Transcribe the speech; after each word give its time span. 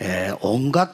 에, 0.00 0.30
온갖 0.40 0.90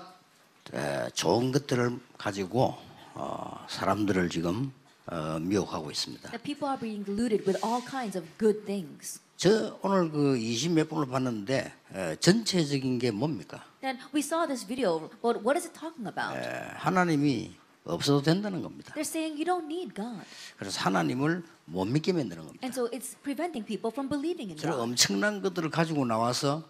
에, 0.73 1.09
좋은 1.15 1.53
것들을 1.53 1.99
가지고 2.19 2.77
어, 3.15 3.67
사람들을 3.69 4.29
지금 4.31 4.73
어, 5.07 5.39
미혹하고 5.41 5.91
있습니다. 5.91 6.31
That 6.31 6.45
people 6.45 6.71
are 6.71 6.79
being 6.81 7.05
deluded 7.05 7.45
with 7.47 7.59
all 7.67 7.83
kinds 7.85 8.17
of 8.17 8.27
good 8.39 8.65
things. 8.65 9.21
저 9.37 9.77
오늘 9.83 10.11
그 10.11 10.37
20몇 10.37 10.89
분을 10.89 11.07
봤는데 11.09 11.73
에, 11.95 12.17
전체적인 12.17 12.99
게 13.01 13.11
뭡니까? 13.11 13.65
Then 13.81 13.99
we 14.15 14.21
saw 14.21 14.47
this 14.47 14.65
video, 14.65 15.11
but 15.21 15.43
what 15.43 15.59
is 15.59 15.67
it 15.67 15.75
talking 15.79 16.07
about? 16.07 16.37
에, 16.39 16.71
하나님이 16.77 17.57
없어도 17.85 18.23
된다는 18.23 18.63
겁니다. 18.63 18.95
They're 18.95 19.01
saying 19.01 19.35
you 19.35 19.45
don't 19.45 19.65
need 19.67 19.93
God. 19.97 20.23
그래서 20.57 20.79
하나님을 20.83 21.43
못 21.65 21.85
믿게 21.87 22.13
만드는 22.13 22.45
겁니다. 22.47 22.65
And 22.65 22.73
so 22.73 22.89
it's 22.97 23.17
preventing 23.25 23.67
people 23.67 23.91
from 23.91 24.09
believing 24.09 24.53
in 24.53 24.57
저런 24.57 24.77
God. 24.79 24.83
엄청난 24.83 25.43
것들을 25.43 25.71
가지고 25.71 26.05
나와서 26.07 26.63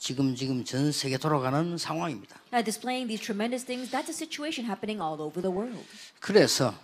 지금 0.00 0.34
지금 0.34 0.64
전 0.64 0.90
세계 0.92 1.18
돌아가는 1.18 1.76
상황입니다. 1.76 2.40
Now, 2.50 2.64
displaying 2.64 3.06
these 3.06 3.22
tremendous 3.22 3.66
things, 3.66 3.90
that's 3.92 4.08
a 4.08 4.16
situation 4.16 4.64
happening 4.64 4.98
all 4.98 5.20
over 5.20 5.42
the 5.42 5.54
world. 5.54 5.86
그래서 6.20 6.74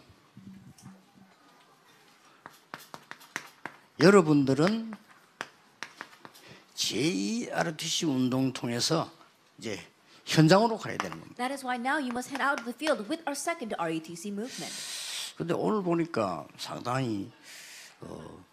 여러분들은 3.98 4.92
제2RTC 6.74 8.06
운동 8.06 8.52
통해서 8.52 9.10
이제 9.56 9.80
현장으로 10.26 10.76
가야 10.76 10.98
되는 10.98 11.18
겁니다. 11.18 11.36
That 11.36 11.54
is 11.54 11.64
why 11.64 11.80
now 11.80 11.96
you 11.96 12.10
must 12.12 12.28
head 12.28 12.44
out 12.44 12.60
of 12.60 12.66
the 12.68 12.76
field 12.76 13.08
with 13.08 13.24
our 13.26 13.34
second 13.34 13.74
RETC 13.80 14.28
movement. 14.28 14.74
근데 15.38 15.54
오늘 15.54 15.82
보니까 15.82 16.46
상당히 16.58 17.32
어, 18.02 18.44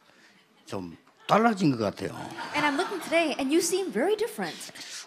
좀 0.65 0.95
달라진 1.33 1.71
것 1.71 1.79
같아요. 1.79 2.13
And 2.53 2.61
I'm 2.61 2.77
looking 2.77 3.01
today, 3.01 3.33
and 3.39 3.49
you 3.49 3.57
seem 3.57 3.91
very 3.91 4.15
different. 4.15 4.55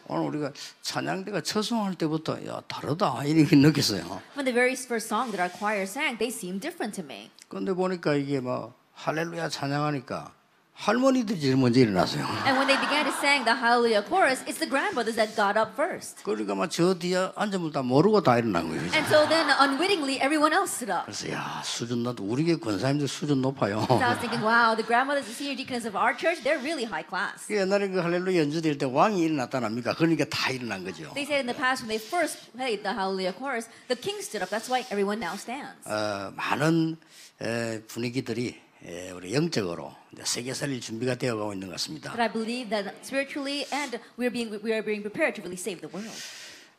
오늘 0.09 0.27
우리가 0.27 0.53
찬양대가 0.83 1.41
처송할 1.43 1.95
때부터 1.95 2.45
야 2.47 2.61
다르다 2.67 3.23
이렇게 3.25 3.55
느꼈어요. 3.55 4.03
From 4.33 4.45
the 4.45 4.53
very 4.53 4.73
first 4.73 5.06
song 5.06 5.31
that 5.31 5.39
our 5.41 5.50
choir 5.50 5.83
sang, 5.83 6.19
they 6.19 6.31
seem 6.34 6.59
different 6.59 6.97
to 7.00 7.05
me. 7.05 7.31
근데 7.48 7.73
보니까 7.73 8.15
이게 8.15 8.41
뭐 8.41 8.75
할렐루야 8.95 9.48
찬양하니까 9.50 10.33
할머니들이 10.77 11.41
제일 11.41 11.56
먼저 11.56 11.80
일어났어요. 11.80 12.20
And 12.44 12.60
when 12.60 12.69
they 12.69 12.77
began 12.77 13.08
to 13.08 13.12
sing 13.16 13.44
the 13.48 13.56
Hallelujah 13.56 14.05
chorus, 14.05 14.44
it's 14.44 14.60
the 14.60 14.69
grandmothers 14.69 15.16
that 15.16 15.32
got 15.34 15.56
up 15.56 15.72
first. 15.72 16.20
그러니까 16.22 16.55
막저 16.55 16.94
뒤에 17.00 17.32
앉으면 17.34 17.72
다 17.72 17.80
모르고 17.80 18.20
다 18.22 18.36
일어난 18.36 18.69
거예요. 18.69 18.82
And 18.92 19.08
so 19.08 19.24
then, 19.27 19.48
unwittingly, 19.56 20.20
everyone 20.20 20.52
else 20.52 20.77
stood 20.77 20.92
up. 20.92 21.08
그래서 21.08 21.32
야 21.32 21.62
수준 21.64 22.02
높 22.04 22.20
우리 22.20 22.44
교회 22.44 22.56
권사님들 22.56 23.08
수준 23.08 23.41
높아요. 23.41 23.88
So 23.88 23.97
I 24.04 24.12
was 24.12 24.20
thinking, 24.20 24.44
wow, 24.44 24.77
the 24.77 24.84
grandmothers 24.84 25.24
and 25.24 25.32
senior 25.32 25.56
deaconess 25.56 25.88
of 25.88 25.97
our 25.97 26.12
church, 26.12 26.44
they're 26.44 26.60
really 26.60 26.84
high 26.84 27.08
class. 27.08 27.48
그 27.48 27.56
옛날에 27.56 27.88
그 27.88 27.98
할렐루야 28.04 28.36
연주될 28.44 28.77
때 28.77 28.84
왕이 28.84 29.16
일어났다랍니까? 29.24 29.94
그러니까 29.97 30.27
다 30.28 30.50
일어난 30.52 30.84
거죠. 30.84 31.08
They 31.16 31.24
said 31.24 31.41
in 31.41 31.48
the 31.48 31.56
past 31.56 31.80
when 31.82 31.88
they 31.88 31.97
first 31.98 32.52
played 32.52 32.84
the 32.84 32.92
Hallelujah 32.92 33.32
chorus, 33.32 33.64
the 33.88 33.97
king 33.97 34.20
stood 34.20 34.44
up. 34.44 34.52
That's 34.52 34.69
why 34.69 34.84
everyone 34.92 35.24
now 35.24 35.41
stands. 35.41 35.72
어, 35.88 36.30
많은 36.36 37.00
에, 37.41 37.80
분위기들이 37.88 38.60
에, 38.84 39.10
우리 39.10 39.34
영적으로 39.34 39.94
세계 40.24 40.55
살릴 40.55 40.80
준비가 40.80 41.14
되어가고 41.14 41.52
있는 41.52 41.69
것 41.69 41.72
같습니다. 41.72 42.10
But 42.12 42.22
I 42.22 42.32
believe 42.32 42.70
that 42.70 42.96
spiritually 43.02 43.64
and 43.72 43.98
we're 44.19 44.30
being 44.30 44.52
we 44.62 44.72
are 44.72 44.84
being 44.84 45.02
prepared 45.02 45.34
to 45.36 45.42
really 45.42 45.58
save 45.58 45.80
the 45.80 45.91
world. 45.92 46.16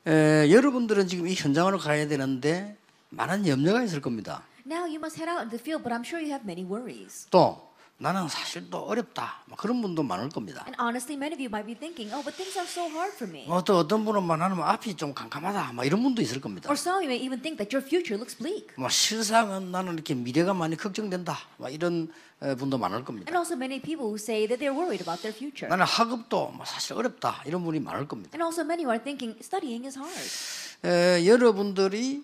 에, 0.05 0.51
여러분들은 0.51 1.07
지금 1.07 1.27
이 1.27 1.33
현장으로 1.33 1.77
가야 1.79 2.07
되는데 2.07 2.77
많은 3.09 3.47
염려가 3.47 3.83
있을 3.83 4.01
겁니다. 4.01 4.43
Now 4.65 4.83
you 4.83 4.95
must 4.95 5.17
head 5.17 5.29
out 5.29 5.41
into 5.41 5.57
the 5.57 5.61
field, 5.61 5.83
but 5.83 5.93
I'm 5.95 6.05
sure 6.05 6.19
you 6.21 6.31
have 6.31 6.43
many 6.45 6.63
worries. 6.67 7.27
또 7.29 7.67
나는 7.99 8.27
사실 8.29 8.69
또 8.69 8.77
어렵다. 8.85 9.41
뭐 9.45 9.57
그런 9.57 9.81
분도 9.81 10.03
많을 10.03 10.29
겁니다. 10.29 10.61
And 10.67 10.77
honestly, 10.79 11.17
many 11.17 11.33
of 11.33 11.41
you 11.41 11.49
might 11.49 11.65
be 11.65 11.73
thinking, 11.73 12.13
oh, 12.13 12.21
but 12.23 12.37
things 12.37 12.53
are 12.55 12.69
so 12.69 12.85
hard 12.85 13.11
for 13.15 13.25
me. 13.27 13.47
뭐또 13.47 13.75
어떤 13.79 14.05
분은 14.05 14.21
뭐 14.21 14.37
나는 14.37 14.55
뭐 14.57 14.65
앞이 14.65 14.95
좀 14.95 15.15
캄캄하다. 15.15 15.73
뭐 15.73 15.83
이런 15.83 16.03
분도 16.03 16.21
있을 16.21 16.39
겁니다. 16.39 16.69
Or 16.69 16.77
some 16.77 16.93
of 16.97 17.01
you 17.01 17.09
may 17.09 17.17
even 17.17 17.41
think 17.41 17.57
that 17.57 17.73
your 17.75 17.81
future 17.81 18.13
looks 18.13 18.37
bleak. 18.37 18.67
뭐 18.77 18.87
실상은 18.89 19.71
나는 19.71 19.93
이렇게 19.95 20.13
미래가 20.13 20.53
많이 20.53 20.75
걱정된다. 20.77 21.39
뭐 21.57 21.69
이런 21.69 22.13
에, 22.43 22.53
분도 22.53 22.77
많을 22.77 23.03
겁니다. 23.03 23.31
And 23.33 23.35
also 23.35 23.55
many 23.57 23.81
people 23.81 24.05
who 24.05 24.21
say 24.21 24.45
that 24.45 24.61
they're 24.61 24.77
worried 24.77 25.01
about 25.01 25.23
their 25.25 25.33
future. 25.35 25.67
나는 25.67 25.83
학업도 25.85 26.51
뭐 26.53 26.65
사실 26.65 26.93
어렵다. 26.93 27.41
이런 27.47 27.63
분이 27.63 27.79
많을 27.79 28.07
겁니다. 28.07 28.29
And 28.37 28.45
also 28.45 28.61
many 28.61 28.85
who 28.85 28.93
are 28.93 29.01
thinking 29.01 29.33
studying 29.41 29.87
is 29.89 29.97
hard. 29.97 30.85
에, 30.85 31.25
여러분들이 31.25 32.23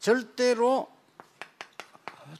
절대로 0.00 0.88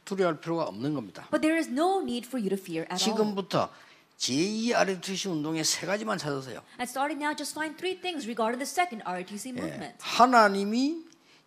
두려워할 0.05 0.41
필요가 0.41 0.65
없는 0.65 0.95
겁니다. 0.95 1.27
But 1.31 1.41
there 1.43 1.59
is 1.59 1.69
no 1.69 2.01
need 2.01 2.27
for 2.27 2.41
you 2.41 2.49
to 2.51 2.59
fear 2.59 2.87
at 2.91 3.03
all. 3.03 3.17
지금부터 3.17 3.71
제2RTC 4.19 5.31
운동의 5.31 5.65
세 5.65 5.87
가지만 5.87 6.19
찾으세요. 6.19 6.63
And 6.79 6.89
starting 6.89 7.23
now, 7.23 7.35
just 7.37 7.53
find 7.55 7.77
three 7.77 8.01
things 8.01 8.27
regarding 8.27 8.59
the 8.59 8.69
second 8.69 9.03
ROTC 9.07 9.51
예, 9.51 9.53
movement. 9.53 9.97
하나님이 10.01 11.05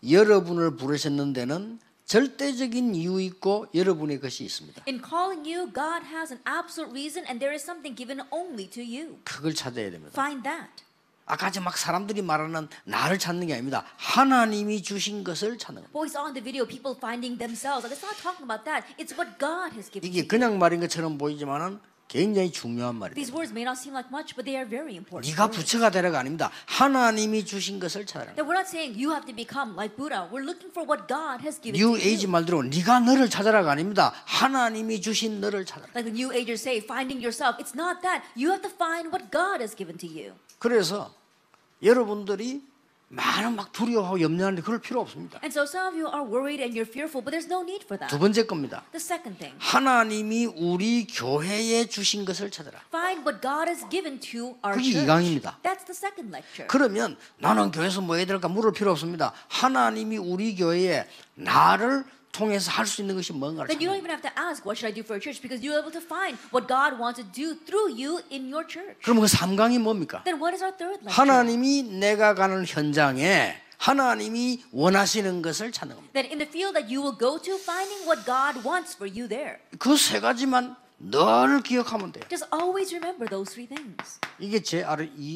여러분을 0.09 0.75
부르셨는 0.75 1.33
데는 1.33 1.79
절대적인 2.05 2.95
이유 2.95 3.19
있고 3.21 3.67
여러분의 3.73 4.19
것이 4.21 4.45
있습니다. 4.45 4.83
In 4.87 5.01
calling 5.03 5.43
you, 5.43 5.67
God 5.73 6.07
has 6.07 6.31
an 6.31 6.39
absolute 6.47 6.91
reason, 6.91 7.25
and 7.27 7.39
there 7.39 7.53
is 7.53 7.63
something 7.63 7.95
given 7.95 8.21
only 8.31 8.69
to 8.69 8.81
you. 8.81 9.19
그걸 9.23 9.53
찾아야 9.53 9.91
됩니다. 9.91 10.11
Find 10.13 10.43
that. 10.43 10.86
아까 11.27 11.51
막 11.61 11.77
사람들이 11.77 12.21
말하는 12.21 12.69
나를 12.85 13.19
찾는 13.19 13.47
게 13.47 13.53
아닙니다. 13.53 13.83
하나님이 13.97 14.81
주신 14.81 15.23
것을 15.23 15.57
찾는 15.57 15.83
겁니다. 15.83 15.91
But 15.93 16.03
we 16.03 16.09
saw 16.09 16.25
in 16.25 16.33
the 16.33 16.43
video 16.43 16.65
people 16.65 16.95
finding 16.97 17.37
themselves. 17.37 17.85
It's 17.85 18.01
not 18.01 18.15
talking 18.17 18.47
about 18.47 18.63
that. 18.63 18.87
It's 18.97 19.11
what 19.11 19.37
God 19.37 19.75
has 19.75 19.91
given 19.91 20.07
이게. 20.09 20.25
그냥 20.25 20.57
말인 20.57 20.79
것처럼 20.79 21.17
보이지만은 21.17 21.79
굉장히 22.07 22.49
중요한 22.49 22.95
말입니다. 22.95 23.19
These 23.19 23.35
words 23.35 23.51
may 23.51 23.67
not 23.67 23.75
seem 23.75 23.91
like 23.91 24.07
much, 24.07 24.31
but 24.31 24.47
they 24.47 24.55
are 24.55 24.63
very 24.63 24.95
important. 24.95 25.27
네가. 25.27 25.51
부처가 25.51 25.91
되라가 25.91 26.19
아닙니다. 26.19 26.49
하나님이 26.65 27.43
주신 27.43 27.79
것을 27.81 28.05
찾아라. 28.05 28.31
That 28.39 28.47
we're 28.47 28.55
not 28.55 28.71
saying 28.71 28.95
you 28.95 29.11
have 29.11 29.27
to 29.27 29.35
become 29.35 29.75
like 29.75 29.99
Buddha. 29.99 30.31
We're 30.31 30.47
looking 30.47 30.71
for 30.71 30.87
what 30.87 31.11
God 31.11 31.43
has 31.43 31.59
given 31.59 31.75
뉴 31.75 31.99
to 31.99 31.99
에이지 31.99 32.23
you. 32.23 32.31
말대로 32.31 32.63
네가 32.63 33.01
너를 33.01 33.29
찾아라가 33.29 33.71
아닙니다. 33.75 34.13
하나님이 34.23 35.01
주신 35.01 35.41
너를 35.41 35.65
찾아라. 35.65 35.91
Like 35.91 36.07
the 36.07 36.15
New 36.15 36.31
Agers 36.31 36.63
say, 36.63 36.79
finding 36.79 37.19
yourself. 37.19 37.59
It's 37.59 37.75
not 37.75 37.99
that. 38.07 38.23
You 38.39 38.55
have 38.55 38.63
to 38.63 38.71
find 38.71 39.11
what 39.11 39.27
God 39.27 39.59
has 39.59 39.75
given 39.75 39.99
to 39.99 40.07
you. 40.07 40.39
그래서 40.59 41.13
여러분들이 41.83 42.63
많은 43.09 43.55
막 43.55 43.71
두려워하고 43.71 44.19
염려하는데 44.19 44.61
그럴 44.63 44.79
필요 44.81 44.99
없습니다. 44.99 45.39
And 45.41 45.57
so 45.57 45.63
some 45.63 45.87
of 45.87 45.95
you 45.95 46.11
are 46.13 46.27
worried 46.27 46.61
and 46.61 46.77
you're 46.77 46.89
fearful, 46.89 47.23
but 47.23 47.31
there's 47.31 47.47
no 47.47 47.61
need 47.63 47.85
for 47.85 47.95
두 47.97 48.03
that. 48.09 48.19
번째 48.19 48.45
겁니다. 48.45 48.83
The 48.91 48.99
second 48.99 49.39
thing, 49.39 49.55
하나님이 49.59 50.45
우리 50.47 51.07
교회에 51.07 51.85
주신 51.87 52.25
것을 52.25 52.51
찾아라. 52.51 52.81
find 52.93 53.21
what 53.23 53.39
God 53.41 53.69
has 53.69 53.87
given 53.89 54.19
to 54.19 54.57
our 54.65 54.75
그게 54.75 54.91
church. 54.91 55.03
이강입니다. 55.05 55.59
That's 55.63 55.85
the 55.87 55.95
second 55.95 56.35
lecture. 56.35 56.67
그러면 56.67 57.15
나는 57.37 57.71
교회에서 57.71 58.01
뭐 58.01 58.17
해야 58.17 58.25
될까 58.25 58.49
물을 58.49 58.73
필요 58.73 58.91
없습니다. 58.91 59.31
하나님이 59.47 60.17
우리 60.17 60.53
교회에 60.57 61.07
나를 61.35 62.03
통해서 62.37 62.69
할 62.71 62.85
수 62.85 63.01
있는 63.01 63.15
것이 63.15 63.33
뭔가를 63.33 63.67
Then 63.67 63.81
you 63.81 63.89
don't 63.89 63.97
even 63.97 64.11
have 64.13 64.21
to 64.21 64.29
ask, 64.37 64.61
what 64.61 64.77
should 64.77 64.85
I 64.85 64.93
do 64.93 65.01
for 65.01 65.17
a 65.17 65.21
church? 65.21 65.41
Because 65.41 65.65
you're 65.65 65.79
able 65.81 65.91
to 65.91 65.99
find 66.03 66.37
what 66.53 66.69
God 66.69 67.01
wants 67.01 67.17
to 67.17 67.25
do 67.25 67.57
through 67.65 67.97
you 67.97 68.21
in 68.29 68.45
your 68.53 68.61
church. 68.69 69.01
그럼 69.01 69.19
그 69.19 69.25
3강이 69.25 69.79
뭡니까? 69.81 70.21
Then 70.23 70.37
what 70.37 70.53
is 70.53 70.61
our 70.61 70.75
third 70.77 71.01
lecture? 71.01 71.09
하나님이 71.17 71.83
내가 71.97 72.35
가는 72.35 72.63
현장에 72.65 73.57
하나님이 73.77 74.63
원하시는 74.71 75.41
것을 75.41 75.71
찾는 75.71 75.95
겁니다. 75.95 76.13
That 76.13 76.29
in 76.29 76.37
the 76.39 76.49
field 76.49 76.73
that 76.77 76.85
you 76.93 77.01
will 77.01 77.17
go 77.17 77.37
to, 77.41 77.57
finding 77.57 78.05
what 78.05 78.25
God 78.25 78.61
wants 78.65 78.93
for 78.95 79.05
you 79.09 79.27
there. 79.27 79.57
그 79.77 79.97
세 79.97 80.19
가지만 80.19 80.75
늘 80.99 81.61
기억하면 81.61 82.11
돼요. 82.11 82.23
Just 82.27 82.49
always 82.51 82.89
remember 82.93 83.29
those 83.29 83.53
three 83.53 83.67
things. 83.69 84.19
이게 84.39 84.61
제이 84.61 84.81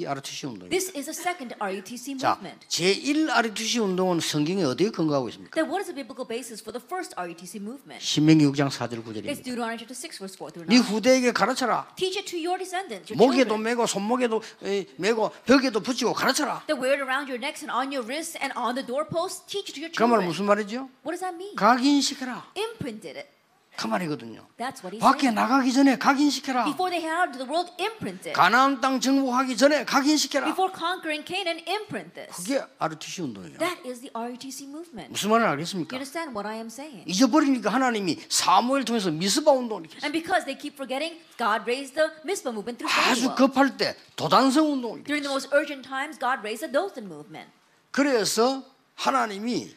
RTC 0.07 0.47
운동입니다. 0.47 0.69
This 0.73 0.89
is 0.97 1.07
a 1.07 1.13
second 1.13 1.53
RUTC 1.59 2.17
자, 2.17 2.33
movement. 2.33 2.65
제1 2.67 3.29
RTC 3.29 3.79
운동은 3.79 4.19
성경에 4.21 4.63
어디에 4.63 4.89
근거하고 4.89 5.29
있습니까? 5.29 5.53
Then 5.53 5.69
what 5.69 5.81
is 5.81 5.85
the 5.85 5.93
biblical 5.93 6.25
basis 6.25 6.65
for 6.65 6.73
the 6.73 6.81
first 6.81 7.13
RUTC 7.13 7.61
movement? 7.61 8.01
신명기 8.01 8.45
6장 8.49 8.73
4절 8.73 9.05
It's 9.05 9.05
9절입니다. 9.05 9.45
Deuteronomy 9.45 9.77
chapter 9.77 9.93
6, 9.93 10.17
verse 10.17 10.33
4 10.33 10.49
through 10.49 10.65
네 10.65 10.81
9. 10.81 10.97
후대에게 10.97 11.31
가르쳐라. 11.31 11.93
Teach 11.93 12.17
it 12.17 12.25
to 12.25 12.41
your 12.41 12.57
descendants, 12.57 13.13
your 13.13 13.21
목에도. 13.21 13.53
매고 13.57 13.85
손목에도 13.85 14.41
에, 14.65 14.85
매고 14.97 15.29
벽에도 15.45 15.79
붙이고 15.79 16.13
가르쳐라. 16.13 16.65
That 16.65 16.81
wear 16.81 16.97
it 16.97 17.05
around 17.05 17.29
your 17.29 17.37
necks 17.37 17.61
and 17.61 17.69
on 17.69 17.93
your 17.93 18.01
wrists 18.01 18.33
and 18.41 18.49
on 18.57 18.73
the 18.73 18.81
doorposts. 18.85 19.45
Teach 19.45 19.69
it 19.69 19.77
to 19.77 19.81
your 19.85 19.93
그 19.93 20.01
children. 20.01 20.25
무슨 20.25 20.45
말이죠? 20.49 20.89
What 21.05 21.13
does 21.13 21.21
that 21.21 21.37
mean? 21.37 21.53
각인시켜라. 21.53 22.49
Imprinted 22.57 23.21
it. 23.21 23.29
그 23.77 23.87
말이거든요. 23.87 24.45
That's 24.57 24.83
what 24.83 24.93
he 24.93 24.99
밖에 24.99 25.27
said. 25.31 25.35
나가기 25.35 25.73
전에 25.73 25.97
각인시켜라. 25.97 26.65
Before 26.65 26.91
they 26.91 27.01
head 27.01 27.15
out 27.17 27.31
into 27.31 27.39
the 27.41 27.49
world, 27.49 27.71
imprint 27.81 28.27
it. 28.29 28.33
가나안 28.33 28.79
땅 28.81 28.99
정복하기 28.99 29.57
전에 29.57 29.85
각인시켜라. 29.85 30.45
Before 30.53 30.69
conquering 30.69 31.25
Canaan, 31.25 31.63
imprint 31.65 32.13
this. 32.13 32.35
그게 32.35 32.61
RTC 32.77 33.21
운동이에요. 33.23 33.57
That 33.57 33.81
is 33.87 34.01
the 34.01 34.11
RUTC 34.13 34.67
movement. 34.69 35.09
무슨 35.09 35.31
말을 35.31 35.45
You 35.47 35.51
알겠습니까? 35.55 35.95
understand 35.95 36.35
what 36.35 36.45
I 36.45 36.57
am 36.57 36.67
saying? 36.67 37.09
잊어버리니까 37.09 37.71
하나님이 37.71 38.19
사무엘 38.29 38.85
통해서 38.85 39.09
미스바 39.09 39.49
운동을 39.49 39.87
이렇게 39.89 39.97
And 40.05 40.13
because 40.13 40.45
they 40.45 40.53
keep 40.59 40.75
forgetting, 40.77 41.17
God 41.39 41.63
raised 41.65 41.95
the 41.95 42.11
Mizpah 42.27 42.51
movement 42.53 42.77
through 42.77 42.91
아주 42.91 43.31
Samuel. 43.31 43.35
급할 43.39 43.77
때 43.77 43.95
도단성 44.15 44.67
운동을 44.73 45.01
이렇게 45.01 45.07
During 45.09 45.23
the 45.25 45.31
most 45.33 45.49
urgent 45.55 45.87
times, 45.87 46.19
God 46.19 46.43
raised 46.45 46.61
the 46.61 46.69
Dothan 46.69 47.07
movement. 47.09 47.49
그래서 47.89 48.61
하나님이 48.95 49.73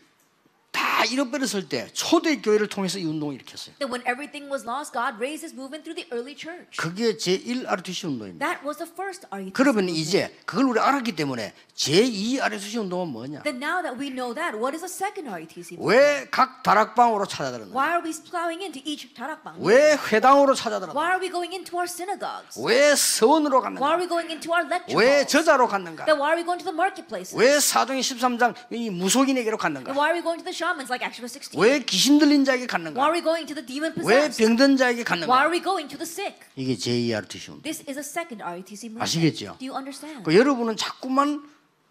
다다 0.74 1.04
잃어버렸을 1.04 1.68
때 1.68 1.88
초대 1.92 2.40
교회를 2.40 2.68
통해서 2.68 2.98
이 2.98 3.04
운동을 3.04 3.34
일으켰어요. 3.36 3.74
That 3.78 3.88
when 3.92 4.02
everything 4.10 4.50
was 4.50 4.66
lost, 4.66 4.92
God 4.92 5.16
raised 5.22 5.46
His 5.46 5.54
movement 5.54 5.84
through 5.86 5.94
the 5.94 6.08
early 6.12 6.34
church. 6.36 6.76
그게 6.76 7.16
제1 7.16 7.64
RTC 7.70 8.06
운동입니다. 8.08 8.44
That 8.44 8.66
was 8.66 8.78
the 8.78 8.90
first 8.90 9.26
RUTC. 9.30 9.52
그러면. 9.54 9.88
이제 9.88 10.34
그걸 10.44 10.64
우리 10.66 10.80
알았기 10.80 11.14
때문에 11.14 11.52
제2 11.76 12.40
RTC 12.42 12.78
운동은 12.78 13.08
뭐냐? 13.08 13.42
Then 13.42 13.62
now 13.62 13.82
that 13.82 13.94
we 14.00 14.10
know 14.10 14.34
that, 14.34 14.56
what 14.58 14.74
is 14.74 14.82
the 14.82 14.90
second 14.90 15.30
RUTC? 15.30 15.76
movement? 15.78 15.84
왜각 15.94 16.62
다락방으로 16.62 17.26
찾아들었느냐? 17.26 17.70
Why 17.76 17.94
are 17.94 18.02
we 18.02 18.10
plowing 18.10 18.62
into 18.64 18.80
each 18.84 19.12
tarakbang? 19.14 19.60
왜 19.62 19.94
회당으로 19.94 20.54
찾아들었느냐? 20.54 20.98
Why 20.98 21.14
are 21.14 21.20
we 21.22 21.30
going 21.30 21.54
into 21.54 21.76
our 21.78 21.86
synagogues? 21.86 22.58
왜 22.58 22.94
서원으로 22.96 23.62
Why 23.62 23.70
are 23.70 23.78
갔는가? 23.78 23.98
we 24.02 24.08
going 24.08 24.30
into 24.32 24.50
our 24.50 24.66
lecture 24.66 24.96
왜 24.98 25.22
halls? 25.22 25.30
저자로 25.30 25.68
갔는가? 25.68 26.04
Then 26.08 26.18
why 26.18 26.34
are 26.34 26.38
we 26.40 26.44
going 26.48 26.58
to 26.58 26.66
the 26.66 26.74
marketplaces? 26.74 27.36
왜 27.38 27.60
사도행 27.60 28.00
13장 28.00 28.54
이 28.72 28.90
무속인에게로 28.90 29.58
Then 29.58 29.84
갔는가? 29.84 29.92
why 29.94 30.10
are 30.10 30.16
we 30.18 30.22
going 30.24 30.40
to 30.40 30.46
the 30.48 30.56
shamans 30.64 30.88
like 30.90 31.04
Exodus 31.04 31.32
16? 31.32 31.60
왜 31.60 31.80
귀신 31.84 32.18
들린 32.18 32.44
자에게 32.44 32.64
Why 32.64 32.66
갔는가? 32.66 33.00
are 33.04 33.12
we 33.12 33.20
going 33.22 33.46
to 33.46 33.54
the 33.54 33.64
demon 33.66 33.92
왜 34.00 34.24
possessed? 34.32 34.38
병든 34.42 34.76
자에게 34.76 35.04
Why 35.04 35.04
갔는가? 35.04 35.32
are 35.36 35.50
we 35.52 35.60
going 35.62 35.88
to 35.88 35.98
the 35.98 36.08
sick? 36.08 36.40
이게 36.56 36.74
제2RTC 36.76 37.52
운동. 37.52 37.62
This 37.62 37.84
is 37.88 37.98
a 37.98 38.04
second 38.04 38.40
RUTC 38.42 38.88
movement. 38.88 39.02
아시겠죠? 39.04 39.56
Do 39.60 39.66
you 39.68 39.76
understand? 39.76 40.24
그 40.24 40.34
여러분은 40.34 40.76
자꾸만 40.76 41.44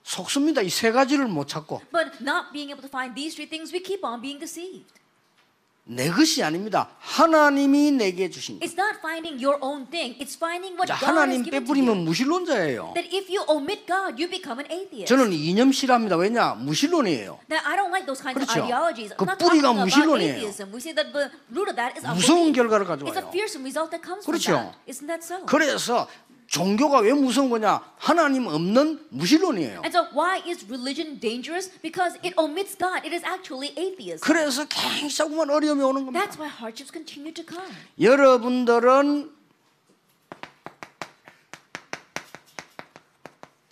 속습니다. 0.04 0.62
이 0.62 0.70
세 0.70 0.92
가지를 0.92 1.28
못 1.28 1.48
찾고 1.48 1.81
But 1.92 2.18
not 2.22 2.52
being 2.52 2.72
able 2.74 2.81
to 2.81 2.90
find 2.90 3.14
these 3.16 3.36
three 3.36 3.48
things, 3.48 3.72
we 3.72 3.80
keep 3.81 4.04
on 4.04 4.20
being 4.22 4.40
deceived. 4.40 4.90
내 5.85 6.09
것이 6.09 6.41
아닙니다. 6.41 6.89
하나님이 7.00 7.91
내게 7.91 8.30
주신 8.30 8.57
것. 8.57 8.65
It's 8.65 8.80
not 8.80 9.00
finding 9.00 9.35
your 9.44 9.59
own 9.62 9.85
thing. 9.91 10.15
It's 10.18 10.38
finding 10.38 10.80
what 10.80 10.88
자, 10.88 10.95
God 10.95 11.12
has 11.12 11.27
하나님 11.27 11.44
given 11.44 11.65
to 11.65 11.75
you. 11.75 11.95
무신론자예요. 12.07 12.94
That 12.95 13.12
if 13.12 13.27
you 13.27 13.44
omit 13.50 13.83
God, 13.85 14.15
you 14.15 14.30
become 14.31 14.63
an 14.63 14.71
atheist. 14.71 15.07
저는 15.12 15.33
이념 15.33 15.74
싫어합니다. 15.74 16.15
왜냐? 16.15 16.56
무신론이에요. 16.56 17.39
That 17.50 17.68
I 17.68 17.75
don't 17.75 17.91
like 17.91 18.07
those 18.07 18.24
kinds 18.24 18.39
그렇죠. 18.39 18.63
of 18.63 18.71
ideologies. 18.71 19.12
그 19.18 19.25
I'm 19.25 19.27
not 19.27 19.44
뿌리가 19.44 19.59
talking 19.59 19.68
about 19.68 19.83
무신론이에요. 19.83 20.35
atheism. 20.39 20.71
We 20.71 20.80
say 20.80 20.95
that 20.95 21.12
the 21.12 21.27
root 21.51 21.68
of 21.68 21.75
that 21.75 22.00
is 22.00 22.07
무서운 22.07 22.47
unbelief. 22.47 22.56
결과를 22.63 22.88
It's 22.88 23.03
a 23.03 23.27
가져와요. 23.27 23.31
fearsome 23.36 23.63
result 23.68 23.91
that 23.91 24.00
comes 24.00 24.24
그렇죠. 24.24 24.56
from 24.56 24.71
that. 24.71 24.79
Isn't 24.88 25.07
that 25.12 25.19
so? 25.19 25.44
그래서 25.44 26.07
종교가 26.53 27.00
왜 27.00 27.11
무서운 27.13 27.50
거냐? 27.50 27.81
하나님 27.97 28.45
없는 28.45 29.07
무신론이에요. 29.09 29.81
And 29.83 29.89
so 29.89 30.05
why 30.13 30.39
is 30.47 30.63
religion 30.69 31.19
dangerous? 31.19 31.71
Because 31.81 32.19
it 32.23 32.35
omits 32.38 32.77
God. 32.77 33.01
It 33.03 33.09
is 33.09 33.25
actually 33.25 33.73
atheism. 33.75 34.21
그래서 34.21 34.63
계속만 34.65 35.50
어려움이 35.50 35.81
오는 35.81 36.05
겁니다. 36.05 36.23
That's 36.23 36.38
why 36.38 36.47
hardships 36.47 36.94
continue 36.94 37.33
to 37.33 37.44
come. 37.44 37.73
여러분들은 38.00 39.31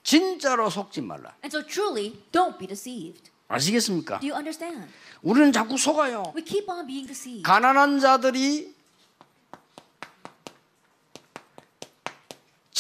진짜로 0.01 0.71
속지 0.71 1.01
말라. 1.01 1.35
And 1.45 1.55
so 1.55 1.61
truly, 1.63 2.17
don't 2.31 2.57
be 2.57 2.65
deceived. 2.65 3.29
아시겠습니까? 3.47 4.21
Do 4.21 4.27
you 4.27 4.35
understand? 4.35 4.91
우리는 5.21 5.51
자꾸 5.51 5.77
속아요. 5.77 6.33
We 6.35 6.43
keep 6.43 6.67
on 6.67 6.87
being 6.87 7.05
deceived. 7.05 7.43
가난한 7.43 7.99
자들이 7.99 8.73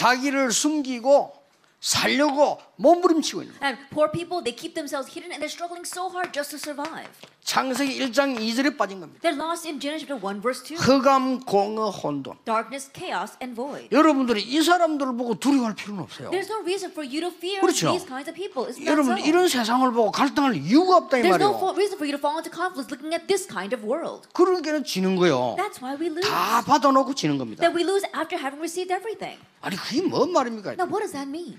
자기를 0.01 0.51
숨기고 0.51 1.31
살려고 1.79 2.59
몸부림치고 2.81 3.41
있는 3.43 3.53
거예요. 3.59 3.61
And 3.63 3.77
poor 3.93 4.09
people, 4.11 4.41
they 4.43 4.55
keep 4.55 4.73
themselves 4.73 5.07
hidden 5.13 5.31
and 5.31 5.39
they're 5.39 5.51
struggling 5.53 5.85
so 5.85 6.09
hard 6.09 6.33
just 6.33 6.49
to 6.51 6.59
survive. 6.59 7.09
창세기 7.43 7.99
1장 7.99 8.37
2절에 8.37 8.77
빠진 8.77 8.99
겁니다. 8.99 9.21
They're 9.21 9.37
lost 9.37 9.67
in 9.67 9.79
Genesis 9.79 10.05
chapter 10.05 10.17
1 10.17 10.41
verse 10.41 10.61
2. 10.63 10.77
흑암, 10.77 11.41
공허, 11.41 11.89
혼돈. 11.89 12.37
Darkness, 12.45 12.91
chaos, 12.93 13.37
and 13.41 13.55
void. 13.55 13.89
여러분들이 13.91 14.41
이 14.41 14.61
사람들을 14.61 15.17
보고 15.17 15.35
두려워할 15.35 15.75
필요는 15.75 16.03
없어요. 16.03 16.29
There's 16.29 16.49
no 16.49 16.61
reason 16.61 16.91
for 16.91 17.05
you 17.05 17.21
to 17.21 17.29
fear 17.29 17.59
그렇죠. 17.61 17.91
these 17.91 18.05
kinds 18.05 18.29
of 18.29 18.35
people. 18.37 18.69
That 18.69 18.85
여러분 18.85 19.17
so? 19.17 19.25
이런 19.25 19.47
세상을 19.47 19.89
보고 19.91 20.11
갈등할 20.11 20.55
이유가 20.55 20.97
없다 20.97 21.17
이 21.17 21.21
There's 21.23 21.41
no 21.41 21.53
말이에요. 21.57 21.73
reason 21.75 21.97
for 21.97 22.05
you 22.05 22.13
to 22.13 22.21
fall 22.21 22.37
into 22.37 22.53
conflict 22.53 22.93
looking 22.93 23.13
at 23.13 23.25
this 23.27 23.49
kind 23.49 23.73
of 23.73 23.81
world. 23.85 24.29
그러니까 24.33 24.81
지는 24.83 25.15
거예요. 25.17 25.57
That's 25.57 25.81
why 25.81 25.97
we 25.97 26.07
lose. 26.13 26.27
다 26.29 26.61
받아놓고 26.61 27.13
지는 27.15 27.37
겁니다. 27.37 27.61
That 27.61 27.73
we 27.75 27.83
lose 27.83 28.05
after 28.13 28.37
having 28.37 28.61
received 28.61 28.93
everything. 28.93 29.41
아니 29.61 29.75
그게 29.75 30.01
뭔 30.01 30.31
말입니까? 30.31 30.77
Now, 30.77 30.85
what 30.85 31.01
does 31.01 31.13
that 31.13 31.27
mean? 31.29 31.57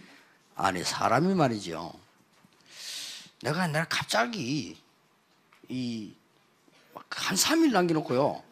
아니 0.54 0.82
사람이 0.84 1.34
말이죠. 1.34 1.92
내가 3.42 3.66
내가 3.66 3.84
갑자기 3.88 4.76
이 5.68 6.14
한 7.10 7.36
3일 7.36 7.72
남겨놓고요. 7.72 8.42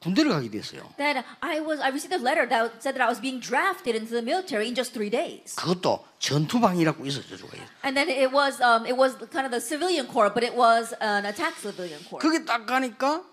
군대를 0.00 0.30
가게 0.30 0.50
됐어요. 0.50 0.92
That 0.96 1.24
I 1.40 1.60
was, 1.60 1.80
I 1.80 1.88
received 1.90 2.12
a 2.16 2.20
letter 2.20 2.48
that 2.48 2.72
said 2.80 2.96
that 2.96 3.02
I 3.04 3.08
was 3.08 3.20
being 3.20 3.40
drafted 3.40 3.96
into 3.96 4.12
the 4.16 4.22
military 4.24 4.66
in 4.68 4.74
just 4.74 4.92
three 4.92 5.10
days. 5.10 5.54
그것도 5.56 6.04
전투방이라고 6.18 7.04
있었죠. 7.06 7.36
저거. 7.36 7.52
And 7.84 7.96
then 7.96 8.08
it 8.08 8.32
was, 8.32 8.60
um, 8.62 8.86
it 8.86 8.96
was 8.96 9.16
kind 9.32 9.44
of 9.44 9.52
the 9.52 9.60
civilian 9.60 10.06
corps, 10.08 10.32
but 10.32 10.40
it 10.44 10.56
was 10.56 10.92
an 11.00 11.24
attack 11.26 11.56
civilian 11.60 12.00
corps. 12.08 12.20
그게 12.20 12.44
딱 12.44 12.64
가니까 12.64 13.24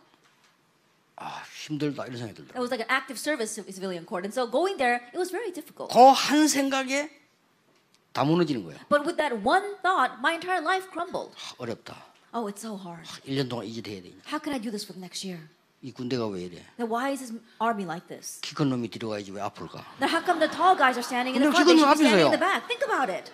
아 1.15 1.41
힘들다 1.67 2.05
이런 2.07 2.17
생각이 2.19 2.35
It 2.35 2.51
들더라고요. 2.51 2.59
was 2.59 2.71
like 2.71 2.83
an 2.83 2.91
active 2.91 3.19
service 3.19 3.51
civ- 3.55 3.67
civilian 3.71 4.03
corps. 4.05 4.23
And 4.27 4.31
so 4.35 4.43
going 4.47 4.75
there, 4.77 4.99
it 5.11 5.17
was 5.19 5.31
very 5.31 5.51
difficult. 5.51 5.91
그한 5.91 6.47
생각에 6.47 7.09
다 8.16 8.24
무너지는 8.24 8.62
거예요. 8.64 8.78
But 8.88 9.04
with 9.06 9.16
that 9.16 9.34
one 9.46 9.76
thought, 9.82 10.18
my 10.20 10.34
entire 10.34 10.60
life 10.60 10.88
crumbled. 10.92 11.32
아, 11.36 11.54
어렵다. 11.58 11.96
Oh, 12.34 12.48
it's 12.50 12.60
so 12.60 12.76
hard. 12.76 13.04
1년 13.26 13.48
동안 13.48 13.66
이질해야 13.66 14.02
되냐. 14.02 14.16
How 14.28 14.40
can 14.40 14.52
I 14.54 14.60
do 14.60 14.70
this 14.70 14.84
for 14.84 14.92
the 14.96 15.00
next 15.00 15.24
year? 15.26 15.48
이 15.82 15.90
군대가 15.92 16.26
왜 16.28 16.42
이래? 16.46 16.62
Then 16.78 16.88
why 16.88 17.10
is 17.12 17.20
this 17.20 17.34
army 17.58 17.84
like 17.84 18.06
this? 18.06 18.40
키 18.40 18.54
큰 18.54 18.68
놈이 18.70 18.88
뒤로가야지 18.88 19.32
왜 19.32 19.40
앞으로 19.42 19.68
가? 19.68 19.84
Now, 20.00 20.06
how 20.08 20.22
come 20.24 20.38
the 20.38 20.48
tall 20.48 20.76
guys 20.76 20.94
are 20.96 21.02
standing 21.04 21.34
in 21.34 21.42
the 21.42 21.50
근데 21.50 21.56
front? 21.56 21.66
They 21.66 21.76
지금은 21.76 21.82
should 21.82 21.98
be 21.98 22.06
standing 22.06 22.22
앞에서요. 22.22 22.26
in 22.28 22.36
the 22.36 22.40
back. 22.40 22.60
Think 22.70 22.82
about 22.86 23.08
it. 23.10 23.32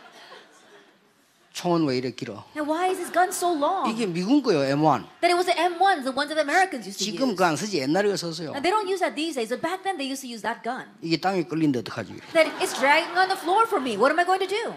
총은 1.53 1.85
왜 1.85 1.97
이래 1.97 2.11
길어? 2.11 2.43
Now, 2.55 2.65
why 2.65 2.89
is 2.89 2.97
this 2.97 3.13
gun 3.13 3.29
so 3.29 3.53
long? 3.53 3.85
이게 3.89 4.07
미군 4.07 4.41
거예요 4.41 4.75
M1. 4.75 5.05
That 5.21 5.29
it 5.29 5.37
was 5.37 5.45
the 5.45 5.53
M1s, 5.53 6.03
the 6.03 6.11
ones 6.11 6.33
that 6.33 6.35
the 6.35 6.41
Americans 6.41 6.89
used 6.89 6.97
to 6.97 7.05
지금 7.05 7.29
use. 7.29 7.37
그안 7.37 7.55
쓰지 7.55 7.77
옛날에 7.77 8.09
그 8.09 8.17
썼어요. 8.17 8.51
Now, 8.57 8.61
they 8.61 8.73
don't 8.73 8.89
use 8.89 8.99
that 9.05 9.13
these 9.15 9.37
days, 9.37 9.53
but 9.53 9.61
back 9.61 9.83
then 9.85 9.97
they 10.01 10.09
used 10.09 10.25
to 10.25 10.29
use 10.29 10.41
that 10.41 10.65
gun. 10.65 10.89
이게 11.01 11.21
땅에 11.21 11.43
끌린데 11.45 11.79
어떡하지? 11.85 12.33
That 12.33 12.49
it's 12.57 12.73
dragging 12.73 13.13
on 13.15 13.29
the 13.29 13.37
floor 13.37 13.69
for 13.69 13.77
me. 13.77 13.95
What 13.95 14.09
am 14.09 14.17
I 14.17 14.25
going 14.25 14.41
to 14.41 14.49
do? 14.49 14.73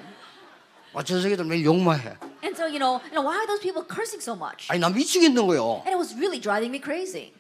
아, 0.93 1.03
저 1.03 1.21
새끼들 1.21 1.45
매일 1.45 1.65
욕만 1.65 1.99
해. 2.01 2.17
And 2.45 2.53
so, 2.57 2.69
you 2.69 2.79
know, 2.79 3.01
you 3.09 3.17
know, 3.17 3.25
why 3.25 3.41
are 3.41 3.49
those 3.49 3.61
people 3.65 3.81
cursing 3.89 4.21
so 4.21 4.37
much? 4.37 4.69
아니 4.69 4.79
나 4.79 4.89
미치겠는 4.93 5.47
거요. 5.49 5.81
And 5.89 5.97
it 5.97 5.99
was 5.99 6.13
really 6.13 6.41
driving 6.41 6.69
me 6.69 6.81
crazy. 6.81 7.33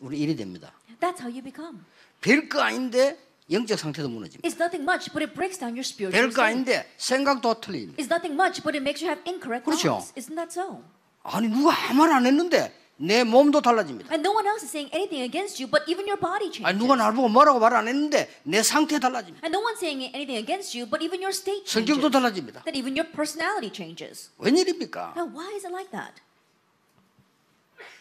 우리 0.00 0.18
이래 0.20 0.34
됩니다. 0.34 0.72
That's 1.00 1.20
how 1.20 1.28
you 1.28 1.44
become. 1.44 1.84
별거 2.20 2.60
아닌데 2.60 3.18
영적 3.50 3.78
상태도 3.78 4.08
무너집니다. 4.08 4.42
It's 4.48 4.58
nothing 4.58 4.82
much, 4.82 5.12
but 5.12 5.22
it 5.22 5.34
breaks 5.34 5.58
down 5.58 5.74
your 5.78 5.86
spiritual 5.86 6.30
별거. 6.30 6.42
아닌데 6.42 6.86
생각도 6.96 7.60
틀립니다. 7.60 7.96
It's 8.02 8.10
nothing 8.10 8.34
much, 8.34 8.62
but 8.62 8.74
it 8.76 8.82
makes 8.82 9.02
you 9.04 9.06
have 9.10 9.22
incorrect 9.26 9.64
그렇죠. 9.64 10.02
thoughts. 10.02 10.12
Isn't 10.18 10.34
that 10.34 10.50
so? 10.50 10.82
아니 11.22 11.48
누가 11.48 11.70
아무 11.90 12.02
말 12.02 12.10
안 12.12 12.26
했는데 12.26 12.74
내 12.98 13.22
몸도 13.22 13.60
달라집니다. 13.60 14.10
And 14.10 14.26
no 14.26 14.34
one 14.34 14.46
else 14.48 14.64
is 14.64 14.70
saying 14.72 14.90
anything 14.94 15.22
against 15.22 15.62
you, 15.62 15.70
but 15.70 15.84
even 15.86 16.08
your 16.10 16.18
body 16.18 16.50
changes. 16.50 16.66
아니 16.66 16.78
누가 16.78 16.96
날 16.96 17.12
보고 17.14 17.28
뭐라고 17.28 17.60
말 17.60 17.74
안 17.76 17.86
했는데 17.86 18.26
내 18.42 18.62
상태 18.64 18.98
달라집니다. 18.98 19.46
And 19.46 19.54
no 19.54 19.62
one's 19.62 19.78
saying 19.78 20.10
anything 20.10 20.38
against 20.42 20.74
you, 20.74 20.88
but 20.90 20.98
even 21.04 21.22
your 21.22 21.30
state 21.30 21.70
성격도 21.70 22.10
changes. 22.10 22.10
달라집니다. 22.10 22.62
That 22.66 22.74
even 22.74 22.96
your 22.98 23.06
personality 23.14 23.70
changes. 23.70 24.30
웬일입니까? 24.38 25.14
Now, 25.14 25.30
why 25.30 25.54
is 25.54 25.62
it 25.62 25.70
like 25.70 25.90
that? 25.94 26.18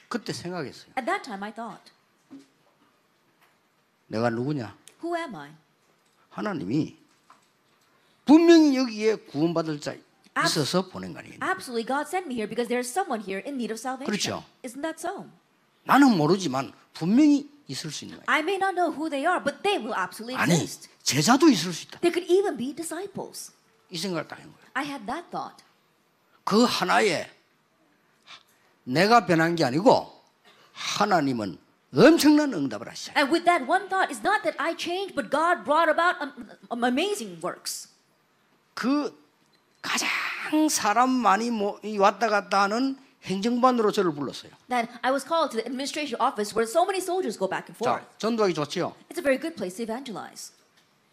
그때 0.10 0.34
생각했어요. 0.34 0.90
At 0.98 1.06
that 1.06 1.22
time, 1.22 1.44
I 1.44 1.52
thought, 1.54 1.92
내가 4.08 4.30
누구냐? 4.30 4.74
Who 5.06 5.16
am 5.16 5.36
I? 5.36 5.52
하나님이 6.30 6.98
분명히 8.26 8.76
여기에 8.76 9.16
구원받을 9.28 9.80
자 9.80 9.96
있어서 10.44 10.88
보낸 10.90 11.14
거 11.14 11.20
아니에요. 11.20 11.38
Absolutely, 11.42 11.86
God 11.86 12.08
sent 12.10 12.26
me 12.26 12.34
here 12.36 12.50
because 12.50 12.68
there's 12.68 12.90
someone 12.90 13.22
here 13.22 13.42
in 13.46 13.56
need 13.56 13.72
of 13.72 13.80
salvation. 13.80 14.10
그렇죠. 14.10 14.44
Isn't 14.64 14.82
that 14.82 14.98
so? 15.00 15.30
나는 15.84 16.18
모르지만 16.18 16.74
분명히 16.94 17.50
있을 17.68 17.92
수 17.92 18.06
있는 18.06 18.18
거예요. 18.18 18.26
I 18.28 18.42
may 18.42 18.58
not 18.58 18.74
know 18.76 18.92
who 18.92 19.10
they 19.10 19.26
are, 19.26 19.42
but 19.42 19.62
they 19.64 19.78
will 19.78 19.96
absolutely 19.96 20.36
아니 20.42 20.54
exist. 20.56 20.90
제자도 21.04 21.48
있을 21.50 21.72
수 21.72 21.86
있다. 21.88 22.00
There 22.00 22.12
could 22.12 22.26
even 22.32 22.58
be 22.58 22.74
disciples. 22.76 23.54
이 23.92 23.98
생각을 23.98 24.28
딱 24.28 24.40
한 24.42 24.52
거예요. 24.52 24.68
I 24.74 24.86
had 24.86 25.06
that 25.06 25.30
thought. 25.30 25.64
그 26.44 26.64
하나에 26.64 27.30
내가 28.84 29.26
변한 29.26 29.56
게 29.56 29.64
아니고 29.64 30.12
하나님은 30.74 31.58
엄청난 31.95 32.53
응답을 32.55 32.89
하시죠. 32.89 33.13
And 33.17 33.33
with 33.33 33.45
that 33.45 33.67
one 33.69 33.89
thought, 33.89 34.11
it's 34.13 34.23
not 34.23 34.43
that 34.43 34.55
I 34.59 34.77
changed, 34.77 35.15
but 35.15 35.31
God 35.31 35.65
brought 35.65 35.91
about 35.91 36.23
um, 36.23 36.49
um, 36.71 36.85
amazing 36.85 37.41
works. 37.43 37.89
그 38.75 39.13
가장 39.83 40.09
사람 40.69 41.11
많이 41.11 41.51
모- 41.51 41.79
이 41.83 41.99
왔다 41.99 42.29
갔다 42.29 42.63
하는 42.63 42.97
행정반으로 43.25 43.93
저를 43.93 44.13
불렀어요. 44.15 44.53
That 44.69 44.89
I 45.03 45.11
was 45.13 45.27
called 45.27 45.51
to 45.53 45.57
the 45.61 45.67
administration 45.67 46.17
office 46.21 46.55
where 46.55 46.65
so 46.69 46.85
many 46.85 46.99
soldiers 47.03 47.37
go 47.39 47.49
back 47.49 47.67
and 47.69 47.77
forth. 47.77 48.01
자, 48.01 48.19
전도하기 48.19 48.55
좋지요. 48.55 48.95
It's 49.11 49.19
a 49.19 49.23
very 49.23 49.39
good 49.39 49.57
place 49.57 49.77
to 49.77 49.83
evangelize. 49.85 50.53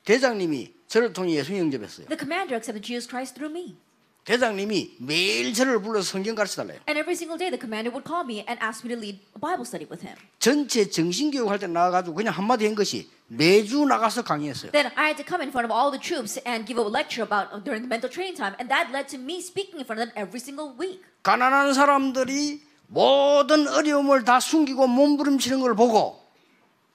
대장님이 0.06 0.74
저를 0.88 1.12
통해 1.12 1.34
예수 1.36 1.58
영접했어요. 1.58 2.08
The 2.08 2.18
commander 2.18 2.56
accepted 2.56 2.86
Jesus 2.86 3.10
Christ 3.10 3.36
through 3.36 3.52
me. 3.52 3.76
대장님이 4.25 4.97
매일 5.01 5.53
저를 5.53 5.83
불러서 5.83 6.13
성경 6.13 6.35
가르쳐 6.35 6.63
달래요. 6.63 6.79
And 6.89 6.99
every 6.99 7.15
single 7.15 7.37
day, 7.39 7.51
the 7.51 7.59
commander 7.59 7.91
would 7.91 8.07
call 8.07 8.23
me 8.23 8.45
and 8.47 8.55
ask 8.63 8.87
me 8.87 8.95
to 8.95 8.99
lead 9.01 9.19
a 9.35 9.41
Bible 9.41 9.67
study 9.67 9.87
with 9.91 10.07
him. 10.07 10.15
전체 10.39 10.89
정신 10.89 11.31
교육 11.33 11.51
할 11.51 11.59
때 11.59 11.67
나와가지고 11.67 12.15
그냥 12.15 12.33
한마디 12.33 12.65
한 12.67 12.75
것이 12.77 13.11
매주 13.27 13.85
나가서 13.85 14.23
강의했어요. 14.23 14.71
Then 14.71 14.93
I 14.95 15.11
had 15.11 15.19
to 15.19 15.27
come 15.27 15.43
in 15.43 15.51
front 15.51 15.67
of 15.67 15.75
all 15.75 15.91
the 15.91 15.99
troops 15.99 16.39
and 16.47 16.63
give 16.67 16.79
a 16.79 16.87
lecture 16.87 17.27
about 17.27 17.51
uh, 17.51 17.59
during 17.59 17.83
the 17.83 17.91
mental 17.91 18.07
training 18.07 18.39
time, 18.39 18.55
and 18.63 18.71
that 18.71 18.95
led 18.95 19.11
to 19.11 19.19
me 19.19 19.43
speaking 19.43 19.83
in 19.83 19.87
front 19.87 19.99
of 19.99 20.07
them 20.07 20.15
every 20.15 20.39
single 20.39 20.71
week. 20.79 21.03
가난한 21.27 21.75
사람들이 21.75 22.63
모든 22.87 23.67
어려움을 23.67 24.23
다 24.23 24.39
숨기고 24.39 24.87
몸부림치는 24.87 25.61
걸 25.61 25.75
보고 25.75 26.23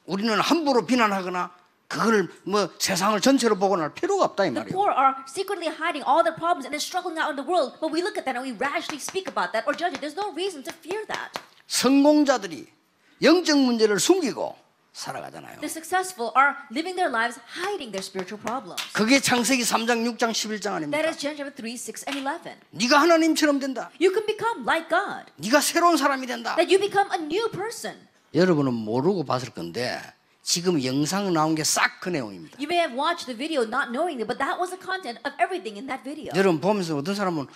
우리는 0.06 0.32
함부로 0.40 0.86
비난하거나 0.86 1.52
그걸 1.88 2.28
뭐 2.44 2.70
세상을 2.80 3.20
전체로 3.22 3.56
보거나 3.58 3.84
할 3.84 3.94
필요가 3.94 4.26
없다 4.26 4.46
이 4.46 4.52
The 4.52 4.60
말이에요. 4.60 4.76
poor 4.76 4.92
are 4.92 5.16
secretly 5.28 5.72
hiding 5.72 6.04
all 6.04 6.20
their 6.24 6.36
problems 6.36 6.68
and 6.68 6.76
then 6.76 6.84
struggling 6.84 7.16
out 7.16 7.32
in 7.32 7.38
the 7.40 7.48
world, 7.48 7.80
but 7.80 7.92
we 7.96 8.04
look 8.04 8.20
at 8.20 8.26
that 8.28 8.36
and 8.36 8.44
we 8.44 8.52
rashly 8.60 9.00
speak 9.00 9.28
about 9.32 9.56
that 9.56 9.64
or 9.68 9.72
judge 9.72 9.96
it. 9.96 10.02
There's 10.04 10.20
no 10.20 10.36
reason 10.36 10.64
to 10.68 10.72
fear 10.76 11.08
that. 11.08 11.32
성공자들이 11.68 12.68
영적 13.24 13.58
문제를 13.58 14.00
숨기고 14.00 14.56
살아가잖아요. 14.92 15.60
The 15.62 15.70
successful 15.72 16.32
are 16.36 16.58
living 16.72 16.96
their 17.00 17.08
lives 17.08 17.40
hiding 17.56 17.96
their 17.96 18.04
spiritual 18.04 18.42
problems. 18.42 18.82
그게 18.92 19.20
창세기 19.22 19.64
3장, 19.64 20.04
6장, 20.12 20.36
11장 20.36 20.76
That 20.92 21.08
아닙니까? 21.08 21.08
is 21.08 21.18
Genesis 21.18 21.38
chapter 21.40 21.54
3, 21.56 21.78
6, 21.78 22.04
and 22.10 22.20
11. 22.20 22.60
네가 22.72 23.00
하나님처럼 23.00 23.60
된다. 23.60 23.90
You 24.02 24.12
can 24.12 24.26
become 24.28 24.68
like 24.68 24.90
God. 24.90 25.32
네가 25.38 25.62
새로운 25.62 25.96
사람이 25.96 26.28
된다. 26.28 26.56
That 26.60 26.68
you 26.68 26.82
become 26.84 27.08
a 27.16 27.20
new 27.24 27.48
person. 27.52 27.96
여러분은 28.34 28.74
모르고 28.74 29.24
봤을 29.24 29.52
건데 29.52 30.02
지금 30.48 30.82
영상 30.82 31.34
나온 31.34 31.56
게 31.56 31.64
싹 31.64 32.00
그 32.00 32.08
내용입니다. 32.08 32.56
You 32.58 32.72
may 32.72 32.80
have 32.80 32.96
watched 32.96 33.28
the 33.28 33.36
video 33.36 33.68
not 33.68 33.92
knowing 33.92 34.24
it, 34.24 34.28
but 34.32 34.40
that 34.40 34.56
was 34.56 34.72
the 34.72 34.80
content 34.80 35.20
of 35.28 35.36
everything 35.44 35.76
in 35.76 35.92
that 35.92 36.08
video. 36.08 36.32
여러분 36.40 36.62
보면서 36.62 36.96
어떤 36.96 37.14
사람은 37.16 37.48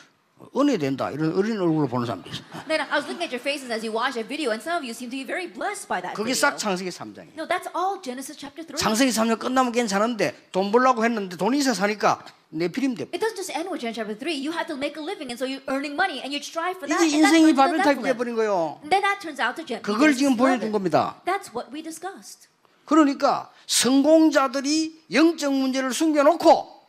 은혜 0.57 0.75
된다 0.75 1.09
이런 1.09 1.31
어린 1.31 1.55
얼굴로 1.55 1.87
보는 1.87 2.05
사람도 2.05 2.27
있어요. 2.27 2.43
Then 2.67 2.83
I 2.83 2.99
was 2.99 3.07
looking 3.07 3.23
at 3.23 3.31
your 3.31 3.39
faces 3.39 3.71
as 3.71 3.79
you 3.87 3.95
watched 3.95 4.19
that 4.19 4.27
video, 4.27 4.51
and 4.51 4.59
some 4.59 4.75
of 4.75 4.83
you 4.83 4.91
seem 4.91 5.07
to 5.07 5.15
be 5.15 5.23
very 5.23 5.47
blessed 5.47 5.87
by 5.87 6.03
that 6.03 6.19
그게 6.19 6.35
video. 6.35 6.51
싹 6.51 6.59
창세기 6.59 6.91
3장이에요. 6.91 7.39
No, 7.39 7.47
that's 7.47 7.71
all 7.71 8.03
Genesis 8.03 8.35
chapter 8.35 8.67
3. 8.67 8.75
창세기 8.75 9.15
3장 9.15 9.39
끝나면 9.39 9.71
괜찮은데 9.71 10.35
돈 10.51 10.67
벌라고 10.75 11.07
했는데 11.07 11.39
돈이 11.39 11.63
있어 11.63 11.71
사니까 11.71 12.19
내피림 12.51 12.99
돼. 12.99 13.07
It 13.15 13.23
doesn't 13.23 13.39
just 13.39 13.55
end 13.55 13.71
with 13.71 13.79
Genesis 13.79 14.03
chapter 14.03 14.19
3. 14.19 14.35
You 14.35 14.51
have 14.51 14.67
to 14.67 14.75
make 14.75 14.99
a 14.99 15.03
living, 15.05 15.31
and 15.31 15.39
so 15.39 15.47
you're 15.47 15.63
earning 15.71 15.95
money, 15.95 16.19
and 16.19 16.35
you 16.35 16.43
strive 16.43 16.75
for 16.75 16.91
that. 16.91 16.99
이게 16.99 17.07
and 17.07 17.23
인생이 17.23 17.55
바벨탑이. 17.55 18.03
돼버린. 18.03 18.35
And 18.35 18.91
then 18.91 18.99
that 18.99 19.23
turns 19.23 19.39
out 19.39 19.55
to 19.55 19.63
Gen- 19.63 19.79
그걸 19.79 20.11
지금 20.11 20.35
Genesis 20.35 20.67
보여준 20.67 20.67
11. 20.67 20.75
겁니다. 20.75 21.23
That's 21.23 21.55
what 21.55 21.71
we 21.71 21.79
discussed. 21.79 22.50
그러니까 22.85 23.51
성공자들이 23.67 25.01
영적 25.11 25.53
문제를 25.53 25.93
숨겨놓고 25.93 26.81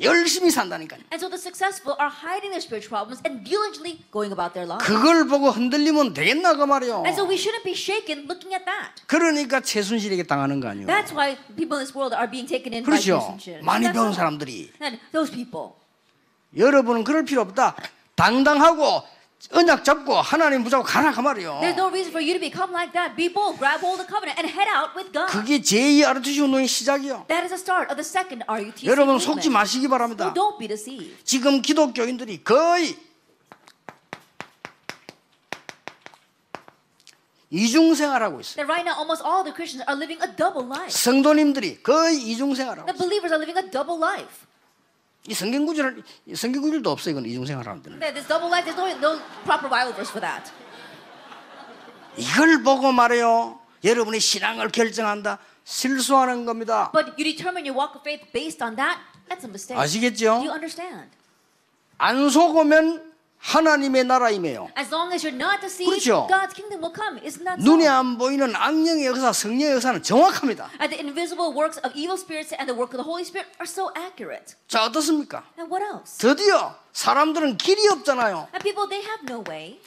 열심히 0.00 0.50
산다니까요. 0.50 1.00
And 1.12 1.20
so 1.20 1.28
the 1.28 1.36
successful 1.36 1.94
are 2.00 2.08
hiding 2.08 2.52
their 2.56 2.62
spiritual 2.64 2.88
problems 2.88 3.20
and 3.26 3.44
diligently 3.44 4.00
going 4.10 4.32
about 4.32 4.54
their 4.54 4.64
lives. 4.64 4.86
그걸 4.86 5.26
보고 5.28 5.50
흔들리면 5.50 6.14
되겠나 6.14 6.54
그 6.56 6.64
말이요. 6.64 7.04
And 7.04 7.12
so 7.12 7.28
we 7.28 7.36
shouldn't 7.36 7.64
be 7.64 7.76
shaken 7.76 8.24
looking 8.24 8.54
at 8.54 8.64
that. 8.64 9.04
그러니까 9.06 9.60
최순실에게 9.60 10.22
당하는 10.24 10.60
거 10.60 10.68
아니에요. 10.68 10.86
That's 10.86 11.12
why 11.12 11.36
people 11.52 11.76
in 11.76 11.84
this 11.84 11.92
world 11.92 12.16
are 12.16 12.30
being 12.30 12.48
taken 12.48 12.72
in 12.72 12.82
by 12.82 12.96
그렇죠. 12.96 13.36
많이 13.62 13.92
배운 13.92 14.08
all. 14.08 14.14
사람들이 14.14 14.72
And 14.80 14.98
those 15.12 15.28
people. 15.28 15.76
여러분은 16.56 17.04
그럴 17.04 17.24
필요 17.26 17.42
없다. 17.42 17.76
당당하고 18.16 19.02
언약 19.52 19.84
잡고 19.84 20.20
하나님 20.20 20.62
붙잡고 20.62 20.84
가라 20.84 21.12
그 21.12 21.20
말이요. 21.20 21.60
There's 21.62 21.74
no 21.76 21.88
reason 21.88 22.12
for 22.12 22.20
you 22.20 22.34
to 22.36 22.40
become 22.40 22.70
like 22.72 22.92
that. 22.92 23.16
Be 23.16 23.32
bold, 23.32 23.56
grab 23.58 23.80
hold 23.80 23.96
of 23.98 24.04
the 24.04 24.10
covenant, 24.10 24.36
and 24.36 24.44
head 24.44 24.68
out 24.68 24.92
with 24.94 25.10
God. 25.16 25.32
그게 25.32 25.60
제2 25.60 26.04
ROTC 26.04 26.40
운동의 26.44 26.68
시작이요. 26.68 27.24
That 27.28 27.48
is 27.48 27.50
the 27.50 27.58
start 27.58 27.88
of 27.88 27.96
the 27.96 28.04
second 28.04 28.44
RUTC 28.46 28.86
여러분. 28.86 29.18
속지 29.18 29.48
마시기 29.48 29.86
So 29.86 29.90
바랍니다. 29.90 30.34
don't 30.34 30.58
be 30.58 30.68
deceived. 30.68 31.24
지금 31.24 31.62
기독교인들이 31.62 32.44
거의 32.44 32.94
이중 37.50 37.94
생활하고 37.94 38.40
있어요. 38.40 38.54
That 38.62 38.68
right 38.70 38.84
now 38.86 38.94
almost 39.00 39.24
all 39.24 39.42
the 39.42 39.50
Christians 39.56 39.82
are 39.88 39.96
living 39.98 40.20
a 40.22 40.30
double 40.36 40.68
life. 40.68 40.92
성도님들이 40.92 41.82
거의 41.82 42.20
이중 42.22 42.54
생활하고 42.54 42.86
The 42.86 42.94
있어요. 42.94 43.08
believers 43.08 43.32
are 43.32 43.40
living 43.42 43.58
a 43.58 43.66
double 43.72 43.98
life. 43.98 44.46
이 45.30 45.34
성경 45.34 45.64
구절 45.64 46.02
이 46.26 46.34
성경 46.34 46.60
구절도 46.60 46.90
없어요. 46.90 47.12
이건 47.12 47.24
이중생활하는 47.24 47.82
데는. 47.84 48.00
This 48.00 48.26
double 48.26 48.50
life, 48.50 48.66
there's 48.66 48.76
no, 48.76 48.90
no 48.98 49.22
proper 49.44 49.70
Bible 49.70 49.94
verse 49.94 50.10
for 50.10 50.20
that. 50.20 50.50
이걸 52.16 52.64
보고 52.64 52.90
말해요. 52.90 53.60
여러분의 53.84 54.18
신앙을 54.18 54.70
결정한다. 54.70 55.38
실수하는 55.62 56.44
겁니다. 56.46 56.90
But 56.92 57.10
you 57.16 57.22
determine 57.22 57.64
your 57.64 57.78
walk 57.78 57.94
of 57.94 58.02
faith 58.02 58.26
based 58.32 58.60
on 58.60 58.74
that, 58.74 58.98
that's 59.28 59.44
a 59.44 59.48
mistake. 59.48 59.76
Do 59.78 59.80
아시겠죠? 59.80 60.42
you 60.42 60.50
understand? 60.50 61.06
안 61.98 62.28
속으면 62.28 63.09
하나님의 63.40 64.04
나라임에요. 64.04 64.68
As 64.76 64.92
long 64.92 65.12
as 65.12 65.26
you're 65.26 65.34
not 65.34 65.60
deceived, 65.60 65.88
그렇죠. 65.90 66.26
God's 66.28 66.54
kingdom 66.54 66.80
will 66.84 66.94
come. 66.94 67.18
Isn't 67.24 67.44
that 67.44 67.60
눈에 67.62 67.84
so? 67.84 67.92
안 67.92 68.18
보이는 68.18 68.54
악령의 68.54 69.06
역사, 69.06 69.32
성령의 69.32 69.74
역사는 69.76 70.02
정확합니다. 70.02 70.70
And 70.80 70.92
the 70.92 71.00
invisible 71.00 71.52
works 71.56 71.80
of 71.80 71.96
evil 71.96 72.16
spirits 72.20 72.54
and 72.54 72.68
the 72.68 72.76
work 72.76 72.92
of 72.92 73.00
the 73.00 73.08
Holy 73.08 73.24
Spirit 73.24 73.48
are 73.58 73.66
so 73.68 73.90
accurate. 73.96 74.54
자 74.68 74.84
어떻습니까? 74.84 75.42
And 75.58 75.72
what 75.72 75.82
else? 75.82 76.18
드디어 76.18 76.76
사람들은 76.92 77.56
길이 77.56 77.88
없잖아요. 77.88 78.48
And 78.52 78.62
people, 78.62 78.88
they 78.88 79.00
have 79.04 79.24
no 79.24 79.42
way. 79.48 79.80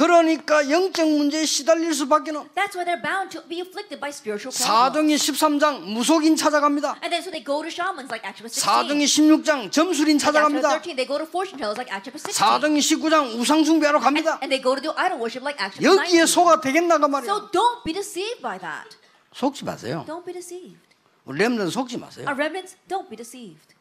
그러니까 0.00 0.70
영적 0.70 1.06
문제에 1.06 1.44
시달릴 1.44 1.92
수밖에 1.92 2.30
없. 2.30 2.54
That's 2.54 2.72
why 2.72 2.88
they're 2.88 3.02
bound 3.02 3.28
to 3.36 3.46
be 3.46 3.60
afflicted 3.60 4.00
by 4.00 4.08
spiritual 4.08 4.48
problems. 4.48 4.64
사도행전 4.64 5.12
13장 5.20 5.80
무속인 5.92 6.36
찾아갑니다. 6.36 7.04
And 7.04 7.12
then 7.12 7.20
so 7.20 7.28
they 7.28 7.44
go 7.44 7.60
to 7.60 7.68
shamans 7.68 8.08
like 8.08 8.24
Acts 8.24 8.40
chapter 8.40 8.48
16. 8.48 8.64
사도행전 8.64 9.04
16장 9.04 9.70
점술인 9.70 10.16
찾아갑니다. 10.16 10.80
13, 10.80 10.96
they 10.96 11.04
go 11.04 11.20
to 11.20 11.28
fortune 11.28 11.60
tellers 11.60 11.76
like 11.76 11.92
Acts 11.92 12.08
chapter 12.08 12.16
16. 12.16 12.32
사도행전 12.32 12.80
19장 12.80 13.36
우상 13.36 13.60
숭배하러 13.60 14.00
갑니다. 14.00 14.40
And 14.40 14.48
they 14.48 14.64
go 14.64 14.72
to 14.72 14.80
do 14.80 14.96
idol 14.96 15.20
worship 15.20 15.44
like 15.44 15.60
Acts 15.60 15.76
여기에 15.84 16.24
19. 16.24 16.32
속아 16.32 16.60
되겠나 16.64 16.96
그 16.96 17.04
말이에요. 17.04 17.28
So 17.28 17.52
don't 17.52 17.84
be 17.84 17.92
deceived 17.92 18.40
by 18.40 18.56
that. 18.56 18.96
속지 19.36 19.68
마세요. 19.68 20.08
Don't 20.08 20.24
be 20.24 20.32
deceived. 20.32 20.80
우리 21.28 21.44
렘넌 21.44 21.68
속지 21.68 22.00
마세요. 22.00 22.24
Our 22.24 22.40
remnants, 22.40 22.80
don't 22.88 23.12
be 23.12 23.20
deceived. 23.20 23.76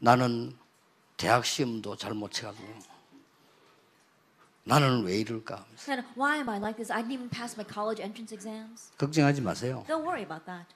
나는 0.00 0.56
대학 1.20 1.44
시험도 1.44 2.00
잘못 2.00 2.32
쳐가지고 2.32 2.64
나는 4.70 5.04
왜 5.04 5.18
이럴까? 5.20 5.64
And 5.88 6.06
why 6.16 6.38
am 6.38 6.48
I 6.48 6.58
like 6.58 6.76
this? 6.76 6.92
I 6.92 7.02
didn't 7.02 7.12
even 7.12 7.28
pass 7.28 7.54
my 7.56 7.66
college 7.66 8.00
entrance 8.00 8.32
exams. 8.32 8.90
걱정하지 8.96 9.40
마세요. 9.42 9.84
Don't 9.88 10.06
worry 10.06 10.22
about 10.22 10.46
that. 10.46 10.66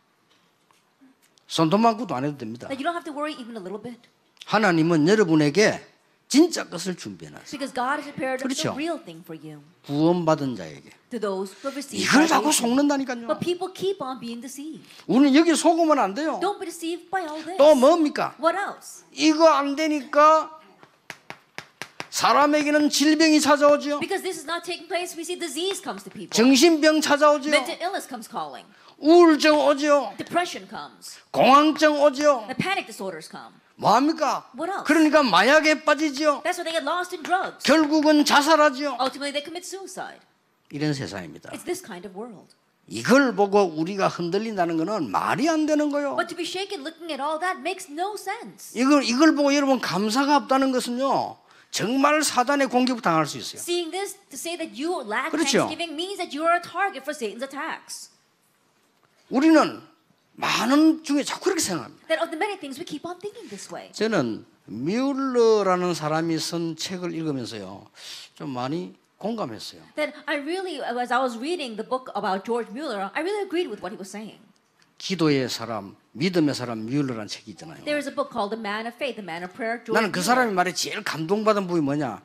손톱만큼도 1.47 2.15
안 2.15 2.25
해도 2.25 2.37
됩니다. 2.37 2.67
Like 2.69 2.83
you 2.83 2.85
don't 2.85 2.97
have 2.97 3.05
to 3.05 3.15
worry 3.15 3.33
even 3.35 3.57
a 3.57 3.63
little 3.63 3.81
bit. 3.81 4.01
하나님은 4.47 5.09
여러분에게 5.09 5.81
진짜 6.27 6.65
것을 6.69 6.97
준비해놨어요. 6.97 7.51
Because 7.51 7.73
God 7.73 8.03
has 8.03 8.11
prepared 8.11 8.43
그렇죠. 8.43 8.75
the 8.75 8.77
real 8.77 8.99
thing 9.05 9.23
for 9.23 9.39
you. 9.39 9.63
구원받은 9.87 10.57
자에게. 10.57 10.91
To 11.11 11.21
those 11.21 11.55
who 11.55 11.69
have 11.71 11.77
received 11.77 12.03
이걸 12.03 12.27
자꾸. 12.27 12.51
속는다니까요. 12.51 13.27
But 13.29 13.39
people 13.39 13.73
keep 13.73 14.03
on 14.03 14.19
being 14.19 14.41
deceived. 14.41 14.83
우리는 15.07 15.35
여기 15.37 15.55
속으면 15.55 15.99
안 15.99 16.15
돼요. 16.15 16.41
Don't 16.43 16.59
be 16.59 16.67
deceived 16.67 17.11
by 17.11 17.23
all 17.23 17.45
this. 17.45 17.57
또 17.57 17.75
뭡니까? 17.77 18.35
What 18.41 18.59
else? 18.59 19.05
이거 19.13 19.49
안 19.49 19.77
되니까 19.77 20.59
사람에게는 22.15 22.91
질병이 22.91 23.41
찾아오죠. 23.41 23.99
Because 23.99 24.23
this 24.23 24.39
is 24.39 24.47
not 24.47 24.63
taking 24.63 24.87
place, 24.87 25.19
we 25.19 25.23
see 25.27 25.35
disease 25.37 25.83
comes 25.83 26.05
to 26.05 26.13
people. 26.15 26.31
정신병 26.31 27.01
찾아오죠. 27.01 27.51
Mental 27.51 27.77
illness 27.83 28.07
comes 28.07 28.31
calling. 28.31 28.65
우울증 28.99 29.59
오죠. 29.59 30.15
Depression 30.17 30.71
comes. 30.71 31.19
공황증 31.33 32.01
오죠. 32.01 32.47
The 32.47 32.55
panic 32.55 32.87
disorders 32.87 33.29
come. 33.29 33.51
뭐합니까? 33.75 34.47
What 34.55 34.71
else? 34.71 34.87
그러니까 34.87 35.25
마약에 35.25 35.83
빠지죠. 35.83 36.43
That's 36.47 36.55
why 36.55 36.63
they 36.63 36.79
get 36.79 36.87
lost 36.87 37.11
in 37.17 37.25
drugs. 37.25 37.65
결국은 37.65 38.25
자살하죠. 38.25 38.95
Ultimately, 39.03 39.35
they 39.35 39.43
commit 39.43 39.67
suicide. 39.67 40.23
이런 40.71 40.95
세상입니다. 40.95 41.51
It's 41.51 41.67
this 41.67 41.83
kind 41.83 42.07
of 42.07 42.15
world. 42.15 42.55
이걸 42.87 43.35
보고 43.35 43.59
우리가 43.59 44.07
흔들린다는 44.07 44.77
것은 44.77 45.11
말이 45.11 45.49
안 45.49 45.67
되는 45.67 45.91
거요. 45.91 46.15
But 46.15 46.29
to 46.29 46.37
be 46.37 46.47
shaken 46.47 46.87
looking 46.87 47.11
at 47.11 47.21
all 47.21 47.41
that 47.41 47.59
makes 47.59 47.91
no 47.91 48.15
sense. 48.15 48.79
이걸 48.79 49.03
이걸 49.03 49.35
보고 49.35 49.53
여러분 49.53 49.81
감사가 49.81 50.37
없다는 50.37 50.71
것은요. 50.71 51.43
정말 51.75 52.23
사단의 52.23 52.69
공격 52.69 53.03
당할 53.03 53.27
수 53.27 53.37
있어요. 53.37 53.59
Seeing 53.59 53.91
this, 53.91 54.15
to 54.31 54.39
say 54.39 54.57
that 54.57 54.81
you 54.81 55.03
lack 55.03 55.33
그렇죠. 55.33 55.67
thanksgiving 55.67 55.93
means 55.99 56.19
that 56.23 56.31
you 56.31 56.47
are 56.47 56.55
a 56.55 56.63
target 56.63 57.03
for 57.03 57.11
Satan's 57.11 57.43
attacks. 57.43 58.11
우리는 59.29 59.83
많은 60.35 61.03
중에 61.03 61.25
자꾸 61.25 61.51
그렇게 61.51 61.61
생각합니다. 61.61 62.07
That 62.07 62.23
of 62.23 62.31
the 62.31 62.39
many 62.39 62.55
things 62.61 62.79
we 62.79 62.87
keep 62.87 63.03
on 63.05 63.19
thinking 63.19 63.51
this 63.51 63.75
way. 63.75 63.91
저는 63.91 64.47
뮬러라는 64.67 65.95
사람이 65.95 66.39
쓴 66.39 66.77
책을 66.77 67.13
읽으면서요. 67.13 67.91
좀 68.37 68.51
많이 68.51 68.95
공감했어요. 69.19 69.83
That 69.97 70.15
I 70.27 70.39
really, 70.39 70.79
as 70.79 71.13
I 71.13 71.19
was 71.19 71.35
reading 71.37 71.75
the 71.75 71.83
book 71.83 72.07
about 72.15 72.47
George 72.47 72.71
Mueller, 72.71 73.11
I 73.15 73.27
really 73.27 73.43
agreed 73.43 73.67
with 73.67 73.83
what 73.83 73.91
he 73.91 73.99
was 73.99 74.15
saying. 74.15 74.39
기도의 74.99 75.49
사람, 75.49 75.97
믿음의 76.13 76.55
사람 76.55 76.87
뮬러라는 76.87 77.27
책이 77.27 77.51
있잖아요. 77.53 77.85
There 77.85 77.97
is 77.99 78.09
a 78.09 78.15
book 78.15 78.31
called 78.33 78.55
The 78.55 78.61
Man 78.61 78.87
of 78.87 78.95
Faith, 78.97 79.17
The 79.17 79.25
Man 79.25 79.43
of 79.45 79.53
Prayer, 79.55 79.83
George 79.85 79.95
나는 79.95 80.13
그. 80.13 80.23
사람의 80.23 80.55
말에 80.55 80.73
제일 80.73 81.03
감동받은 81.03 81.67
부분이 81.67 81.85
뭐냐? 81.85 82.23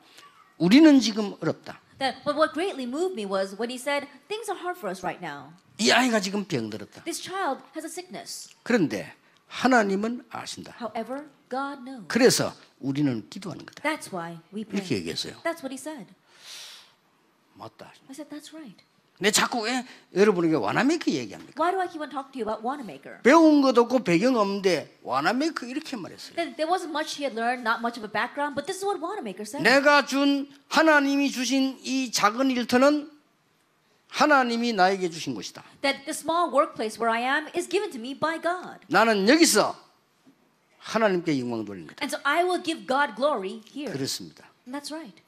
우리는 0.58 1.00
지금 1.00 1.34
어렵다. 1.40 1.80
That, 1.98 2.22
but 2.24 2.36
what 2.38 2.54
greatly 2.54 2.86
moved 2.86 3.12
me 3.12 3.26
was 3.26 3.54
when 3.60 3.68
he 3.70 3.76
said, 3.76 4.06
things 4.28 4.48
are 4.50 4.58
hard 4.58 4.78
for 4.78 4.88
us 4.90 5.04
right 5.04 5.20
now. 5.20 5.52
이 5.78 5.90
아이가 5.90 6.20
지금 6.20 6.44
병들었다. 6.44 7.04
This 7.04 7.20
child 7.20 7.60
has 7.76 7.84
a 7.84 7.90
sickness. 7.90 8.48
그런데 8.62 9.12
하나님은 9.48 10.24
아신다. 10.30 10.76
However, 10.80 11.26
God 11.50 11.84
knows. 11.84 12.06
그래서 12.08 12.54
우리는 12.78 13.28
기도하는 13.28 13.66
거다. 13.66 13.82
That's 13.82 14.12
why 14.12 14.38
we 14.54 14.62
이렇게 14.62 14.80
pray. 14.80 14.96
얘기했어요. 15.00 15.34
That's 15.42 15.60
what 15.60 15.68
he 15.72 15.76
said. 15.76 16.06
맞다. 17.54 17.92
I 18.08 18.14
said, 18.14 18.30
that's 18.30 18.54
right. 18.54 18.80
내 19.20 19.30
자꾸 19.30 19.60
왜 19.64 19.84
여러분에게 20.16 20.56
와나메이크 20.56 21.10
얘기합니까? 21.10 21.52
Why 21.62 21.72
do 21.72 21.80
I 21.80 21.86
keep 21.88 22.00
on 22.00 22.08
talking 22.08 22.32
to 22.32 22.40
you 22.40 22.48
about 22.48 22.66
Wanamaker? 22.66 23.20
배운 23.22 23.60
것도 23.60 23.82
없고 23.82 24.02
배경 24.02 24.36
없는데 24.36 24.98
와나메이크 25.02 25.66
이렇게 25.66 25.94
말했어요. 25.96 26.34
That 26.36 26.56
there 26.56 26.66
wasn't 26.66 26.88
much 26.90 27.20
he 27.20 27.28
had 27.28 27.36
learned, 27.36 27.60
not 27.60 27.84
much 27.84 28.00
of 28.00 28.04
a 28.04 28.10
background, 28.10 28.56
but 28.56 28.64
this 28.64 28.80
is 28.80 28.84
what 28.84 28.96
Wanamaker 28.96 29.44
said. 29.44 29.62
내가 29.62 30.06
준 30.06 30.48
하나님이 30.68 31.30
주신 31.30 31.78
이 31.84 32.10
작은 32.10 32.50
일터는 32.50 33.10
하나님이 34.08 34.72
나에게 34.72 35.10
주신 35.10 35.34
것이다. 35.34 35.62
That 35.82 36.08
the 36.08 36.16
small 36.16 36.48
workplace 36.48 36.96
where 36.96 37.12
I 37.12 37.20
am 37.20 37.52
is 37.54 37.68
given 37.68 37.92
to 37.92 38.00
me 38.00 38.18
by 38.18 38.40
God. 38.40 38.80
나는 38.88 39.28
여기서 39.28 39.76
하나님께 40.78 41.38
영광 41.40 41.66
거다. 41.66 42.00
And 42.00 42.08
so 42.08 42.18
I 42.24 42.42
will 42.42 42.64
give 42.64 42.86
God 42.88 43.12
glory 43.14 43.60
here. 43.68 43.92
그렇습니다. 43.92 44.48
And 44.64 44.72
that's 44.72 44.90
right. 44.90 45.20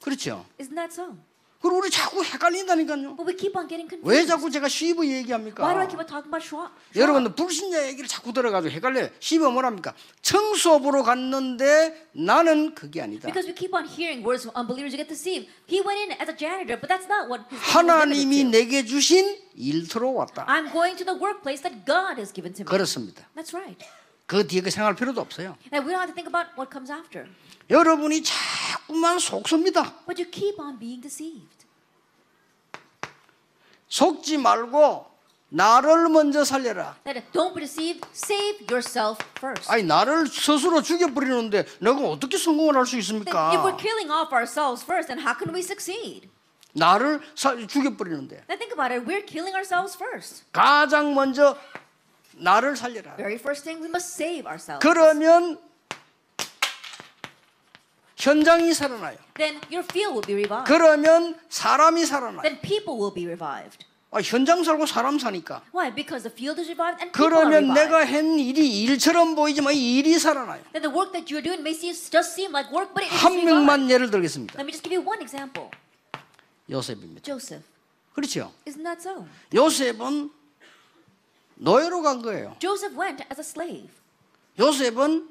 그렇죠. 0.00 0.46
Isn't 0.58 0.74
that 0.74 0.96
so? 0.96 1.12
그리고 1.60 1.78
우리 1.78 1.90
자꾸 1.90 2.22
헷갈린다니까요. 2.22 3.16
But 3.16 3.26
we 3.26 3.34
keep 3.36 3.56
on 3.56 3.66
getting 3.66 3.88
왜 4.02 4.22
confused. 4.22 4.28
자꾸 4.28 4.50
제가 4.50 4.68
시브 4.68 5.02
Why 5.02 5.08
do 5.08 5.14
I 5.14 5.18
얘기합니까? 5.22 5.86
keep 5.88 5.98
on 5.98 6.06
talking 6.06 6.28
about 6.28 6.44
Schwab? 6.44 6.70
여러분들 6.94 7.34
불신자 7.34 7.88
얘기를 7.88 8.06
자꾸 8.08 8.32
들어가지고 8.32 8.72
헷갈려요. 8.72 9.08
시브 9.20 9.44
뭐랍니까? 9.44 9.94
청소부로 10.22 11.02
갔는데 11.02 12.08
나는 12.12 12.74
그게 12.74 13.00
아니다. 13.02 13.26
Because 13.26 13.48
we 13.48 13.54
keep 13.54 13.74
on 13.74 13.86
hearing 13.86 14.24
words 14.24 14.44
from 14.44 14.54
unbelievers 14.54 14.92
who 14.92 15.00
get 15.00 15.08
deceived. 15.08 15.48
He 15.66 15.80
went 15.80 15.98
in 15.98 16.12
as 16.20 16.28
a 16.28 16.36
janitor, 16.36 16.78
but 16.78 16.88
that's 16.88 17.08
not 17.08 17.26
what 17.28 17.48
his 17.50 17.60
하나님이 17.72 18.42
to. 18.44 18.50
내게 18.50 18.84
주신 18.84 19.38
일터로 19.56 20.14
왔다. 20.14 20.44
I'm 20.46 20.70
going 20.70 20.96
to 20.96 21.04
the 21.04 21.16
workplace 21.18 21.62
that 21.64 21.84
God 21.88 22.20
has 22.20 22.32
given 22.32 22.52
to 22.54 22.62
me. 22.62 22.68
그렇습니다. 22.68 23.26
That's 23.34 23.56
right. 23.56 23.80
그 24.26 24.46
뒤에 24.46 24.60
그 24.60 24.70
생각할 24.70 24.96
필요도 24.96 25.20
없어요. 25.20 25.56
And 25.72 25.86
we 25.86 25.94
don't 25.94 26.02
have 26.02 26.10
to 26.10 26.14
think 26.14 26.26
about 26.26 26.50
what 26.58 26.70
comes 26.70 26.90
after. 26.90 27.26
여러분이 27.70 28.22
자꾸만 28.22 29.18
속습니다. 29.18 29.94
But 30.06 30.22
you 30.22 30.30
keep 30.30 30.60
on 30.60 30.78
being 30.78 31.00
deceived. 31.02 31.66
속지 33.88 34.36
말고 34.38 35.06
나를 35.48 36.08
먼저 36.08 36.44
살려라. 36.44 36.96
Don't 37.32 37.54
be 37.54 37.64
deceived, 37.64 38.06
save 38.12 38.66
yourself 38.68 39.18
first. 39.38 39.70
아니 39.70 39.82
나를 39.84 40.26
스스로 40.26 40.82
죽여버리는데 40.82 41.64
내가 41.80 41.96
어떻게 42.08 42.36
성공을 42.36 42.76
할 42.76 42.86
수 42.86 42.96
있습니까? 42.98 43.52
if 43.54 43.62
we're 43.62 43.78
killing 43.78 44.10
off 44.10 44.32
ourselves 44.34 44.82
first, 44.84 45.06
then 45.08 45.18
how 45.24 45.34
can 45.38 45.54
we 45.54 45.60
succeed? 45.62 46.28
나를 46.72 47.20
사- 47.34 47.56
죽여버리는데 47.56 48.44
Now 48.50 48.58
think 48.58 48.72
about 48.74 48.92
it. 48.92 49.06
We're 49.06 49.24
killing 49.24 49.54
ourselves 49.54 49.96
first. 49.96 50.44
가장 50.52 51.14
먼저 51.14 51.56
나를 52.34 52.76
살려라. 52.76 53.16
Very 53.16 53.36
first 53.38 53.62
thing, 53.64 53.80
we 53.80 53.88
must 53.88 54.12
save 54.12 54.46
ourselves. 54.46 54.82
그러면 54.86 55.58
현장이 58.16 58.72
살아나요. 58.74 59.16
Then 59.34 59.60
your 59.70 59.84
field 59.84 60.12
will 60.16 60.26
be 60.26 60.34
revived. 60.34 60.66
그러면 60.66 61.38
사람이 61.48 62.04
살아나요. 62.06 62.42
Then 62.42 62.60
people 62.60 62.98
will 62.98 63.12
be 63.14 63.26
revived. 63.26 63.84
아, 64.10 64.20
현장 64.22 64.64
살고 64.64 64.86
사람 64.86 65.18
사니까. 65.18 65.62
Why? 65.74 65.92
Because 65.94 66.22
the 66.24 66.32
field 66.32 66.58
is 66.60 66.70
revived 66.70 67.02
and 67.02 67.12
people 67.12 67.36
are 67.36 67.44
그러면 67.44 67.74
내가 67.74 67.98
revived. 68.00 68.16
한 68.16 68.38
일이 68.38 68.82
일처럼 68.84 69.34
보이지만 69.34 69.74
이 69.74 69.98
일이 69.98 70.18
살아나요. 70.18 70.62
Then 70.72 70.82
the 70.82 70.92
work 70.94 71.12
that 71.12 71.28
you're 71.28 71.44
doing 71.44 71.60
may 71.60 71.76
seem, 71.76 71.92
just 71.92 72.32
seem 72.32 72.50
like 72.56 72.72
work, 72.72 72.94
but 72.94 73.04
it 73.04 73.12
is 73.12 73.20
한 73.20 73.32
revived. 73.36 73.52
명만 73.52 73.90
예를 73.90 74.10
들겠습니다. 74.10 74.54
Let 74.56 74.64
me 74.64 74.72
just 74.72 74.82
give 74.82 74.96
you 74.96 75.04
one 75.04 75.20
example. 75.20 75.68
요셉입니다. 76.70 77.20
Joseph. 77.22 77.64
그렇죠. 78.14 78.50
Isn't 78.66 78.82
that 78.84 78.96
so? 79.02 79.26
요셉은 79.52 80.30
노예로 81.56 82.00
간 82.00 82.22
거예요. 82.22 82.56
Joseph 82.58 82.96
went 82.98 83.22
as 83.30 83.38
a 83.38 83.44
slave. 83.44 83.90
요셉은 84.58 85.28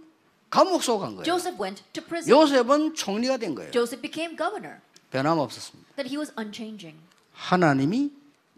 감옥 0.55 0.83
속간 0.83 1.15
거예요. 1.15 1.23
Joseph 1.23 1.61
went 1.61 1.83
to 1.91 2.03
prison. 2.03 2.29
요셉은 2.31 2.95
총리가 2.95 3.37
된 3.37 3.55
거예요. 3.55 3.71
Joseph 3.71 4.01
became 4.01 4.37
governor. 4.37 4.79
변함없었습니다. 5.11 5.95
That 5.97 6.07
he 6.07 6.17
was 6.17 6.31
unchanging. 6.39 6.97
하나님이 7.33 8.11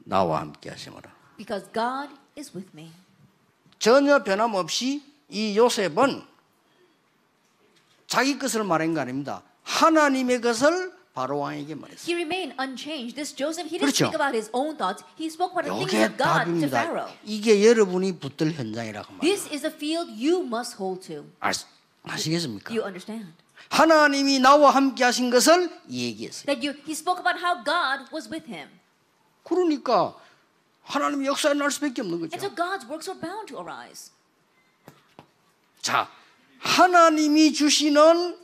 나와 0.06 0.42
함께 0.42 0.70
하심으로. 0.70 1.10
Because 1.38 1.66
God 1.74 2.14
is 2.38 2.52
with 2.56 2.70
me. 2.76 2.92
전혀 3.80 4.24
변함없이 4.24 5.04
이 5.30 5.58
요셉은 5.58 6.24
자기 8.06 8.38
것을 8.38 8.64
말한 8.64 8.94
거 8.94 9.02
아닙니다. 9.02 9.42
하나님의 9.64 10.42
것을 10.42 10.94
바로 11.14 11.40
왕에게 11.40 11.74
말했어요. 11.74 12.06
He 12.06 12.14
remained 12.14 12.56
unchanged. 12.62 13.16
This 13.16 13.36
Joseph, 13.36 13.68
he 13.68 13.80
didn't 13.80 13.90
그렇죠. 13.90 14.06
speak 14.06 14.14
about 14.14 14.38
his 14.38 14.50
own 14.54 14.78
thoughts. 14.78 15.04
He 15.18 15.28
spoke 15.34 15.58
about 15.58 15.66
the 15.66 15.74
things 15.74 15.98
of 15.98 16.14
God 16.16 16.46
to 16.46 16.46
답입니다. 16.46 16.78
Pharaoh. 16.78 17.14
이게 17.26 17.66
여러분이 17.66 18.20
붙들 18.20 18.54
현장이라고 18.54 19.14
말이에요. 19.18 19.22
This 19.26 19.50
is 19.52 19.66
a 19.66 19.74
field 19.74 20.14
you 20.14 20.46
must 20.46 20.78
hold 20.78 21.02
to. 21.08 21.26
아, 21.40 21.52
아시겠습니까? 22.04 22.74
You 22.74 22.84
understand? 22.86 23.34
하나님이 23.70 24.40
나와 24.40 24.72
함께 24.72 25.04
하신 25.04 25.30
것을 25.30 25.70
얘기했어요. 25.90 26.46
That 26.46 26.66
you, 26.66 26.78
he 26.86 26.94
spoke 26.94 27.20
about 27.20 27.44
how 27.44 27.64
God 27.64 28.10
was 28.14 28.30
with 28.30 28.48
him. 28.52 28.70
그러니까 29.44 30.16
하나님이 30.84 31.26
역사에 31.28 31.54
날 31.54 31.70
수밖에 31.72 32.02
없는 32.02 32.14
And 32.16 32.36
so 32.38 32.50
거죠. 32.50 32.56
God's 32.56 32.88
works 32.88 33.10
were 33.10 33.20
bound 33.20 33.48
to 33.48 33.60
arise. 33.60 34.12
자, 35.82 36.10
하나님이 36.60 37.54
주시는 37.54 38.38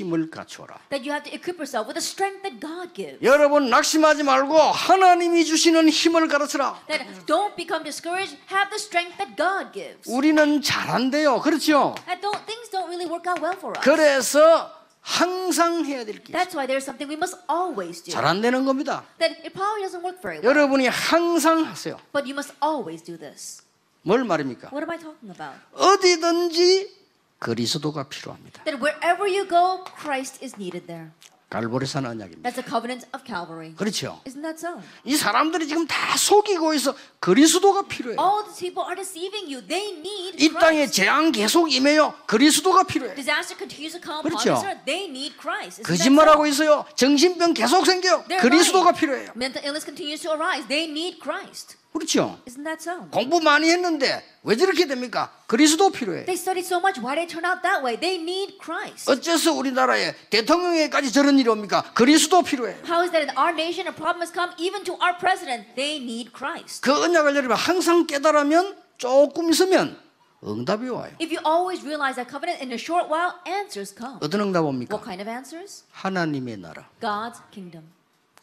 힘을 0.00 0.30
갖추어라. 0.30 0.80
That 0.88 1.04
you 1.04 1.12
have 1.12 1.24
to 1.28 1.32
equip 1.36 1.60
yourself 1.60 1.84
with 1.88 1.94
the 1.98 2.04
strength 2.04 2.42
that 2.42 2.56
God 2.60 2.94
gives. 2.94 3.20
여러분 3.22 3.68
낙심하지 3.68 4.22
말고 4.22 4.56
하나님이 4.56 5.44
주시는 5.44 5.88
힘을 5.88 6.28
가르쳐라. 6.28 6.80
That 6.88 7.04
don't 7.26 7.54
become 7.56 7.84
discouraged. 7.84 8.36
Have 8.50 8.70
the 8.70 8.80
strength 8.80 9.16
that 9.18 9.36
God 9.36 9.72
gives. 9.72 10.08
우리는 10.08 10.62
잘한대요. 10.62 11.40
그렇죠? 11.40 11.94
And 12.08 12.20
don't, 12.24 12.40
things 12.46 12.70
don't 12.70 12.88
really 12.88 13.06
work 13.06 13.28
out 13.28 13.40
well 13.42 13.56
for 13.56 13.76
us. 13.76 13.84
그래서 13.84 14.72
항상 15.02 15.84
해야 15.84 16.04
될 16.04 16.22
게. 16.24 16.32
That's 16.32 16.56
why 16.56 16.66
there's 16.66 16.84
something 16.88 17.08
we 17.08 17.16
must 17.16 17.36
always 17.48 18.02
do. 18.02 18.12
잘 18.12 18.24
안 18.24 18.40
되는 18.40 18.64
겁니다. 18.64 19.04
That 19.18 19.36
it 19.44 19.52
probably 19.52 19.84
doesn't 19.84 20.02
work 20.04 20.20
very 20.22 20.40
well. 20.40 20.48
여러분이 20.48 20.88
항상 20.88 21.64
하세요. 21.64 22.00
But 22.12 22.24
you 22.24 22.32
must 22.32 22.52
always 22.64 23.04
do 23.04 23.18
this. 23.18 23.62
뭘 24.02 24.24
말입니까? 24.24 24.70
What 24.72 24.80
am 24.84 24.90
I 24.90 24.98
talking 24.98 25.28
about? 25.28 25.60
어디든지 25.74 26.99
그리스도가 27.40 28.04
필요합니다. 28.08 28.62
That 28.64 28.80
wherever 28.80 29.24
you 29.26 29.48
go, 29.48 29.84
Christ 30.00 30.38
is 30.44 30.54
needed 30.56 30.86
there. 30.86 31.10
갈보리산 31.50 32.06
언약입니다. 32.06 32.48
That's 32.48 32.62
the 32.62 32.62
covenant 32.62 33.08
of 33.12 33.24
Calvary. 33.26 33.74
그렇죠? 33.74 34.20
Isn't 34.24 34.42
that 34.42 34.54
so? 34.54 34.80
이 35.02 35.16
사람들이 35.16 35.66
지금 35.66 35.84
다 35.84 36.16
속이고 36.16 36.74
있어. 36.74 36.94
그리스도가 37.18 37.88
필요해요. 37.88 38.20
All 38.20 38.44
these 38.44 38.60
people 38.60 38.86
are 38.86 38.94
deceiving 38.94 39.50
you. 39.52 39.66
They 39.66 39.98
need 39.98 40.38
이 40.38 40.52
땅에 40.54 40.86
Christ. 40.86 40.94
재앙 40.94 41.32
계속 41.32 41.72
임해요. 41.72 42.14
그리스도가 42.26 42.84
필요해요. 42.84 43.16
Disaster 43.16 43.58
continues 43.58 43.98
to 43.98 44.00
come 44.00 44.22
upon 44.22 44.30
그렇죠. 44.30 44.62
us. 44.62 44.78
They 44.86 45.10
need 45.10 45.34
Christ. 45.40 45.82
거짓말하고 45.82 46.46
so? 46.46 46.50
있어요. 46.52 46.84
정신병 46.94 47.54
계속 47.54 47.84
생겨요. 47.84 48.24
그리스도가. 48.38 48.92
필요해요. 48.92 49.32
Mental 49.34 49.64
illness 49.66 49.82
continues 49.84 50.22
to 50.22 50.30
arise. 50.30 50.68
They 50.68 50.86
need 50.86 51.18
Christ. 51.18 51.74
그렇죠? 51.92 52.38
Isn't 52.46 52.64
that 52.64 52.80
so? 52.80 53.08
공부 53.10 53.40
많이 53.40 53.68
했는데 53.70 54.24
왜 54.42 54.56
저렇게 54.56 54.86
됩니까? 54.86 55.30
그리스도 55.46 55.90
필요해요. 55.90 56.24
They 56.24 56.38
studied 56.38 56.64
so 56.66 56.78
much. 56.78 57.00
Why 57.02 57.14
did 57.16 57.26
they 57.26 57.28
turn 57.28 57.44
out 57.44 57.62
that 57.62 57.82
way? 57.84 57.98
They 57.98 58.16
need 58.22 58.58
Christ. 58.62 59.10
어째서 59.10 59.52
우리나라에 59.52 60.14
대통령에까지 60.30 61.12
저런 61.12 61.38
일이 61.38 61.48
옵니까? 61.48 61.82
그리스도 61.94 62.42
필요해요. 62.42 62.78
How 62.86 63.02
is 63.02 63.10
that 63.12 63.26
in 63.26 63.30
our 63.36 63.50
nation 63.52 63.86
a 63.88 63.94
problem 63.94 64.22
has 64.22 64.32
come 64.32 64.54
even 64.58 64.84
to 64.84 64.94
our 65.02 65.18
president? 65.18 65.66
They 65.74 65.98
need 65.98 66.30
Christ. 66.32 66.80
그 66.80 66.92
언약을 66.94 67.34
여러분 67.34 67.56
항상 67.56 68.06
깨달으면 68.06 68.76
조금 68.96 69.50
있으면 69.50 69.98
응답이 70.42 70.88
와요. 70.88 71.10
If 71.20 71.34
you 71.34 71.42
always 71.44 71.84
realize 71.84 72.14
that 72.16 72.30
covenant 72.30 72.62
in 72.62 72.70
a 72.72 72.78
short 72.78 73.10
while, 73.12 73.34
answers 73.46 73.92
come. 73.92 74.16
어떤 74.22 74.40
응답 74.40 74.62
What 74.62 74.70
옵니까? 74.72 75.00
kind 75.02 75.20
of 75.20 75.28
answers? 75.28 75.84
하나님의 75.92 76.56
나라. 76.58 76.88
God's 77.02 77.42
kingdom. 77.50 77.84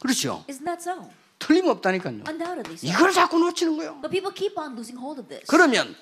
그렇죠? 0.00 0.44
Isn't 0.48 0.64
that 0.68 0.78
so? 0.84 1.10
틀림없다니까요. 1.38 2.24
이걸 2.82 3.12
자꾸 3.12 3.38
놓치는 3.38 3.76
거예요. 3.76 3.92
But 4.00 4.10
people 4.10 4.34
keep 4.34 4.58
on 4.58 4.72
losing 4.72 4.98
hold 4.98 5.20
of 5.20 5.28
this. 5.28 5.46
그러면 5.46 5.94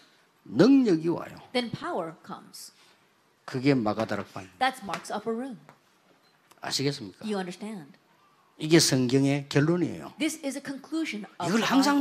능력이 0.45 1.09
와요. 1.09 1.37
Then 1.53 1.71
power 1.71 2.13
comes. 2.27 2.73
그게 3.45 3.75
마가다락방. 3.75 4.49
That's 4.59 4.81
Mark's 4.83 5.15
upper 5.15 5.37
room. 5.37 5.59
아시겠습니까? 6.61 7.25
You 7.25 7.37
understand? 7.37 7.93
이게 8.59 8.81
성경의 8.81 9.47
결론이에요. 9.49 10.15
This 10.19 10.41
is 10.45 10.57
a 10.57 10.63
conclusion 10.65 11.27
of 11.39 11.47
이걸 11.49 11.61
the 11.61 11.67
항상 11.67 11.99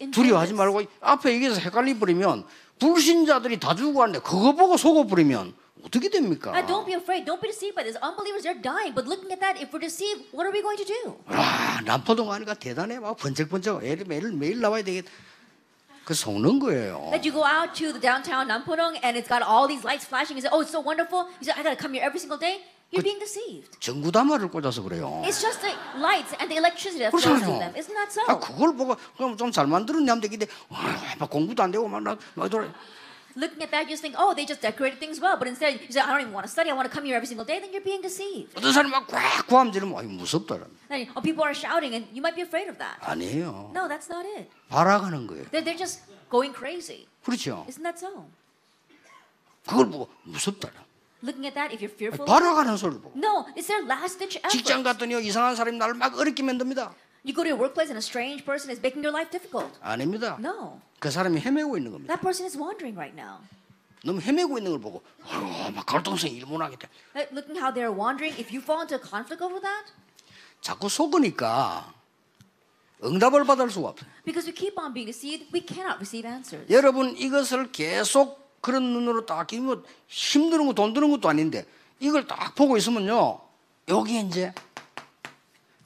enjoy 0.00 0.10
두려워하지. 0.10 0.54
말고 0.54 0.82
앞에 1.00 1.32
얘기해서 1.34 1.60
헷갈리 1.60 1.98
버리면 1.98 2.44
불신자들이 2.80 3.60
다 3.60 3.74
죽고 3.74 4.00
왔는데 4.00 4.24
그거 4.24 4.52
보고 4.52 4.76
속아 4.76 5.06
버리면 5.06 5.54
어떻게 5.84 6.08
됩니까? 6.08 6.52
And 6.54 6.66
don't 6.66 6.86
be 6.86 6.94
afraid. 6.94 7.24
Don't 7.24 7.40
be 7.40 7.48
deceived 7.48 7.76
by 7.76 7.84
this. 7.84 7.96
Unbelievers, 8.02 8.42
they're 8.42 8.60
dying. 8.60 8.94
But 8.94 9.06
looking 9.06 9.30
at 9.30 9.40
that, 9.40 9.60
if 9.60 9.72
we're 9.72 9.82
deceived, 9.82 10.22
what 10.32 10.46
are 10.46 10.52
we 10.52 10.62
going 10.62 10.78
to 10.78 10.84
do? 10.84 11.16
와 11.28 11.80
남포동 11.84 12.28
가니까 12.28 12.54
대단해 12.54 12.98
막 12.98 13.16
번쩍번쩍 13.16 13.84
애를 13.84 14.04
매일 14.06 14.32
매일 14.32 14.60
나와야 14.60 14.82
되겠. 14.82 15.04
그 16.04 16.14
속는 16.14 16.58
거예요. 16.60 17.10
That 17.10 17.26
you 17.26 17.32
go 17.34 17.42
out 17.42 17.74
to 17.74 17.90
the 17.92 18.00
downtown 18.00 18.46
Nampurong 18.46 18.94
and 19.02 19.18
it's 19.18 19.26
got 19.26 19.42
all 19.42 19.66
these 19.66 19.82
lights 19.82 20.06
flashing. 20.06 20.38
You 20.38 20.42
say, 20.42 20.50
oh, 20.54 20.62
it's 20.62 20.70
so 20.70 20.78
wonderful. 20.78 21.26
You 21.42 21.50
say, 21.50 21.54
I 21.54 21.62
got 21.66 21.74
to 21.74 21.80
come 21.80 21.94
here 21.94 22.02
every 22.06 22.20
single 22.22 22.38
day. 22.38 22.62
You're 22.94 23.02
being 23.02 23.18
deceived. 23.18 23.74
전구다마를 23.80 24.46
꽂아서 24.48 24.82
그래요. 24.82 25.22
It's 25.26 25.42
just 25.42 25.58
the 25.60 25.74
lights 25.98 26.30
and 26.38 26.46
the 26.46 26.58
electricity 26.62 27.02
that 27.02 27.10
flows 27.10 27.42
through 27.42 27.58
them. 27.58 27.74
Isn't 27.74 27.94
that 27.98 28.14
so? 28.14 28.22
아 28.30 28.38
그걸 28.38 28.76
보고 28.78 28.94
그럼 29.18 29.36
좀 29.36 29.50
잘 29.50 29.66
만들었네 29.66 30.06
하면 30.06 30.20
되겠는데 30.22 30.46
와, 30.70 30.78
막 31.18 31.28
공부도 31.28 31.60
안 31.64 31.72
되고 31.72 31.88
막막 31.88 32.18
돌아. 32.48 32.70
Looking 33.36 33.60
at 33.62 33.70
that, 33.70 33.84
you 33.84 33.90
just 33.90 34.00
think, 34.00 34.14
oh, 34.16 34.32
they 34.32 34.46
just 34.46 34.62
decorated 34.62 34.98
things 34.98 35.20
well. 35.20 35.36
But 35.36 35.46
instead, 35.48 35.76
you 35.78 35.92
say, 35.92 36.00
I 36.00 36.08
don't 36.08 36.22
even 36.22 36.32
want 36.32 36.46
to 36.46 36.50
study. 36.50 36.70
I 36.70 36.72
want 36.72 36.88
to 36.88 36.94
come 36.94 37.04
here 37.04 37.16
every 37.16 37.28
single 37.28 37.44
day. 37.44 37.60
Then 37.60 37.68
you're 37.70 37.84
being 37.84 38.00
deceived. 38.00 38.56
어떤 38.56 38.72
사람이 38.72 38.88
막 38.90 39.06
꽉 39.06 39.46
구함 39.46 39.70
지르면 39.72 39.92
아이 39.98 40.06
무섭다. 40.06 40.56
Then 40.88 41.06
oh, 41.14 41.20
people 41.20 41.44
are 41.44 41.52
shouting, 41.52 41.92
and 41.94 42.08
you 42.16 42.22
might 42.24 42.34
be 42.34 42.40
afraid 42.40 42.68
of 42.72 42.78
that. 42.78 42.96
아니에요. 43.04 43.72
No, 43.76 43.86
that's 43.88 44.08
not 44.08 44.24
it. 44.24 44.48
발악하는 44.70 45.26
거예요. 45.28 45.44
They're, 45.52 45.60
they're 45.62 45.76
just 45.76 46.00
going 46.30 46.56
crazy. 46.56 47.06
그렇죠. 47.24 47.66
Isn't 47.68 47.84
that 47.84 48.00
so? 48.00 48.24
그걸 49.68 49.90
보고 49.90 50.08
무섭다. 50.24 50.70
Looking 51.22 51.44
at 51.46 51.54
that, 51.54 51.74
if 51.74 51.82
you're 51.84 51.92
fearful, 51.92 52.24
발악하는 52.24 52.76
소리를 52.76 53.00
보고. 53.02 53.12
no, 53.18 53.44
it's 53.56 53.66
their 53.66 53.84
last 53.84 54.18
ditch 54.18 54.40
직장 54.48 54.80
effort. 54.80 54.96
갔더니요 54.96 55.20
이상한 55.20 55.56
사람이 55.56 55.76
나를 55.76 55.94
막 55.94 56.16
어렵게 56.16 56.42
만듭니다. 56.42 56.94
You 57.26 57.34
go 57.34 57.42
to 57.42 57.48
your 57.50 57.58
workplace, 57.58 57.90
and 57.90 57.98
a 57.98 58.04
strange 58.06 58.44
person 58.46 58.70
is 58.70 58.78
making 58.78 59.02
your 59.02 59.10
life 59.10 59.30
difficult. 59.34 59.74
아닙니다. 59.82 60.38
No, 60.38 60.80
그 61.00 61.10
사람이 61.10 61.40
헤매고 61.40 61.76
있는 61.76 61.90
겁니다. 61.90 62.14
that 62.14 62.22
person 62.22 62.46
is 62.46 62.56
wandering 62.56 62.94
right 62.96 63.18
now. 63.18 63.42
너무 64.04 64.20
헤매고 64.20 64.58
있는 64.58 64.70
걸 64.70 64.80
보고 64.80 65.02
아유, 65.28 65.72
막 65.74 65.84
갈등성 65.84 66.30
일문하겠다. 66.30 66.86
Looking 67.34 67.58
how 67.58 67.74
they're 67.74 67.90
wandering, 67.90 68.38
if 68.38 68.54
you 68.54 68.62
fall 68.62 68.78
into 68.86 68.94
a 68.94 69.02
conflict 69.02 69.42
over 69.42 69.58
that, 69.60 69.90
자꾸 70.60 70.88
속으니까 70.88 71.92
응답을 73.02 73.44
받을 73.44 73.68
수가 73.70 73.88
없어요. 73.88 74.08
because 74.24 74.46
we 74.46 74.54
keep 74.54 74.78
on 74.78 74.94
being 74.94 75.10
deceived, 75.10 75.50
we 75.52 75.60
cannot 75.66 75.98
receive 75.98 76.22
answers. 76.30 76.70
여러분 76.72 77.16
이것을 77.18 77.72
계속 77.72 78.46
그런 78.62 78.84
눈으로 78.92 79.26
딱 79.26 79.48
끼면 79.48 79.82
힘드는 80.06 80.66
거 80.66 80.72
돈 80.74 80.94
드는 80.94 81.10
것도 81.10 81.28
아닌데 81.28 81.66
이걸 81.98 82.26
딱 82.28 82.54
보고 82.54 82.76
있으면요 82.76 83.40
여기 83.88 84.20
이제 84.20 84.54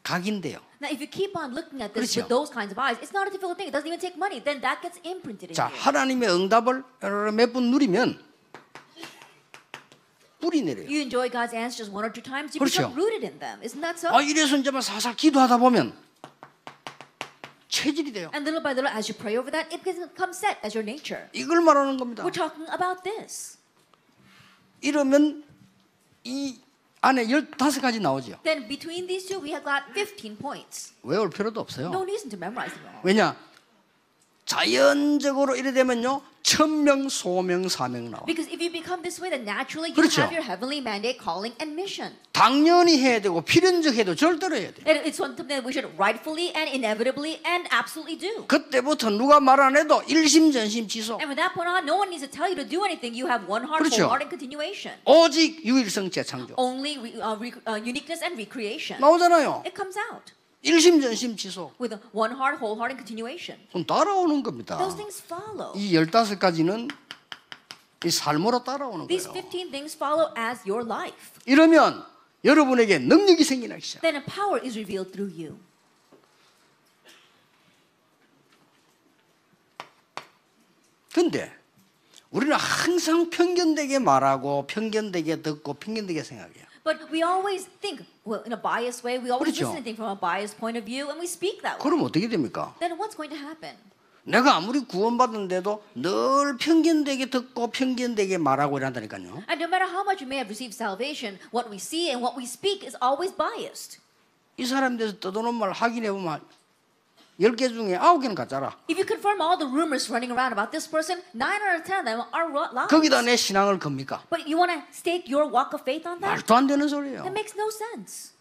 각인데요. 0.03 0.59
Now, 0.81 0.89
if 0.89 0.99
you 1.01 1.07
keep 1.07 1.37
on 1.37 1.53
looking 1.55 1.83
at 1.83 1.93
this 1.93 2.17
그렇죠. 2.17 2.25
with 2.25 2.29
those 2.33 2.49
kinds 2.51 2.73
of 2.73 2.79
eyes, 2.79 2.97
it's 3.03 3.13
not 3.13 3.29
a 3.29 3.31
difficult 3.31 3.59
thing. 3.59 3.69
It 3.69 3.73
doesn't 3.73 3.87
even 3.87 4.01
take 4.01 4.17
money. 4.17 4.41
Then 4.41 4.61
that 4.63 4.81
gets 4.81 4.97
imprinted 5.05 5.51
in 5.53 5.55
자 5.55 5.69
you. 5.69 5.77
하나님의 5.77 6.29
응답을 6.31 6.83
몇 7.37 7.53
번 7.53 7.71
누리면 7.71 8.19
뿌리 10.41 10.63
내려요. 10.63 10.89
You 10.89 11.03
enjoy 11.03 11.29
God's 11.29 11.53
answers 11.53 11.91
one 11.93 12.03
or 12.05 12.11
two 12.11 12.23
times, 12.23 12.57
you 12.57 12.61
그렇죠. 12.65 12.89
become 12.89 12.97
rooted 12.97 13.23
in 13.29 13.39
them. 13.39 13.61
Isn't 13.63 13.83
that 13.83 13.99
so? 14.01 14.09
아 14.09 14.23
이래서 14.23 14.57
이제 14.57 14.71
막 14.71 14.81
사살 14.81 15.15
기도하다 15.17 15.59
보면 15.59 15.93
체질이 17.69 18.13
돼요. 18.13 18.31
And 18.33 18.49
little 18.49 18.63
by 18.63 18.73
little, 18.73 18.89
as 18.89 19.09
you 19.13 19.15
pray 19.17 19.37
over 19.37 19.51
that, 19.53 19.69
it 19.73 19.85
becomes 19.85 20.39
set 20.41 20.57
as 20.65 20.75
your 20.75 20.83
nature. 20.83 21.29
이걸 21.35 21.61
말하는 21.61 21.99
겁니다. 21.99 22.25
We're 22.25 22.33
talking 22.33 22.65
about 22.73 23.05
this. 23.05 23.59
이러면 24.81 25.45
이 26.25 26.59
안에 27.03 27.25
15가지 27.27 28.01
나오죠. 28.01 28.39
Then 28.43 28.69
between 28.69 29.07
these 29.07 29.27
two, 29.27 29.41
we 29.43 29.51
have 29.53 29.65
got 29.65 29.85
15 29.95 30.37
points. 30.37 30.93
외울 31.03 31.31
필요도 31.31 31.61
없어요. 31.61 31.89
No 31.89 32.03
reason 32.05 32.29
to 32.31 32.37
memorize 32.37 32.75
them 32.75 32.87
all. 32.93 33.01
왜냐? 33.03 33.37
자연적으로 34.51 35.55
이래 35.55 35.73
되면요. 35.73 36.23
천명, 36.43 37.09
소명, 37.09 37.69
사명 37.69 38.11
나와. 38.11 38.25
Because 38.27 38.51
if 38.51 38.59
you 38.59 38.73
become 38.73 39.01
this 39.03 39.21
way, 39.23 39.31
then 39.31 39.45
naturally 39.47 39.93
you 39.93 39.95
그렇죠. 39.95 40.23
have 40.27 40.35
your 40.35 40.43
heavenly 40.43 40.81
mandate, 40.81 41.23
calling, 41.23 41.55
and 41.63 41.79
mission. 41.79 42.17
당연히 42.33 42.99
해야 42.99 43.21
되고 43.21 43.43
필연적 43.43 43.95
해도 43.95 44.17
절대로 44.17 44.57
해야 44.57 44.73
돼. 44.73 44.83
And 44.91 45.07
it's 45.07 45.23
something 45.23 45.47
that 45.47 45.63
we 45.63 45.71
should 45.71 45.87
rightfully 45.95 46.51
and 46.57 46.67
inevitably 46.67 47.39
and 47.47 47.69
absolutely 47.71 48.19
do. 48.19 48.49
그때부터 48.49 49.11
누가 49.11 49.39
말 49.39 49.61
안 49.61 49.77
해도 49.77 50.03
일심전심 50.09 50.89
지속. 50.89 51.23
And 51.23 51.31
from 51.31 51.37
that 51.39 51.55
point 51.55 51.71
on, 51.71 51.87
no 51.87 51.95
one 51.95 52.11
needs 52.11 52.27
to 52.27 52.31
tell 52.33 52.51
you 52.51 52.57
to 52.59 52.67
do 52.67 52.83
anything. 52.83 53.15
You 53.15 53.31
have 53.31 53.47
one 53.47 53.63
heart, 53.63 53.87
그렇죠. 53.87 54.11
heart, 54.11 54.27
and 54.27 54.33
continuation. 54.35 54.99
오직 55.07 55.63
유일성 55.63 56.11
재창조. 56.11 56.55
Only 56.59 56.99
re, 56.99 57.15
uh, 57.23 57.39
re, 57.39 57.53
uh, 57.71 57.79
uniqueness 57.79 58.25
and 58.27 58.35
recreation. 58.35 58.99
나오잖아요. 58.99 59.63
It 59.63 59.77
comes 59.79 59.95
out 60.11 60.35
일심전심 60.63 61.37
지속. 61.37 61.75
with 61.81 61.97
one 62.13 62.35
heart, 62.35 62.59
whole 62.63 62.77
heart, 62.77 62.93
and 62.93 62.99
continuation. 62.99 63.59
그럼 63.71 63.87
따라오는 63.87 64.43
겁니다. 64.43 64.77
Those 64.77 64.97
things 64.97 65.23
follow. 65.23 65.73
이 65.77 65.93
15가지는 65.93 66.91
이 68.05 68.11
삶으로 68.11 68.63
따라오는 68.63 69.07
These 69.07 69.29
거예요. 69.29 69.43
15 69.43 69.71
things 69.71 69.97
follow 69.97 70.33
as 70.37 70.61
your 70.69 70.85
life. 70.85 71.41
이러면 71.47 72.05
여러분에게 72.45 72.99
능력이 72.99 73.45
생기기 73.45 73.81
시작. 73.81 74.03
Then 74.03 74.17
a 74.17 74.25
power 74.25 74.61
is 74.65 74.77
revealed 74.79 75.13
through 75.13 75.33
you. 75.33 75.59
근데 81.13 81.53
우리는 82.31 82.55
항상 82.55 83.31
편견되게 83.31 83.99
말하고 83.99 84.67
편견되게 84.67 85.43
듣고 85.43 85.75
편견되게 85.75 86.23
생각해요. 86.23 86.70
But 86.91 87.09
we 87.13 87.23
always 87.23 87.67
think, 87.81 88.03
well, 88.25 88.43
in 88.43 88.53
a 88.53 88.57
biased 88.57 89.05
way, 89.05 89.23
we 89.23 89.31
always 89.31 89.55
그렇죠. 89.55 89.71
listen 89.71 89.77
to 89.77 89.83
things 89.87 89.95
from 89.95 90.11
a 90.11 90.19
biased 90.19 90.59
point 90.59 90.77
of 90.77 90.83
view, 90.83 91.09
and 91.09 91.21
we 91.21 91.27
speak 91.31 91.63
that 91.63 91.79
way. 91.79 91.87
그럼 91.87 92.03
어떻게 92.03 92.29
됩니까? 92.29 92.75
Then 92.81 92.99
what's 92.99 93.15
going 93.15 93.31
to 93.31 93.39
happen? 93.39 93.77
내가 94.25 94.57
아무리 94.57 94.81
구원받은데도 94.81 95.85
늘 95.95 96.57
편견되게 96.59 97.31
듣고 97.31 97.71
편견되게 97.71 98.39
말하고 98.39 98.79
이런다니까요. 98.79 99.47
And 99.47 99.63
no 99.63 99.69
matter 99.71 99.87
how 99.87 100.03
much 100.03 100.21
we 100.21 100.27
may 100.27 100.43
have 100.43 100.51
received 100.51 100.75
salvation, 100.75 101.39
what 101.55 101.71
we 101.71 101.79
see 101.79 102.11
and 102.11 102.19
what 102.19 102.35
we 102.37 102.43
speak 102.43 102.83
is 102.83 102.99
always 102.99 103.31
biased. 103.31 104.01
이 104.59 104.67
대해서 104.67 105.19
떠도는 105.21 105.55
말 105.55 105.71
확인해 105.71 106.11
보면 106.11 106.43
10개 107.41 107.69
중에 107.71 107.97
9개는 107.99 108.35
가짜라. 108.35 108.77
If 108.89 109.01
you 109.01 109.07
confirm 109.07 109.41
all 109.41 109.57
the 109.57 109.67
rumors 109.67 110.11
running 110.13 110.31
around 110.31 110.53
about 110.53 110.71
this 110.71 110.85
person, 110.89 111.23
9 111.33 111.41
out 111.41 111.81
of 111.81 111.85
10 111.85 112.01
of 112.01 112.05
them 112.05 112.21
are 112.37 112.53
lies. 112.53 112.89
거기다 112.89 113.23
내 113.23 113.37
신앙을 113.37 113.79
겁니까? 113.79 114.23
But 114.29 114.45
you 114.45 114.61
want 114.61 114.71
to 114.73 114.85
stake 114.93 115.25
your 115.25 115.49
walk 115.49 115.73
of 115.73 115.81
faith 115.81 116.07
on 116.07 116.21
that? 116.21 116.37
말도 116.37 116.55
안 116.55 116.67
되는 116.67 116.87
소리예요. 116.87 117.25
That 117.25 117.33
makes 117.33 117.57
no 117.57 117.71
sense. 117.73 118.37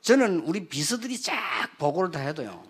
저는 0.00 0.40
우리 0.46 0.66
비서들이 0.66 1.20
쫙 1.20 1.36
보고를 1.76 2.10
다 2.10 2.20
해도요. 2.20 2.64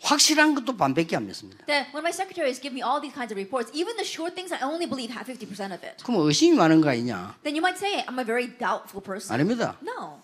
확실한 0.00 0.54
것도 0.54 0.76
반밖에 0.76 1.14
안 1.14 1.26
믿습니다. 1.26 1.64
That 1.66 1.90
when 1.94 2.02
my 2.02 2.10
secretaries 2.10 2.60
give 2.60 2.74
me 2.74 2.82
all 2.82 3.00
these 3.00 3.14
kinds 3.14 3.30
of 3.30 3.38
reports, 3.38 3.70
even 3.74 3.94
the 3.94 4.06
short 4.06 4.34
things, 4.34 4.50
I 4.50 4.62
only 4.66 4.86
believe 4.86 5.14
half 5.14 5.30
50% 5.30 5.70
of 5.70 5.86
it. 5.86 6.02
그럼 6.02 6.26
의심이 6.26 6.56
많은 6.56 6.80
거 6.80 6.90
아니냐? 6.90 7.38
Then 7.42 7.54
you 7.54 7.62
might 7.62 7.78
say, 7.78 8.02
I'm 8.06 8.18
a 8.18 8.24
very 8.26 8.50
doubtful 8.58 9.02
person. 9.02 9.34
아닙니다. 9.34 9.78
No. 9.82 10.22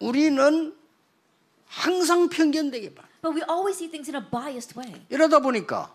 우리는 0.00 0.75
항상 1.68 2.28
편견되게 2.28 2.94
봐. 2.94 3.02
But 3.22 3.34
we 3.34 3.42
always 3.48 3.76
see 3.78 3.90
things 3.90 4.08
in 4.08 4.14
a 4.16 4.24
biased 4.30 4.78
way. 4.78 4.94
이러다 5.10 5.40
보니까 5.40 5.90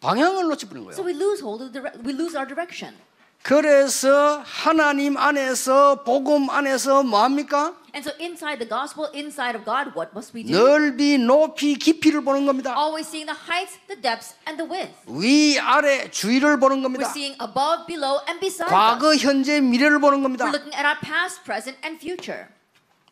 방향을 0.00 0.48
So 0.92 1.02
거예요. 1.02 1.04
we 1.06 1.12
lose 1.14 1.40
hold 1.42 1.62
of 1.64 1.72
the 1.72 1.82
we 2.04 2.12
lose 2.12 2.36
our 2.36 2.46
direction. 2.46 2.94
그래서 3.42 4.42
하나님 4.44 5.16
안에서 5.16 6.02
복음 6.02 6.50
안에서 6.50 7.04
뭐 7.04 7.22
합니까? 7.22 7.74
And 7.94 8.02
so 8.02 8.12
inside 8.20 8.58
the 8.58 8.68
gospel, 8.68 9.08
inside 9.14 9.54
of 9.56 9.64
God, 9.64 9.94
what 9.96 10.10
must 10.12 10.34
we 10.34 10.42
do? 10.42 10.50
넓이, 10.52 11.18
높이, 11.18 11.76
깊이를 11.76 12.22
보는 12.24 12.44
겁니다. 12.44 12.74
Always 12.76 13.06
seeing 13.08 13.24
the 13.30 13.38
heights, 13.38 13.78
the 13.86 14.00
depths, 14.00 14.34
and 14.48 14.58
the 14.58 14.66
width. 14.66 14.92
위, 15.06 15.58
아래, 15.60 16.10
주위를 16.10 16.58
보는 16.58 16.78
We're 16.78 16.82
겁니다. 16.82 17.08
seeing 17.10 17.38
above, 17.40 17.86
below, 17.86 18.18
and 18.26 18.40
beside 18.40 18.66
us. 18.66 18.74
과거, 18.74 19.14
현재, 19.14 19.60
미래를 19.60 20.00
보는 20.00 20.22
겁니다. 20.24 20.44
We're 20.46 20.52
looking 20.52 20.74
at 20.74 20.84
our 20.84 20.98
past, 21.00 21.44
present, 21.44 21.78
and 21.86 22.00
future. 22.02 22.48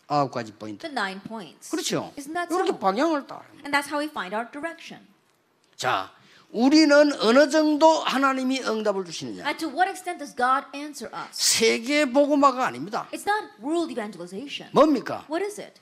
아홉 0.07 0.31
가지 0.31 0.53
포인트. 0.53 0.87
The 0.87 0.93
nine 0.93 1.21
points. 1.23 1.71
그렇죠. 1.71 2.13
Isn't 2.17 2.35
that 2.35 2.53
이렇게 2.53 2.71
so? 2.71 2.79
방향을 2.79 3.27
따라. 3.27 3.45
And 3.65 3.73
that's 3.73 3.89
how 3.89 3.99
we 4.01 4.09
find 4.09 4.35
our 4.35 4.51
direction. 4.51 5.07
자, 5.77 6.13
우리는 6.51 6.93
어느 7.21 7.49
정도 7.51 8.01
하나님이 8.01 8.61
응답을 8.63 9.05
주시느냐? 9.05 9.45
And 9.45 9.59
to 9.59 9.69
what 9.69 9.89
extent 9.91 10.19
does 10.19 10.37
God 10.37 10.67
answer 10.75 11.11
us? 11.15 11.31
세계 11.33 12.05
복음화가 12.05 12.67
아닙니다. 12.67 13.09
It's 13.13 13.27
not 13.27 13.55
world 13.63 13.91
evangelization. 13.91 14.71
뭡니까? 14.73 15.25
What 15.29 15.45
is 15.45 15.61
it? 15.61 15.81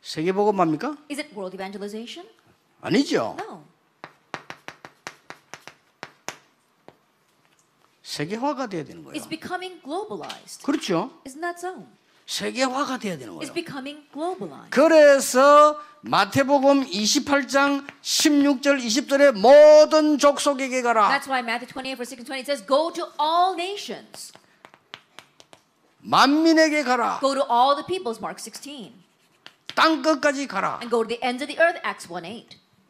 세계 0.00 0.32
복음화입니까? 0.32 0.96
Is 1.10 1.20
it 1.20 1.34
world 1.34 1.54
evangelization? 1.56 2.28
아니죠. 2.80 3.36
No. 3.40 3.64
세계화가 8.02 8.68
돼야 8.68 8.84
되는 8.84 9.02
거예요. 9.02 9.18
It's 9.18 9.28
becoming 9.28 9.80
globalized. 9.82 10.62
그렇죠. 10.62 11.10
Isn't 11.26 11.40
that 11.40 11.58
so? 11.58 11.86
세계화가 12.26 12.98
돼야 12.98 13.18
되는 13.18 13.34
It's 13.38 13.52
거예요. 13.52 14.68
그래서 14.70 15.78
마태복음 16.00 16.86
28장 16.86 17.86
16절 18.02 18.82
20절에 18.82 19.32
모든 19.32 20.18
족속에게 20.18 20.82
가라. 20.82 21.08
That's 21.08 21.28
why 21.28 21.40
Matthew 21.40 21.68
28, 21.68 21.96
verse 21.96 22.12
6 22.12 22.20
and 22.20 22.26
20 22.26 22.44
says, 22.44 22.66
Go 22.66 22.90
to 22.92 23.04
all 23.20 23.54
nations. 23.54 24.32
만민에게 26.00 26.82
가라. 26.84 27.20
Go 27.20 27.34
to 27.34 27.42
all 27.50 27.74
the 27.76 27.86
peoples, 27.86 28.20
Mark 28.20 28.40
16. 28.40 28.92
땅 29.74 30.02
끝까지 30.02 30.46
가라. 30.46 30.78
And 30.80 30.90
go 30.90 31.02
to 31.02 31.08
the 31.08 31.20
ends 31.22 31.42
of 31.42 31.48
the 31.48 31.60
earth, 31.60 31.80
Acts 31.84 32.10
1 32.10 32.24
8. 32.24 32.46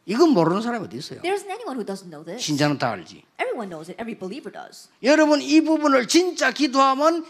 이건 0.07 0.29
모르는 0.29 0.61
사람이 0.61 0.85
어디 0.85 0.97
있어요? 0.97 1.21
There 1.21 1.35
isn't 1.35 1.49
anyone 1.49 1.75
who 1.75 1.85
doesn't 1.85 2.09
know 2.09 2.23
this. 2.23 2.43
신자는 2.43 2.77
다 2.77 2.91
알지. 2.91 3.23
Everyone 3.39 3.69
knows 3.69 3.89
it. 3.89 3.99
Every 3.99 4.17
believer 4.17 4.51
does. 4.51 4.89
여러분 5.01 5.41
이 5.41 5.61
부분을 5.61 6.07
진짜 6.07 6.51
기도하면 6.51 7.25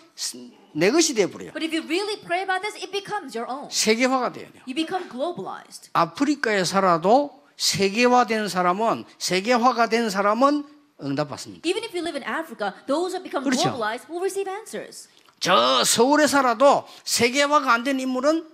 내 0.76 0.92
것이 0.92 1.14
돼 1.14 1.26
버려요. 1.32 1.52
But 1.54 1.64
if 1.64 1.72
you 1.74 1.88
really 1.88 2.20
pray 2.20 2.44
about 2.44 2.60
this, 2.62 2.76
it 2.76 2.92
becomes 2.92 3.32
your 3.38 3.48
own. 3.50 3.70
세계화가 3.72 4.34
돼야 4.34 4.52
돼요. 4.52 4.62
You 4.68 4.76
become 4.76 5.08
globalized. 5.08 5.90
아프리카에 5.94 6.66
살아도 6.66 7.42
세계화된 7.56 8.50
사람은 8.50 9.06
세계화가 9.18 9.88
된 9.88 10.10
사람은 10.10 10.66
응답 11.02 11.30
받습니다. 11.30 11.68
Even 11.68 11.84
if 11.84 11.96
you 11.96 12.04
live 12.04 12.20
in 12.20 12.28
Africa, 12.28 12.74
those 12.88 13.16
who 13.16 13.24
become 13.24 13.44
그렇죠. 13.48 13.72
globalized 13.72 14.08
will 14.12 14.20
receive 14.20 14.52
answers. 14.52 15.08
저 15.40 15.84
서울에 15.86 16.28
살아도 16.28 16.84
세계화가 17.06 17.72
안 17.72 17.84
된 17.86 18.00
인물은 18.00 18.46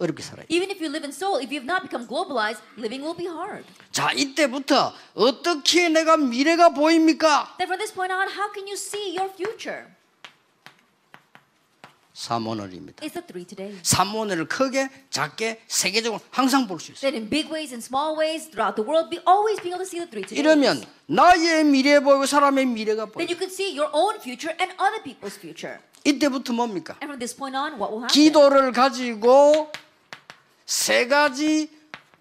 어렵게 0.00 0.22
살아요. 0.22 0.46
Even 0.48 0.70
if 0.70 0.82
you 0.82 0.90
live 0.90 1.04
in 1.06 1.12
Seoul, 1.14 1.38
if 1.38 1.52
you've 1.54 1.68
not 1.68 1.82
become 1.86 2.08
globalized, 2.08 2.58
living 2.78 3.04
will 3.04 3.14
be 3.14 3.26
hard. 3.30 3.62
자, 3.92 4.10
이때부터 4.12 4.92
어떻게 5.14 5.88
내가 5.88 6.16
미래가 6.16 6.70
보입니까? 6.70 7.54
Then 7.58 7.68
from 7.68 7.78
this 7.78 7.92
point 7.94 8.10
on, 8.10 8.26
how 8.26 8.50
can 8.50 8.66
you 8.66 8.74
see 8.74 9.14
your 9.14 9.30
future? 9.30 9.86
삼원을입니다. 12.24 13.02
It's 13.02 13.14
the 13.14 13.26
three 13.26 13.46
today. 13.46 13.78
삼원을 13.82 14.46
크게, 14.46 14.90
작게, 15.08 15.62
세계적으로 15.66 16.20
항상 16.30 16.66
볼 16.68 16.78
수 16.78 16.92
있어요. 16.92 17.10
That 17.10 17.16
in 17.16 17.30
big 17.30 17.48
ways, 17.50 17.72
in 17.72 17.80
small 17.80 18.12
ways, 18.18 18.50
throughout 18.50 18.76
the 18.76 18.84
world, 18.84 19.08
be 19.08 19.18
always 19.26 19.56
being 19.64 19.72
able 19.72 19.80
to 19.80 19.88
see 19.88 19.96
the 20.04 20.10
three 20.10 20.24
today. 20.28 20.36
이러면 20.36 20.84
나의 21.06 21.64
미래 21.64 21.98
보이고 22.00 22.26
사람의 22.26 22.66
미래가 22.66 23.06
보여. 23.06 23.24
Then 23.24 23.32
you 23.32 23.38
can 23.40 23.48
see 23.48 23.72
your 23.72 23.88
own 23.96 24.20
future 24.20 24.52
and 24.60 24.76
other 24.76 25.00
people's 25.00 25.40
future. 25.40 25.80
이때부터 26.04 26.52
뭡니까? 26.52 26.92
And 27.00 27.08
from 27.08 27.18
this 27.18 27.32
point 27.34 27.56
on, 27.56 27.80
what 27.80 27.88
will 27.88 28.04
happen? 28.04 28.12
기도를 28.12 28.72
가지고 28.72 29.72
세 30.66 31.06
가지 31.08 31.70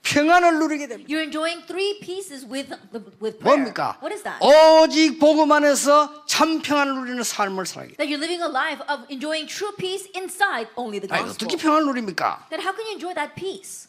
평안을 0.09 0.57
누리게 0.59 0.87
됩니다. 0.87 1.07
You're 1.07 1.21
enjoying 1.21 1.61
three 1.67 1.99
pieces 2.01 2.43
with 2.43 2.69
the, 2.69 3.05
with 3.21 3.37
prayer. 3.37 3.61
뭡니까? 3.61 3.97
What 4.01 4.09
is 4.11 4.23
that? 4.23 4.41
오직 4.41 5.19
복음 5.19 5.51
안에서 5.51 6.25
참 6.25 6.61
평안을 6.61 6.95
누리는 6.95 7.21
삶을 7.21 7.65
살게. 7.67 7.95
That 7.97 8.09
you're 8.09 8.17
living 8.17 8.41
a 8.41 8.49
life 8.49 8.81
of 8.89 9.05
enjoying 9.09 9.45
true 9.45 9.71
peace 9.77 10.09
inside 10.17 10.67
only 10.75 10.99
the 10.99 11.07
아니 11.13 11.29
gospel. 11.29 11.45
어떻게 11.45 11.57
평안을 11.61 11.85
누립니까? 11.85 12.47
Then 12.49 12.65
how 12.65 12.73
can 12.73 12.89
you 12.89 12.93
enjoy 12.97 13.13
that 13.13 13.35
peace? 13.37 13.87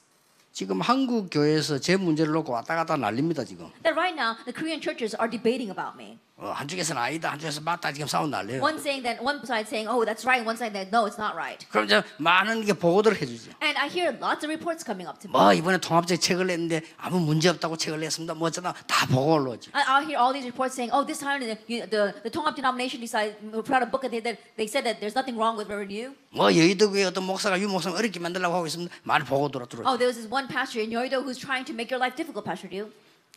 지금 0.52 0.80
한국 0.82 1.30
교회에서 1.30 1.78
제 1.78 1.96
문제를 1.96 2.32
놓고 2.32 2.52
왔다 2.52 2.74
갔다 2.76 2.96
난립니다 2.96 3.44
지금. 3.44 3.70
That 3.82 3.96
right 3.96 4.12
now 4.12 4.36
the 4.44 4.52
Korean 4.52 4.82
churches 4.82 5.16
are 5.16 5.30
debating 5.30 5.72
about 5.72 5.96
me. 5.96 6.18
어, 6.40 6.52
한쪽에서는 6.56 7.00
아니다, 7.02 7.32
한쪽에서 7.32 7.60
맞다 7.60 7.92
지금 7.92 8.08
싸움 8.08 8.30
날려요. 8.30 8.62
One 8.62 8.78
saying 8.78 9.04
that 9.04 9.20
one 9.20 9.44
side 9.44 9.68
saying, 9.68 9.84
"Oh, 9.92 10.00
that's 10.08 10.24
right," 10.24 10.40
one 10.40 10.56
side 10.56 10.72
that 10.72 10.88
no, 10.88 11.04
it's 11.04 11.20
not 11.20 11.36
right. 11.36 11.60
그럼 11.68 11.84
이제 11.84 12.02
많은 12.16 12.64
게 12.64 12.72
보고들 12.72 13.20
해주죠. 13.20 13.52
And 13.60 13.76
I 13.76 13.92
hear 13.92 14.16
lots 14.16 14.40
of 14.40 14.48
reports 14.48 14.80
coming 14.80 15.04
up 15.04 15.20
to 15.20 15.28
me. 15.28 15.36
뭐 15.36 15.52
이번에 15.52 15.76
통합적 15.76 16.18
책을 16.18 16.46
냈는데 16.46 16.80
아무 16.96 17.20
문제 17.20 17.50
없다고 17.50 17.76
책을 17.76 18.00
냈습니다. 18.00 18.32
뭐 18.40 18.48
어쩌다 18.48 18.72
다 18.86 19.04
보고 19.06 19.34
올라오죠. 19.34 19.70
I, 19.74 20.08
hear 20.08 20.16
all 20.16 20.32
these 20.32 20.48
reports 20.48 20.72
saying, 20.72 20.88
"Oh, 20.96 21.04
this 21.04 21.20
time 21.20 21.44
the 21.44 21.60
the, 21.68 22.16
the 22.24 22.30
Tongab 22.32 22.56
denomination 22.56 23.04
decided 23.04 23.36
put 23.52 23.76
out 23.76 23.84
a 23.84 23.90
book 23.92 24.08
and 24.08 24.16
they, 24.16 24.24
that 24.24 24.40
they 24.56 24.64
said 24.64 24.88
that 24.88 24.96
there's 24.96 25.12
nothing 25.12 25.36
wrong 25.36 25.60
with 25.60 25.68
Review. 25.68 26.16
뭐 26.32 26.48
여의도교회 26.48 27.04
어떤 27.04 27.28
목사가 27.28 27.60
유 27.60 27.68
목사 27.68 27.92
어렵게 27.92 28.18
만들려고 28.18 28.56
하고 28.56 28.64
있습니다. 28.64 28.88
많이 29.04 29.28
보고 29.28 29.52
들어 29.52 29.68
들어. 29.68 29.84
Oh, 29.84 30.00
there 30.00 30.08
was 30.08 30.16
this 30.16 30.24
one 30.32 30.48
pastor 30.48 30.80
in 30.80 30.88
Yoido 30.88 31.20
who's 31.20 31.36
trying 31.36 31.68
to 31.68 31.76
make 31.76 31.92
your 31.92 32.00
life 32.00 32.16
difficult, 32.16 32.48
Pastor 32.48 32.72
Ryu. 32.72 32.88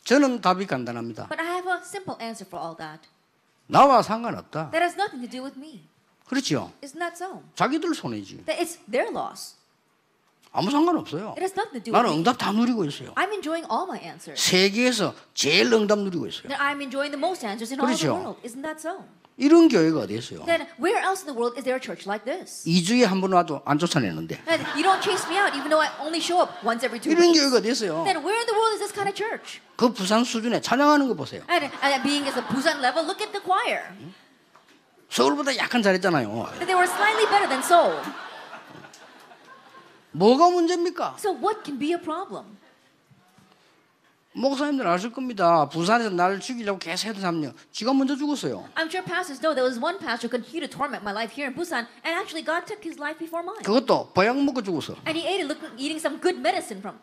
저는 0.04 0.40
답이 0.40 0.66
간단합니다. 0.66 1.28
But 1.28 1.40
I 1.40 1.46
have 1.56 1.68
a 1.70 1.78
simple 1.82 2.16
answer 2.20 2.46
for 2.46 2.60
all 2.62 2.76
that. 2.76 3.08
나와 3.66 4.02
상관없다. 4.02 4.70
That 4.70 4.84
has 4.84 4.94
nothing 4.94 5.24
to 5.24 5.30
do 5.30 5.42
with 5.42 5.58
me. 5.58 5.88
그렇죠. 6.28 6.72
Isn't 6.82 6.98
that 6.98 7.16
so? 7.16 7.42
자기들 7.54 7.94
손해지. 7.94 8.44
That 8.44 8.60
it's 8.62 8.78
their 8.90 9.10
loss. 9.10 9.56
아무 10.52 10.70
상관없어요. 10.70 11.34
It 11.36 11.40
has 11.40 11.52
nothing 11.58 11.80
to 11.80 11.82
do 11.82 11.92
나는 11.92 12.10
with 12.10 12.14
me. 12.14 12.18
응답 12.20 12.38
다 12.38 12.52
누리고 12.52 12.84
있어요. 12.84 13.12
I'm 13.14 13.32
enjoying 13.32 13.66
all 13.72 13.88
my 13.88 13.98
answers. 14.04 14.40
세계에서 14.40 15.14
제일 15.32 15.72
응답 15.72 15.98
누리고 15.98 16.26
있어요. 16.26 16.48
That 16.48 16.60
I'm 16.60 16.80
enjoying 16.80 17.10
the 17.10 17.18
most 17.18 17.44
answers 17.44 17.72
in 17.72 17.80
all 17.80 17.88
the 17.88 17.96
그렇죠. 17.96 18.14
world. 18.14 18.40
Isn't 18.46 18.62
that 18.62 18.78
so? 18.80 19.04
이런 19.36 19.68
교회가 19.68 20.00
어디 20.06 20.14
있어요? 20.14 20.44
Then 20.46 20.62
where 20.78 21.02
else 21.02 21.26
in 21.26 21.26
the 21.26 21.34
world 21.34 21.58
is 21.58 21.64
there 21.66 21.74
a 21.74 21.82
church 21.82 22.06
like 22.06 22.22
this? 22.24 22.62
2주에 22.64 23.02
한 23.04 23.20
번 23.20 23.32
와도 23.32 23.62
안 23.64 23.78
쫓아내는데. 23.78 24.38
That 24.46 24.62
you 24.78 24.82
don't 24.86 25.02
chase 25.02 25.26
me 25.26 25.34
out 25.38 25.50
even 25.58 25.70
though 25.74 25.82
I 25.82 25.90
only 25.98 26.22
show 26.22 26.38
up 26.38 26.54
once 26.62 26.86
every 26.86 27.00
two 27.02 27.10
이런 27.10 27.34
weeks. 27.34 27.40
교회가 27.42 27.58
어디 27.58 27.68
있어요? 27.74 28.04
Then 28.06 28.22
where 28.22 28.38
in 28.38 28.46
the 28.46 28.54
world 28.54 28.78
is 28.78 28.80
this 28.80 28.94
kind 28.94 29.10
of 29.10 29.14
church? 29.18 29.58
그 29.74 29.90
부산 29.92 30.22
수준에 30.22 30.60
찬양하는 30.60 31.08
거 31.08 31.14
보세요. 31.18 31.42
And, 31.50 31.66
and 31.82 32.02
being 32.06 32.22
as 32.30 32.38
a 32.38 32.42
Busan 32.46 32.78
level, 32.78 33.02
look 33.02 33.18
at 33.20 33.32
the 33.34 33.42
choir. 33.42 33.82
서울보다 35.10 35.56
약간 35.58 35.82
잘했잖아요. 35.82 36.30
That 36.62 36.66
they 36.70 36.78
were 36.78 36.86
slightly 36.86 37.26
better 37.26 37.50
than 37.50 37.58
Seoul. 37.62 37.98
뭐가 40.12 40.48
문제입니까? 40.50 41.16
So 41.18 41.34
what 41.34 41.64
can 41.66 41.78
be 41.78 41.90
a 41.92 41.98
problem? 41.98 42.54
목사님들 44.34 44.86
아실 44.86 45.12
겁니다. 45.12 45.68
부산에서 45.68 46.10
나를 46.10 46.40
죽이려고 46.40 46.78
계속 46.78 47.06
했던 47.06 47.22
사람요. 47.22 47.52
지가 47.70 47.92
먼저 47.94 48.16
죽었어요. 48.16 48.68
I'm 48.74 48.90
sure 48.90 49.04
pastors 49.04 49.40
know 49.40 49.54
there 49.54 49.62
was 49.64 49.78
one 49.78 49.98
pastor 49.98 50.26
who 50.26 50.30
continued 50.30 50.66
to 50.66 50.70
torment 50.70 51.02
my 51.06 51.14
life 51.14 51.30
here 51.30 51.46
in 51.46 51.54
Busan, 51.54 51.86
and 52.02 52.12
actually 52.18 52.42
God 52.42 52.66
took 52.66 52.82
his 52.82 52.98
life 52.98 53.16
before 53.18 53.46
mine. 53.46 53.62
그것도 53.62 54.12
보약 54.12 54.36
먹고 54.36 54.62
죽었어. 54.62 54.96
And 55.06 55.14
he 55.14 55.26
ate 55.26 55.40
it 55.40 55.46
looking, 55.46 55.70
eating 55.78 56.02
some 56.02 56.18
good 56.20 56.38
medicine 56.38 56.82
from, 56.82 56.98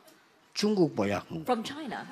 중국 0.53 0.93
보약. 0.93 1.25
from 1.47 1.63
China. 1.63 2.05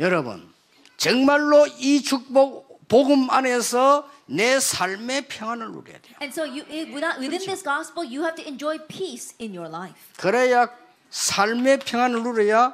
여러분, 0.00 0.50
정말로 0.96 1.66
이 1.78 2.02
축복 2.02 2.88
복음 2.88 3.30
안에서 3.30 4.10
내 4.26 4.58
삶의 4.58 5.28
평안을 5.28 5.70
누려야 5.70 5.98
돼요. 6.02 6.16
And 6.20 6.32
so 6.34 6.42
you, 6.44 6.66
eh, 6.68 6.90
without, 6.92 7.22
within 7.22 7.38
this 7.38 7.62
gospel, 7.62 8.02
you 8.04 8.24
have 8.24 8.34
to 8.34 8.42
enjoy 8.46 8.78
peace 8.88 9.34
in 9.40 9.54
your 9.54 9.70
life. 9.70 10.10
그래야 10.18 10.68
삶의 11.12 11.80
평안을 11.80 12.22
누려야 12.22 12.72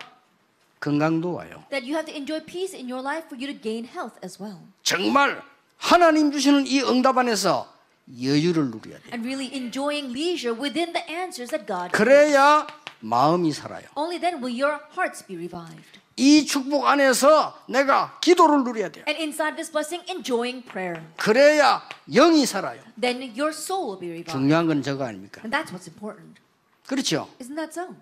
건강도 0.78 1.34
와요. 1.34 1.64
That 1.70 1.84
you 1.84 1.94
have 1.96 2.06
to 2.06 2.14
enjoy 2.14 2.40
peace 2.46 2.72
in 2.72 2.88
your 2.88 3.02
life 3.02 3.26
for 3.26 3.34
you 3.34 3.52
to 3.52 3.60
gain 3.60 3.84
health 3.84 4.14
as 4.24 4.40
well. 4.40 4.60
정말 4.84 5.42
하나님 5.76 6.30
주시는 6.30 6.66
이 6.68 6.80
응답 6.82 7.18
안에서 7.18 7.68
여유를 8.08 8.70
누려야 8.70 8.98
돼요. 9.00 9.10
And 9.12 9.26
really 9.26 9.52
enjoying 9.52 10.14
leisure 10.14 10.54
within 10.54 10.92
the 10.92 11.04
answers 11.10 11.50
that 11.50 11.66
God. 11.66 11.90
그래야 11.90 12.64
마음이 13.00 13.52
살아요. 13.52 13.82
Only 13.96 14.20
then 14.20 14.40
will 14.42 14.54
your 14.54 14.78
hearts 14.94 15.26
be 15.26 15.36
revived. 15.36 15.98
이 16.14 16.46
축복 16.46 16.86
안에서 16.86 17.58
내가 17.68 18.18
기도를 18.20 18.62
누려야 18.62 18.90
돼요. 18.90 19.04
And 19.08 19.20
inside 19.20 19.56
this 19.56 19.70
blessing, 19.70 20.06
enjoying 20.08 20.64
prayer. 20.64 21.02
그래야 21.16 21.82
영이 22.06 22.46
살아요. 22.46 22.80
Then 23.00 23.34
your 23.34 23.50
soul 23.50 23.90
will 23.90 23.98
be 23.98 24.08
revived. 24.10 24.30
중요한 24.30 24.68
건 24.68 24.82
저거 24.82 25.04
아닙니까? 25.06 25.42
And 25.42 25.50
that's 25.50 25.74
what's 25.74 25.90
important. 25.90 26.38
그렇죠. 26.86 27.28
Isn't 27.40 27.56
that 27.56 27.74
so? 27.74 27.94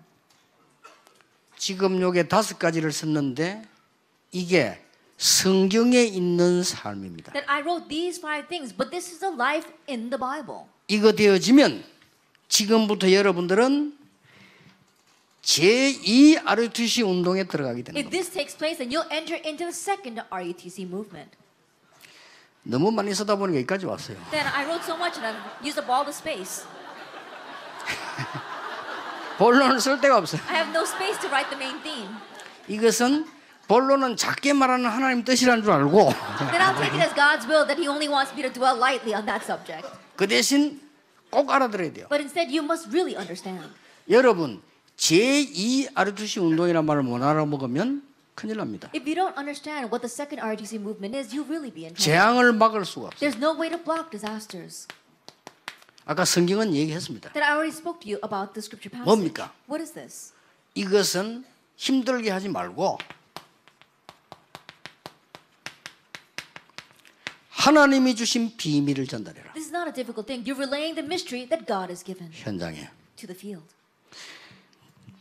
지금 1.57 1.99
요게 1.99 2.27
다섯 2.27 2.59
가지를 2.59 2.91
썼는데 2.91 3.63
이게 4.31 4.79
성경에 5.17 6.03
있는 6.03 6.61
삶입니다. 6.63 7.33
That 7.33 7.49
I 7.49 7.61
wrote 7.61 7.87
these 7.89 8.19
five 8.19 8.47
things, 8.47 8.73
but 8.75 8.91
this 8.91 9.11
is 9.11 9.25
a 9.25 9.31
life 9.33 9.67
in 9.89 10.09
the 10.09 10.19
Bible. 10.19 10.65
이거 10.87 11.11
되어지면 11.11 11.83
지금부터 12.47 13.11
여러분들은 13.11 13.97
제2 15.41 16.45
ROTC 16.45 17.01
운동에 17.03 17.45
들어가게 17.45 17.81
되는 17.83 17.97
If 17.97 18.05
겁니다. 18.05 18.11
this 18.11 18.31
takes 18.31 18.55
place, 18.55 18.77
then 18.77 18.91
you'll 18.91 19.09
enter 19.11 19.41
into 19.43 19.65
the 19.65 19.73
second 19.73 20.21
RUTC 20.29 20.83
movement. 20.85 21.31
너무 22.63 22.91
많이 22.91 23.13
쓰다 23.15 23.35
보니까 23.35 23.57
여기까지 23.59 23.85
왔어요. 23.85 24.17
Then 24.29 24.45
I 24.45 24.65
wrote 24.65 24.83
so 24.83 24.95
much 24.95 25.17
and 25.17 25.25
I've 25.25 25.65
used 25.65 25.79
up 25.79 25.89
all 25.89 26.05
the 26.05 26.13
space. 26.13 26.67
본론을 29.37 29.79
쓸 29.79 29.99
데가 30.01 30.17
없어요. 30.17 30.41
I 30.47 30.55
have 30.55 30.69
no 30.71 30.83
space 30.83 31.19
to 31.21 31.29
write 31.29 31.49
the 31.49 31.57
main 31.57 31.81
theme. 31.83 32.09
이것은 32.67 33.25
본론은 33.67 34.15
작게 34.17 34.53
말하는 34.53 34.89
하나님 34.89 35.23
뜻이라는 35.23 35.61
줄 35.63 35.71
알고 35.71 36.13
Then 36.49 36.61
I'll 36.61 36.77
take 36.77 36.95
it 36.97 37.03
as 37.03 37.13
God's 37.13 37.45
will 37.47 37.65
that 37.67 37.77
He 37.79 37.87
only 37.87 38.07
wants 38.07 38.33
me 38.33 38.41
to 38.41 38.51
dwell 38.51 38.77
lightly 38.77 39.13
on 39.13 39.25
that 39.25 39.43
subject. 39.43 39.87
그 40.15 40.27
대신 40.27 40.81
꼭 41.29 41.51
알아들어야 41.51 41.91
돼요. 41.93 42.07
But 42.09 42.21
instead, 42.23 42.49
you 42.49 42.63
must 42.63 42.87
really 42.89 43.15
understand. 43.15 43.67
여러분 44.09 44.61
제2 44.97 45.91
ROTC 45.93 46.39
운동이라는 46.39 46.85
말을 46.85 47.03
못 47.03 47.21
알아먹으면 47.21 48.03
큰일 48.35 48.57
납니다. 48.57 48.89
If 48.95 49.03
you 49.05 49.15
don't 49.15 49.37
understand 49.37 49.91
what 49.91 50.01
the 50.01 50.09
second 50.09 50.39
RUTC 50.41 50.79
movement 50.79 51.17
is, 51.17 51.35
you'll 51.35 51.45
really 51.49 51.73
be 51.73 51.85
in 51.85 51.93
trouble. 51.93 52.05
재앙을 52.05 52.53
막을 52.53 52.85
수가 52.85 53.07
없어요. 53.07 53.19
There's 53.19 53.37
no 53.37 53.53
way 53.53 53.69
to 53.69 53.77
block 53.77 54.09
disasters. 54.09 54.87
아까 56.07 56.23
성경은 56.23 56.73
얘기했습니다. 56.73 57.33
That 57.33 57.43
I 57.43 57.51
already 57.51 57.75
spoke 57.75 57.99
to 57.99 58.07
you 58.09 58.19
about 58.23 58.53
the 58.53 58.63
scripture 58.63 58.89
passage. 58.89 59.03
뭡니까? 59.03 59.53
What 59.67 59.83
is 59.83 59.91
this? 59.93 60.33
이것은 60.73 61.43
힘들게 61.75 62.31
하지 62.31 62.47
말고 62.47 62.97
하나님이 67.49 68.15
주신 68.15 68.55
비밀을 68.55 69.05
전달해라. 69.07 69.51
This 69.51 69.67
is 69.67 69.75
not 69.75 69.89
a 69.89 69.93
difficult 69.93 70.25
thing. 70.25 70.47
You're 70.47 70.55
relaying 70.55 70.95
the 70.95 71.05
mystery 71.05 71.45
that 71.49 71.67
God 71.67 71.91
has 71.91 72.05
given 72.05 72.31
현장에. 72.31 72.89
to 73.17 73.27
the 73.27 73.35
field. 73.35 73.67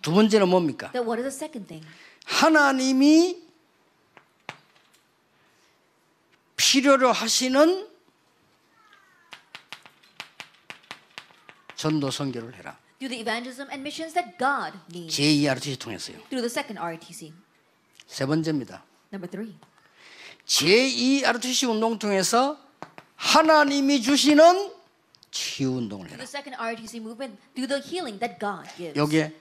두 0.03 0.13
번째는 0.13 0.49
뭡니까? 0.49 0.93
That 0.93 1.03
what 1.03 1.19
is 1.19 1.27
the 1.27 1.35
second 1.35 1.67
thing? 1.67 1.85
하나님이 2.27 3.43
필요로 6.55 7.11
하시는 7.11 7.89
전도 11.77 12.11
선교를 12.11 12.55
해라. 12.57 12.79
Do 12.99 13.09
the 13.09 13.21
evangelism 13.21 13.69
and 13.71 13.81
missions 13.83 14.15
that 14.15 14.37
God 14.39 14.73
needs 14.91 15.15
제2RTC 15.17 15.79
통해서요. 15.79 16.17
through 16.29 16.41
the 16.41 16.51
second 16.51 16.79
RUTC. 16.81 17.33
세 18.07 18.25
번째입니다. 18.27 18.83
Number 19.13 19.31
three. 19.31 19.55
제2RTC 20.47 21.69
운동 21.71 21.99
통해서 21.99 22.59
하나님이 23.17 24.01
주시는 24.03 24.73
치유 25.31 25.71
운동을 25.73 26.07
Through 26.09 26.15
해라. 26.15 26.25
the 26.25 26.29
second 26.29 26.57
RUTC 26.57 26.99
movement, 27.01 27.37
do 27.55 27.67
the 27.67 27.83
healing 27.83 28.19
that 28.21 28.39
God 28.41 28.69
gives. 28.77 28.99
이게 28.99 29.35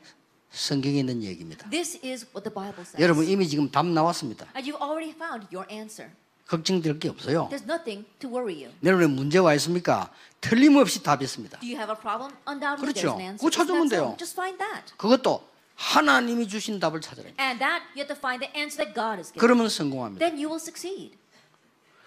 성경에 0.52 1.00
있는 1.00 1.24
얘기입니다. 1.24 1.70
This 1.70 2.00
is 2.04 2.26
what 2.36 2.44
the 2.44 2.54
Bible 2.54 2.82
says. 2.84 3.02
여러분 3.02 3.28
이미 3.28 3.48
지금 3.48 3.70
답 3.72 3.86
나왔습니다. 3.86 4.46
And 4.56 4.70
you've 4.70 4.82
already 4.82 5.12
found 5.12 5.48
your 5.56 5.66
answer. 5.72 6.12
걱정될 6.48 7.00
게 7.00 7.10
없어요. 7.10 7.50
There's 7.50 7.64
nothing 7.64 8.06
to 8.20 8.30
worry 8.30 8.64
you. 8.64 8.74
여러분의 8.84 9.10
문제가 9.10 9.54
있습니까? 9.56 10.12
틀림없이 10.42 11.02
답이 11.02 11.26
있습니다. 11.26 11.60
Do 11.60 11.68
you 11.68 11.76
have 11.78 11.92
a 11.92 12.00
problem? 12.00 12.32
Undoubtedly 12.48 12.94
그렇죠. 12.94 13.08
there's 13.08 13.20
an 13.20 13.22
answer. 13.22 13.38
그거 13.38 13.50
찾으면? 13.50 13.90
돼요. 13.90 14.16
Just 14.20 14.34
find 14.36 14.58
that. 14.60 14.94
그것도 14.98 15.48
하나님이 15.76 16.48
주신 16.48 16.80
답을 16.80 17.02
찾으라. 17.02 17.30
And 17.40 17.60
that 17.60 17.84
you 17.98 18.06
have 18.06 18.08
to 18.08 18.16
find 18.16 18.46
the 18.46 18.54
answer 18.56 18.78
that 18.78 18.94
God 18.94 19.18
has 19.18 19.34
given. 19.34 19.42
그러면 19.42 19.70
성공합니다. 19.70 20.20
Then 20.20 20.38
you 20.38 20.48
will 20.48 20.62
succeed. 20.62 21.18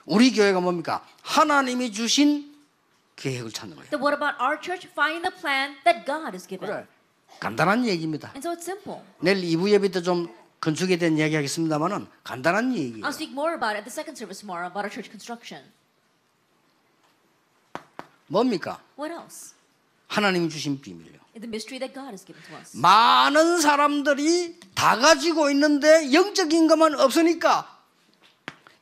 우리 0.07 0.33
교회가 0.33 0.61
뭡니까? 0.61 1.05
하나님이 1.23 1.93
주신 1.93 2.55
계획을 3.17 3.51
찾는 3.51 3.77
거예요. 3.77 3.91
Then 3.91 4.01
what 4.01 4.15
about 4.15 4.39
our 4.41 4.57
church? 4.63 4.87
Finding 4.95 5.27
the 5.27 5.35
plan 5.35 5.75
that 5.85 6.07
God 6.07 6.31
has 6.33 6.47
given. 6.47 6.71
그래. 6.71 6.87
간단한 7.41 7.87
얘기입니다. 7.87 8.31
And 8.35 8.41
so 8.47 8.55
it's 8.55 8.63
simple. 8.63 9.03
내일 9.21 9.43
2부 9.43 9.69
예배 9.69 9.89
때좀 9.91 10.33
건축에 10.61 10.97
대한 10.97 11.17
이야기 11.17 11.35
하겠습니다만은 11.37 12.07
간단한 12.25 12.75
얘기예요. 12.75 13.05
I'll 13.05 13.15
speak 13.15 13.33
more 13.33 13.55
about 13.55 13.77
it 13.77 13.79
at 13.79 13.85
the 13.85 13.93
second 13.93 14.19
service 14.19 14.41
tomorrow 14.41 14.67
about 14.67 14.85
our 14.85 14.91
church 14.91 15.09
construction. 15.11 15.63
뭡니까? 18.27 18.81
What 18.99 19.13
else? 19.13 19.55
하나님이 20.09 20.49
주신 20.49 20.81
비밀이요. 20.81 21.19
The 21.39 21.47
mystery 21.47 21.79
that 21.79 21.95
God 21.95 22.11
has 22.11 22.27
given 22.27 22.43
to 22.49 22.57
us. 22.59 22.77
많은 22.77 23.61
사람들이 23.61 24.59
다 24.75 24.97
가지고 24.97 25.51
있는데 25.51 26.13
영적인 26.13 26.67
것만 26.67 26.99
없으니까 26.99 27.79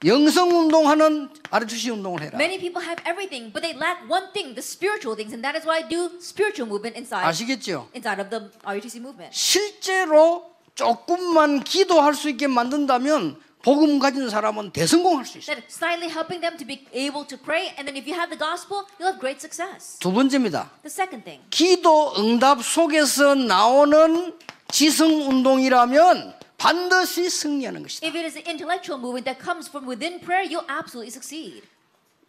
영성 0.07 0.51
운동하는 0.51 1.29
아르투시 1.51 1.91
운동을 1.91 2.23
해라. 2.23 2.39
Many 2.39 2.59
people 2.59 2.81
have 2.87 3.03
everything, 3.05 3.53
but 3.53 3.61
they 3.61 3.77
lack 3.77 4.09
one 4.09 4.33
thing, 4.33 4.55
the 4.55 4.65
spiritual 4.65 5.17
things, 5.17 5.33
and 5.35 5.45
that 5.45 5.57
is 5.57 5.67
why 5.69 5.85
I 5.85 5.89
do 5.89 6.17
spiritual 6.21 6.69
movement 6.69 6.97
inside 6.97 7.25
아시겠죠? 7.25 7.89
inside 7.95 8.21
of 8.21 8.31
the 8.31 8.49
RUTC 8.65 9.01
movement. 9.01 9.37
실제로 9.37 10.56
조금만 10.77 11.65
기도할 11.65 12.15
수 12.15 12.29
있게 12.29 12.47
만든다면 12.47 13.41
복음 13.63 13.99
가진 13.99 14.31
사람은 14.31 14.71
대성공할 14.71 15.25
수 15.27 15.39
있어요. 15.39 15.57
That 15.57 15.67
slightly 15.69 16.09
helping 16.09 16.41
them 16.41 16.57
to 16.57 16.65
be 16.65 16.87
able 16.95 17.27
to 17.27 17.37
pray, 17.37 17.75
and 17.77 17.89
then 17.89 17.97
if 17.97 18.07
you 18.07 18.15
have 18.15 18.31
the 18.31 18.39
gospel, 18.39 18.87
you'll 19.01 19.11
have 19.11 19.19
great 19.19 19.41
success. 19.43 19.99
두 19.99 20.13
번째입니다. 20.13 20.71
The 20.85 20.93
second 20.93 21.25
thing, 21.25 21.43
기도 21.51 22.15
응답 22.17 22.63
속에서 22.63 23.35
나오는 23.35 24.35
지성 24.71 25.29
운동이라면 25.29 26.35
반드시 26.59 27.29
승리하는 27.29 27.83
것이다. 27.83 28.07
if 28.07 28.15
it 28.15 28.25
is 28.25 28.37
an 28.39 28.45
intellectual 28.47 29.01
movement 29.01 29.25
that 29.25 29.43
comes 29.43 29.67
from 29.69 29.89
within 29.89 30.21
prayer, 30.21 30.47
you'll 30.47 30.69
absolutely 30.71 31.11
succeed. 31.11 31.65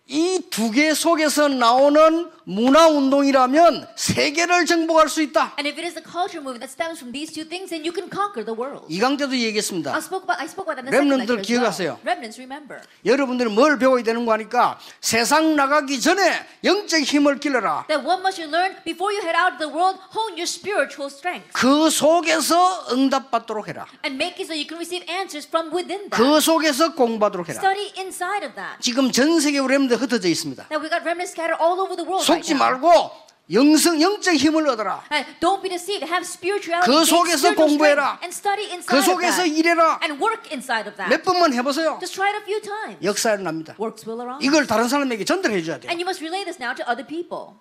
이 0.09 0.39
두 0.49 0.71
개 0.71 0.93
속에서 0.93 1.49
나오는 1.49 2.31
문화 2.45 2.87
운동이라면 2.87 3.89
세계를 3.97 4.65
정복할 4.65 5.09
수 5.09 5.21
있다. 5.21 5.51
And 5.59 5.67
if 5.67 5.75
it 5.75 5.83
is 5.83 5.95
the 5.95 6.03
culture 6.03 6.39
movement 6.39 6.63
that 6.63 6.71
stems 6.71 6.95
from 7.03 7.11
these 7.11 7.27
two 7.27 7.43
things, 7.43 7.67
then 7.69 7.83
you 7.83 7.91
can 7.91 8.07
conquer 8.07 8.39
the 8.47 8.55
world. 8.55 8.87
이강 8.87 9.17
때도 9.17 9.35
얘기했습니다. 9.35 9.91
I 9.91 9.99
spoke 9.99 10.23
about 10.23 10.39
I 10.39 10.47
spoke 10.47 10.63
about 10.71 10.79
that 10.79 10.87
in 10.87 10.87
the 10.87 10.95
second 10.95 11.11
렘넌트들 11.27 11.43
lecture 11.43 11.59
as 11.67 11.75
기억하세요. 11.75 11.99
well. 11.99 12.07
Remnants, 12.07 12.39
remember. 12.39 12.79
여러분들은 13.03 13.51
뭘 13.51 13.75
배워야 13.77 14.01
되는 14.01 14.23
거 14.25 14.31
하니까 14.31 14.79
세상 15.01 15.57
나가기 15.57 15.99
전에 15.99 16.23
영적 16.63 17.01
힘을 17.03 17.39
길러라. 17.43 17.91
That 17.91 18.07
what 18.07 18.23
must 18.23 18.39
you 18.39 18.47
learn 18.47 18.79
before 18.87 19.11
you 19.11 19.19
head 19.27 19.35
out 19.35 19.59
of 19.59 19.59
the 19.59 19.67
world? 19.67 19.99
Hone 20.15 20.39
your 20.39 20.47
spiritual 20.47 21.11
strength 21.11 21.51
그 21.51 21.89
속에서 21.91 22.87
응답받도록 22.95 23.67
해라. 23.67 23.85
and 24.07 24.15
make 24.15 24.39
it 24.39 24.47
so 24.47 24.55
you 24.55 24.63
can 24.63 24.79
receive 24.79 25.03
answers 25.11 25.43
from 25.43 25.67
within 25.75 26.07
that. 26.07 26.15
그 26.15 26.39
속에서 26.39 26.95
공부하도록 26.95 27.43
해라. 27.51 27.59
Study 27.59 27.91
inside 27.99 28.47
of 28.47 28.55
that. 28.55 28.79
지금 28.79 29.11
전 29.11 29.41
세계 29.43 29.59
렘들 29.59 29.96
흩어져 29.97 30.27
있습니다. 30.29 30.67
Now 30.71 30.79
we 30.81 30.89
got 30.89 31.03
remnants 31.03 31.31
scattered 31.35 31.59
all 31.61 31.79
over 31.81 31.95
the 31.97 32.07
world 32.07 32.23
right 32.23 32.41
속지 32.41 32.53
now. 32.55 32.79
말고 32.79 33.27
영성 33.49 34.01
영적 34.01 34.35
힘을 34.35 34.67
얻어라. 34.67 35.03
Don't 35.39 35.61
be 35.63 35.69
deceived. 35.71 36.03
Have 36.03 36.27
spirituality. 36.27 36.83
그 36.83 37.05
속에서 37.05 37.55
공부해라. 37.55 38.19
And 38.21 38.35
study 38.35 38.67
inside 38.71 38.91
그 38.91 38.97
of 38.99 39.05
속에서 39.05 39.43
that. 39.43 39.51
일해라. 39.55 39.99
And 40.03 40.19
work 40.21 40.51
inside 40.51 40.83
of 40.89 40.97
that. 40.97 41.07
몇 41.09 41.23
번만 41.23 41.53
해보세요. 41.53 41.97
Just 42.01 42.13
try 42.13 42.27
it 42.27 42.37
a 42.39 42.43
few 42.43 42.59
times. 42.59 42.99
역사 43.01 43.31
일어납니다. 43.33 43.75
Works 43.79 44.03
will 44.07 44.19
arise. 44.19 44.43
이걸 44.45 44.67
다른 44.67 44.89
사람에게 44.89 45.23
전달해 45.23 45.63
줘야 45.63 45.79
돼요. 45.79 45.87
And 45.89 45.95
you 45.95 46.03
must 46.03 46.19
relay 46.19 46.43
this 46.43 46.59
now 46.61 46.75
to 46.75 46.83
other 46.83 47.07
people. 47.07 47.55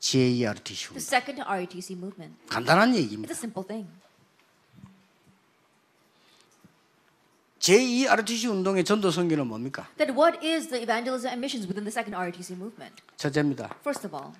JRTC 0.00 0.96
The 0.96 1.00
second 1.00 1.36
to 1.38 1.44
RUTC 1.46 1.94
movement. 1.94 2.34
간단한 2.48 2.90
It's 2.92 2.96
얘기입니다. 3.04 3.32
a 3.32 3.36
simple 3.36 3.62
thing. 3.66 3.86
제2RTC 7.62 8.50
운동의 8.50 8.84
전도 8.84 9.12
선교는 9.12 9.46
뭡니까? 9.46 9.86
That 9.96 10.12
what 10.18 10.44
is 10.44 10.68
the 10.68 10.82
evangelism 10.82 11.30
and 11.30 11.38
missions 11.38 11.68
within 11.68 11.84
the 11.84 11.92
second 11.94 12.18
RUTC 12.18 12.54
movement? 12.58 13.02
첫째입니다. 13.16 13.70
First 13.80 14.04
of 14.04 14.16
all, 14.16 14.34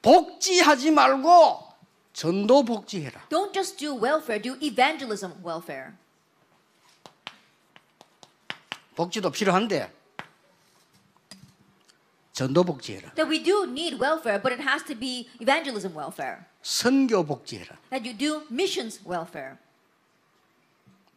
복지하지 0.00 0.90
말고 0.90 1.68
전도 2.14 2.64
복지해라. 2.64 3.28
don't 3.28 3.52
just 3.52 3.76
do 3.76 3.92
welfare, 3.94 4.40
do 4.40 4.56
evangelism 4.62 5.34
welfare. 5.44 5.92
복지도 8.96 9.30
필요한데 9.30 9.92
전도 12.32 12.64
복지해라. 12.64 13.12
That 13.14 13.28
we 13.28 13.42
do 13.44 13.64
need 13.64 14.00
welfare, 14.00 14.40
but 14.40 14.48
it 14.48 14.64
has 14.64 14.82
to 14.86 14.98
be 14.98 15.28
evangelism 15.40 15.92
welfare. 15.94 16.46
선교 16.62 17.22
복지해라. 17.22 17.76
That 17.90 18.08
you 18.08 18.16
do 18.16 18.46
missions 18.50 19.04
welfare. 19.04 19.58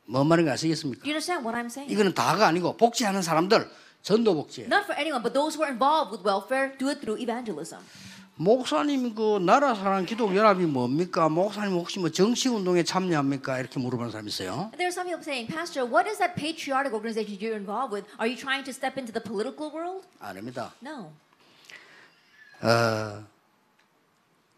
뭔 0.06 0.28
Do 0.30 0.50
아시겠습니까? 0.52 1.02
you 1.06 1.14
understand 1.14 1.46
what 1.46 1.58
I'm 1.58 1.68
saying? 1.70 1.92
이거는 1.92 2.14
다가 2.14 2.48
아니고 2.48 2.78
복지하는 2.78 3.22
사람들 3.22 3.70
전도 4.04 4.36
복지해. 4.36 4.68
Not 4.68 4.86
for 4.86 4.94
anyone, 5.00 5.24
but 5.24 5.34
those 5.34 5.58
who 5.58 5.66
are 5.66 5.72
involved 5.74 6.14
with 6.14 6.22
welfare, 6.22 6.78
do 6.78 6.90
it 6.90 7.02
through 7.02 7.18
evangelism. 7.22 7.82
목사님 8.38 9.16
그 9.16 9.40
나라 9.40 9.74
사랑 9.74 10.06
기독 10.06 10.36
연합이 10.36 10.66
뭡니까? 10.66 11.30
목사님 11.30 11.74
혹시 11.74 12.00
뭐 12.00 12.10
정치 12.12 12.50
운동에 12.50 12.84
참여합니까? 12.84 13.60
이렇게 13.60 13.80
물어보는 13.80 14.12
사람 14.12 14.28
있어요. 14.28 14.70
There 14.76 14.86
are 14.86 14.94
some 14.94 15.08
people 15.08 15.24
saying, 15.24 15.48
Pastor, 15.48 15.88
what 15.88 16.06
is 16.10 16.20
that 16.20 16.36
patriotic 16.36 16.94
organization 16.94 17.40
you're 17.40 17.56
involved 17.56 17.96
with? 17.96 18.06
Are 18.20 18.28
you 18.28 18.36
trying 18.38 18.66
to 18.68 18.74
step 18.76 19.00
into 19.00 19.14
the 19.16 19.24
political 19.24 19.72
world? 19.72 20.06
아닙니다. 20.20 20.74
No. 20.84 21.10
어, 22.62 23.24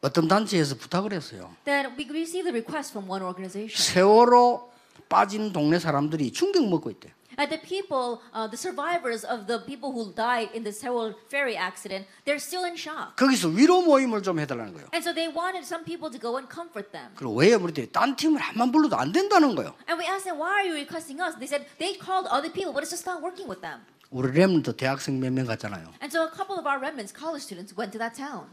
어떤 0.01 0.27
단체에서 0.27 0.75
부탁을 0.75 1.13
했어요. 1.13 1.55
That 1.65 1.93
we 1.97 2.09
received 2.09 2.49
a 2.49 2.53
request 2.53 2.91
from 2.91 3.09
one 3.09 3.21
organization. 3.23 3.77
세월호 3.77 4.73
빠진 5.09 5.51
동네 5.53 5.79
사람들이 5.79 6.31
충격 6.31 6.67
먹고 6.67 6.89
있대. 6.91 7.13
And 7.39 7.53
the 7.53 7.61
people, 7.61 8.17
uh, 8.33 8.49
the 8.49 8.57
survivors 8.57 9.21
of 9.23 9.45
the 9.45 9.61
people 9.61 9.93
who 9.93 10.09
died 10.15 10.49
in 10.57 10.63
the 10.65 10.73
Sewol 10.73 11.13
ferry 11.29 11.53
accident, 11.55 12.07
they're 12.25 12.41
still 12.41 12.65
in 12.65 12.73
shock. 12.73 13.13
거기서 13.15 13.49
위로 13.49 13.83
모임을 13.83 14.23
좀 14.23 14.39
해달라는 14.39 14.73
거예요. 14.73 14.89
And 14.91 15.05
so 15.05 15.13
they 15.13 15.29
wanted 15.29 15.61
some 15.61 15.85
people 15.85 16.09
to 16.09 16.17
go 16.17 16.37
and 16.41 16.49
comfort 16.49 16.89
them. 16.91 17.13
그리고 17.13 17.35
왜 17.37 17.53
우리들이 17.53 17.91
딴 17.91 18.15
팀을 18.15 18.41
한번 18.41 18.71
불러도 18.71 18.97
안 18.97 19.11
된다는 19.11 19.53
거예요. 19.53 19.75
And 19.87 20.01
we 20.01 20.09
asked 20.09 20.25
them, 20.25 20.41
why 20.41 20.49
are 20.57 20.65
you 20.65 20.73
requesting 20.73 21.21
us? 21.21 21.37
They 21.37 21.45
said 21.45 21.69
they 21.77 21.93
called 21.93 22.25
other 22.33 22.49
people, 22.49 22.73
but 22.73 22.81
it's 22.81 22.89
just 22.89 23.05
not 23.05 23.21
working 23.21 23.45
with 23.45 23.61
them. 23.61 23.85
우리 24.09 24.33
렘도 24.33 24.73
대학생 24.73 25.19
몇 25.21 25.29
명 25.29 25.45
갔잖아요. 25.45 25.93
And 26.01 26.09
so 26.09 26.25
a 26.25 26.31
couple 26.33 26.57
of 26.57 26.65
our 26.65 26.81
remnants, 26.81 27.13
college 27.13 27.45
students, 27.45 27.77
went 27.77 27.93
to 27.93 27.99
that 28.01 28.17
town. 28.17 28.49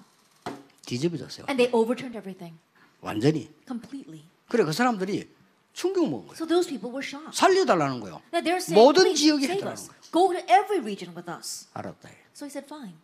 뒤집어졌어요. 0.84 1.46
And 1.48 1.56
they 1.56 1.72
overturned 1.72 2.16
everything 2.20 2.58
완전히. 3.00 3.48
completely. 3.66 4.28
그래 4.48 4.64
그 4.64 4.72
사람들이 4.72 5.28
충격 5.74 6.08
먹은 6.08 6.28
거예요. 6.28 6.36
So 6.38 6.46
those 6.46 6.66
people 6.70 6.90
were 6.94 7.04
shocked. 7.04 7.36
살려달라는 7.36 8.00
거예요. 8.00 8.22
Now 8.32 8.40
they're 8.40 8.62
saying, 8.62 8.74
모든 8.74 9.14
지역에 9.14 9.44
해달라는. 9.48 9.76
거예요. 9.76 10.00
Go 10.12 10.32
to 10.32 10.40
every 10.48 10.80
region 10.80 11.14
with 11.14 11.28
us. 11.28 11.66
알았다. 11.74 12.08
So 12.32 12.46
he 12.46 12.50
said, 12.50 12.64
fine. 12.66 12.94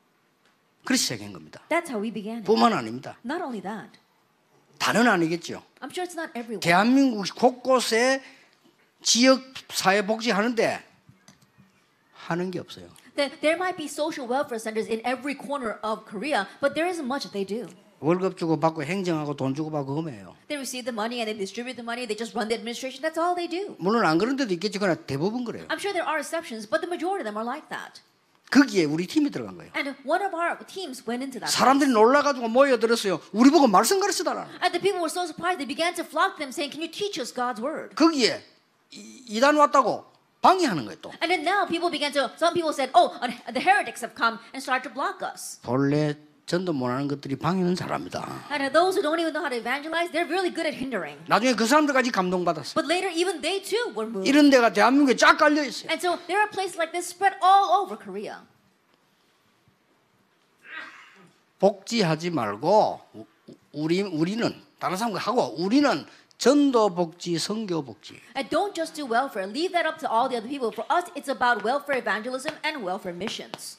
그렇게 0.85 0.97
시작한 0.97 1.33
겁니다. 1.33 1.61
That's 1.69 1.91
how 1.91 2.01
we 2.01 2.11
began. 2.11 2.45
뿐만 2.45 2.73
아닙니다. 2.73 3.19
Not 3.25 3.43
only 3.43 3.61
that, 3.61 3.99
다는 4.79 5.07
아니겠죠. 5.09 5.63
I'm 5.81 5.91
sure 5.91 6.07
it's 6.07 6.17
not 6.17 6.31
everyone. 6.39 6.61
대한민국 6.61 7.27
곳곳에 7.35 8.23
지역 9.03 9.43
사회 9.69 10.07
복지 10.07 10.31
하는데 10.31 10.83
하는 12.15 12.51
게 12.51 12.61
없어요. 12.61 12.89
That 13.17 13.41
there 13.41 13.57
might 13.57 13.77
be 13.77 13.87
social 13.87 14.31
welfare 14.31 14.61
centers 14.63 14.89
in 14.89 15.03
every 15.05 15.35
corner 15.35 15.81
of 15.83 16.07
Korea, 16.07 16.47
but 16.61 16.75
there 16.75 16.89
isn't 16.89 17.05
much 17.05 17.25
that 17.29 17.33
they 17.33 17.45
do. 17.45 17.69
월급 18.01 18.37
주고 18.39 18.59
받고 18.59 18.83
행정하고 18.83 19.37
돈 19.37 19.55
주고 19.55 19.71
받고 19.71 19.95
그거예요. 19.97 20.35
They 20.49 20.57
receive 20.57 20.85
the 20.89 20.95
money 20.95 21.21
and 21.21 21.29
they 21.29 21.37
distribute 21.37 21.77
the 21.77 21.85
money. 21.85 22.09
They 22.09 22.17
just 22.17 22.35
run 22.35 22.49
the 22.49 22.57
administration. 22.57 23.05
That's 23.05 23.21
all 23.21 23.37
they 23.37 23.45
do. 23.49 23.77
물론 23.79 24.05
안 24.07 24.17
그런 24.19 24.37
데도 24.37 24.53
있겠지. 24.55 24.79
그러나 24.79 24.95
대부분 24.97 25.45
그래요. 25.45 25.67
I'm 25.69 25.77
sure 25.79 25.93
there 25.93 26.09
are 26.09 26.19
exceptions, 26.19 26.65
but 26.69 26.81
the 26.81 26.89
majority 26.89 27.21
of 27.21 27.29
them 27.29 27.37
are 27.37 27.45
like 27.45 27.69
that. 27.69 28.01
거기에 28.51 28.85
우리 28.85 29.07
팀이 29.07 29.31
들어간 29.31 29.55
거예요. 29.57 29.71
And 29.77 29.95
one 30.09 30.25
of 30.25 30.35
our 30.35 30.59
teams 30.67 31.05
went 31.07 31.23
into 31.23 31.39
that. 31.39 31.53
사람들이. 31.53 31.93
놀라가지고 31.93 32.49
모여들었어요. 32.49 33.21
우리 33.33 33.51
보고 33.51 33.69
말씀 33.69 34.01
가르쳐달라. 34.01 34.49
And 34.65 34.73
the 34.73 34.81
people 34.81 34.99
were 35.05 35.13
so 35.13 35.23
surprised, 35.29 35.61
they 35.61 35.69
began 35.69 35.95
to 35.95 36.03
flock 36.03 36.41
them, 36.41 36.51
saying, 36.51 36.73
Can 36.73 36.81
you 36.83 36.91
teach 36.91 37.21
us 37.21 37.31
God's 37.33 37.61
word? 37.63 37.95
거기에 37.95 38.43
이- 38.91 39.37
이단 39.37 39.55
왔다고 39.55 40.09
방해하는 40.43 40.85
거예요 40.89 40.99
또. 41.05 41.13
And 41.23 41.29
then 41.31 41.45
now 41.47 41.63
people 41.69 41.93
began 41.93 42.11
to, 42.17 42.33
some 42.41 42.57
people 42.57 42.73
said, 42.73 42.91
Oh, 42.97 43.13
the 43.53 43.61
heretics 43.61 44.01
have 44.03 44.17
come 44.17 44.41
and 44.57 44.59
started 44.65 44.89
to 44.89 44.91
block 44.91 45.21
us. 45.23 45.61
본래 45.63 46.17
전도 46.51 46.73
못하는 46.73 47.07
것들이 47.07 47.37
방해는 47.37 47.77
잘합니다. 47.77 48.27
And 48.51 48.75
those 48.75 48.99
who 48.99 49.03
don't 49.07 49.21
even 49.23 49.31
know 49.33 49.39
how 49.39 49.49
to 49.49 49.55
evangelize, 49.57 50.11
they're 50.11 50.27
really 50.27 50.51
good 50.51 50.67
at 50.67 50.75
hindering. 50.75 51.15
나중에 51.29 51.55
그 51.55 51.65
사람들까지 51.65 52.11
감동받았어요. 52.11 52.75
But 52.75 52.91
later, 52.91 53.07
even 53.15 53.41
they 53.41 53.63
too 53.63 53.95
were 53.95 54.11
moved. 54.11 54.27
이런 54.29 54.51
데가 54.51 54.73
대한민국에 54.73 55.15
쫙 55.15 55.37
깔려 55.39 55.63
있어요. 55.63 55.87
And 55.95 56.03
so 56.03 56.19
there 56.27 56.43
are 56.43 56.51
places 56.51 56.75
like 56.75 56.91
this 56.91 57.07
spread 57.07 57.39
all 57.39 57.71
over 57.87 57.95
Korea. 57.97 58.43
복지하지 61.61 62.31
말고 62.31 63.01
우- 63.15 63.27
우리 63.73 64.03
우리는 64.03 64.51
다른 64.81 64.97
사람과 64.97 65.21
하고 65.21 65.55
우리는 65.57 66.05
전도 66.39 66.97
복지, 66.97 67.39
선교 67.39 67.85
복지. 67.85 68.19
And 68.35 68.51
don't 68.51 68.75
just 68.75 68.95
do 68.97 69.07
welfare. 69.07 69.47
Leave 69.47 69.71
that 69.71 69.87
up 69.87 70.01
to 70.01 70.11
all 70.11 70.27
the 70.29 70.35
other 70.41 70.49
people. 70.51 70.73
For 70.75 70.83
us, 70.91 71.07
it's 71.15 71.29
about 71.31 71.63
welfare 71.63 71.95
evangelism 72.01 72.57
and 72.65 72.83
welfare 72.83 73.15
missions. 73.15 73.77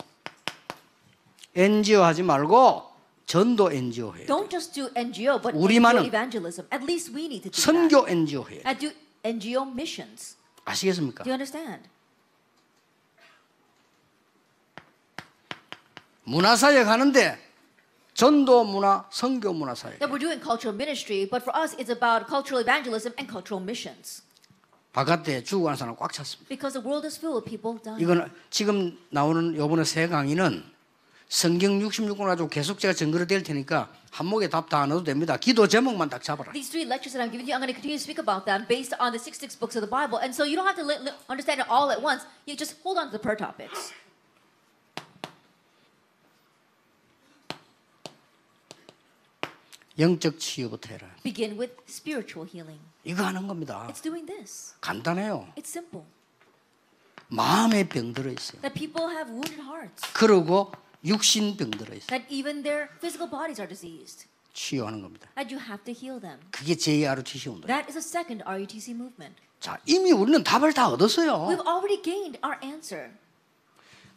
NGO 1.55 2.03
하지 2.03 2.23
말고 2.23 2.89
전도 3.25 3.71
NGO 3.71 4.13
해요. 4.15 4.25
Don't 4.27 4.49
just 4.49 4.73
do 4.73 4.89
NGO, 4.95 5.39
but 5.41 5.55
우리만은 5.55 6.05
evangelism. 6.05 6.67
At 6.71 6.83
least 6.83 7.13
we 7.13 7.25
need 7.25 7.43
to 7.43 7.51
do 7.51 7.55
that. 7.55 7.61
선교 7.61 8.07
NGO 8.07 8.43
해요. 8.49 8.61
And 8.65 8.79
do 8.79 8.91
NGO 9.23 9.63
missions. 9.65 10.37
아시겠습니까? 10.65 11.23
Do 11.23 11.29
you 11.29 11.33
understand? 11.33 11.89
문화사역 16.23 16.87
하는데 16.87 17.37
전도 18.13 18.63
문화, 18.65 19.05
선교 19.11 19.53
문화 19.53 19.73
사역. 19.75 19.99
That 19.99 20.11
we're 20.11 20.19
doing 20.19 20.41
cultural 20.41 20.75
ministry, 20.75 21.27
but 21.29 21.43
for 21.43 21.55
us, 21.55 21.75
it's 21.77 21.89
about 21.89 22.27
cultural 22.27 22.61
evangelism 22.61 23.13
and 23.17 23.31
cultural 23.31 23.63
missions. 23.63 24.23
바깥에 24.93 25.43
죽어가는 25.43 25.77
사람 25.77 25.95
꽉 25.95 26.11
찼습니다. 26.11 26.49
Because 26.49 26.73
the 26.77 26.85
world 26.85 27.07
is 27.07 27.17
full 27.17 27.37
of 27.37 27.45
people 27.45 27.81
dying. 27.81 28.03
이거는 28.03 28.29
지금 28.49 28.97
나오는 29.09 29.55
요번에 29.55 29.83
세 29.83 30.07
강의는 30.07 30.63
성경 31.31 31.79
66권 31.79 32.25
가지고 32.25 32.49
계속 32.49 32.77
제가 32.77 32.93
증거를 32.93 33.25
댈 33.25 33.41
테니까 33.41 33.89
한목에 34.11 34.49
답 34.49 34.67
다안 34.67 34.89
넣어도 34.89 35.05
됩니다. 35.05 35.37
기도 35.37 35.65
제목만 35.65 36.09
딱 36.09 36.21
잡아라. 36.21 36.51
These 36.51 36.69
three 36.69 36.83
lectures 36.85 37.15
that 37.15 37.23
I'm 37.23 37.31
giving 37.31 37.47
you, 37.47 37.55
I'm 37.55 37.63
going 37.63 37.71
to 37.71 37.73
continue 37.73 37.95
to 37.95 38.03
speak 38.03 38.19
about 38.19 38.43
them 38.43 38.67
based 38.67 38.91
on 38.99 39.15
the 39.15 39.17
66 39.17 39.55
books 39.55 39.79
of 39.79 39.81
the 39.81 39.87
Bible. 39.87 40.19
And 40.19 40.35
so 40.35 40.43
you 40.43 40.59
don't 40.59 40.67
have 40.67 40.75
to 40.75 40.83
understand 41.31 41.63
it 41.63 41.71
all 41.71 41.87
at 41.87 42.03
once. 42.03 42.27
You 42.43 42.59
just 42.59 42.75
hold 42.83 42.99
on 42.99 43.07
to 43.07 43.15
the 43.15 43.23
per 43.23 43.39
topics. 43.39 43.95
영적 49.97 50.37
치유부터 50.37 50.99
해라. 50.99 51.07
Begin 51.23 51.55
with 51.55 51.79
spiritual 51.87 52.43
healing. 52.43 52.83
이거 53.05 53.23
하는 53.23 53.47
겁니다. 53.47 53.87
It's 53.87 54.03
doing 54.03 54.27
this. 54.27 54.75
간단해요. 54.81 55.47
It's 55.55 55.71
simple. 55.71 56.03
마음에 57.29 57.87
병 57.87 58.11
들어 58.11 58.29
있어요. 58.29 58.59
That 58.59 58.75
people 58.75 59.07
have 59.07 59.31
wounded 59.31 59.63
hearts. 59.63 60.03
그러고 60.11 60.73
육신 61.05 61.57
병 61.57 61.71
들어 61.71 61.95
있어요. 61.95 62.07
That 62.07 62.25
even 62.29 62.63
their 62.63 62.89
physical 62.99 63.29
bodies 63.29 63.59
are 63.61 63.67
diseased. 63.67 64.27
치유하는 64.53 65.01
겁니다. 65.01 65.27
That 65.35 65.53
you 65.53 65.63
have 65.63 65.83
to 65.85 65.93
heal 65.93 66.19
them. 66.19 66.39
그게 66.51 66.75
JRTC 66.75 67.49
운동. 67.49 67.67
That 67.67 67.87
is 67.89 67.97
a 67.97 68.03
second 68.03 68.43
RUTC 68.45 68.91
movement. 68.93 69.35
자, 69.59 69.77
이미 69.85 70.11
우리는 70.11 70.43
답을 70.43 70.73
다 70.73 70.89
얻었어요. 70.89 71.47
We've 71.49 71.65
already 71.65 72.01
gained 72.01 72.39
our 72.43 72.57
answer. 72.63 73.11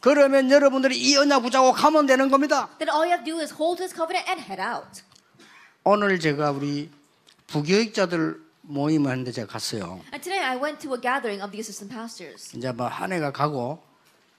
그러면 0.01 0.51
여러분들이 0.51 0.99
이 0.99 1.17
언약 1.17 1.43
붙잡고 1.43 1.73
가면 1.73 2.07
되는 2.07 2.29
겁니다. 2.29 2.69
Then 2.79 2.89
all 2.93 3.09
you 3.09 3.13
have 3.13 3.25
to 3.25 3.33
do 3.33 3.41
is 3.41 3.55
hold 3.55 3.79
to 3.79 3.87
this 3.87 3.95
covenant 3.95 4.29
and 4.29 4.43
head 4.43 4.61
out. 4.61 5.03
오늘 5.85 6.19
제가 6.19 6.51
우리 6.51 6.91
부교육자들 7.47 8.43
모임을 8.63 9.11
하는데 9.11 9.31
제가 9.33 9.47
갔어요. 9.51 10.01
And 10.13 10.21
today 10.23 10.41
I 10.43 10.57
went 10.57 10.81
to 10.81 10.95
a 10.95 11.01
gathering 11.01 11.43
of 11.43 11.53
the 11.53 11.61
assistant 11.61 11.95
pastors. 11.95 12.57
이제 12.57 12.73
뭐 12.73 12.89
한 12.89 13.13
해가 13.13 13.33
가고 13.33 13.83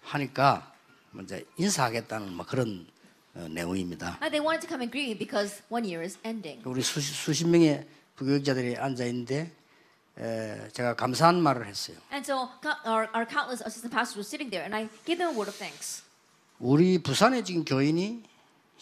하니까 0.02 0.72
뭐 0.72 0.75
이제 1.24 1.45
인사하겠다는 1.57 2.34
뭐 2.34 2.45
그런 2.45 2.88
어, 3.36 3.47
내용입니다. 3.49 4.18
And 4.22 4.32
they 4.32 4.39
wanted 4.39 4.61
to 4.66 4.70
come 4.70 4.82
and 4.82 4.91
greet 4.91 5.18
because 5.20 5.61
one 5.70 5.86
year 5.86 6.03
is 6.03 6.18
ending. 6.26 6.61
우리 6.66 6.82
수십, 6.82 7.13
수십 7.13 7.45
명의 7.47 7.86
부교육자들이 8.16 8.78
앉아 8.78 9.05
있는데 9.05 9.51
에, 10.18 10.70
제가 10.72 10.95
감사한 10.95 11.41
말을 11.41 11.68
했어요. 11.68 11.97
And 12.11 12.24
so 12.26 12.49
our, 12.86 13.09
our 13.13 13.28
countless 13.28 13.61
assistant 13.66 13.91
pastors 13.91 14.16
were 14.16 14.24
sitting 14.26 14.49
there, 14.49 14.63
and 14.63 14.74
I 14.76 14.88
gave 15.05 15.18
them 15.20 15.32
a 15.32 15.36
word 15.36 15.49
of 15.49 15.57
thanks. 15.57 16.03
우리 16.59 16.97
부산에 16.99 17.43
지금 17.43 17.66
교인이 17.66 18.24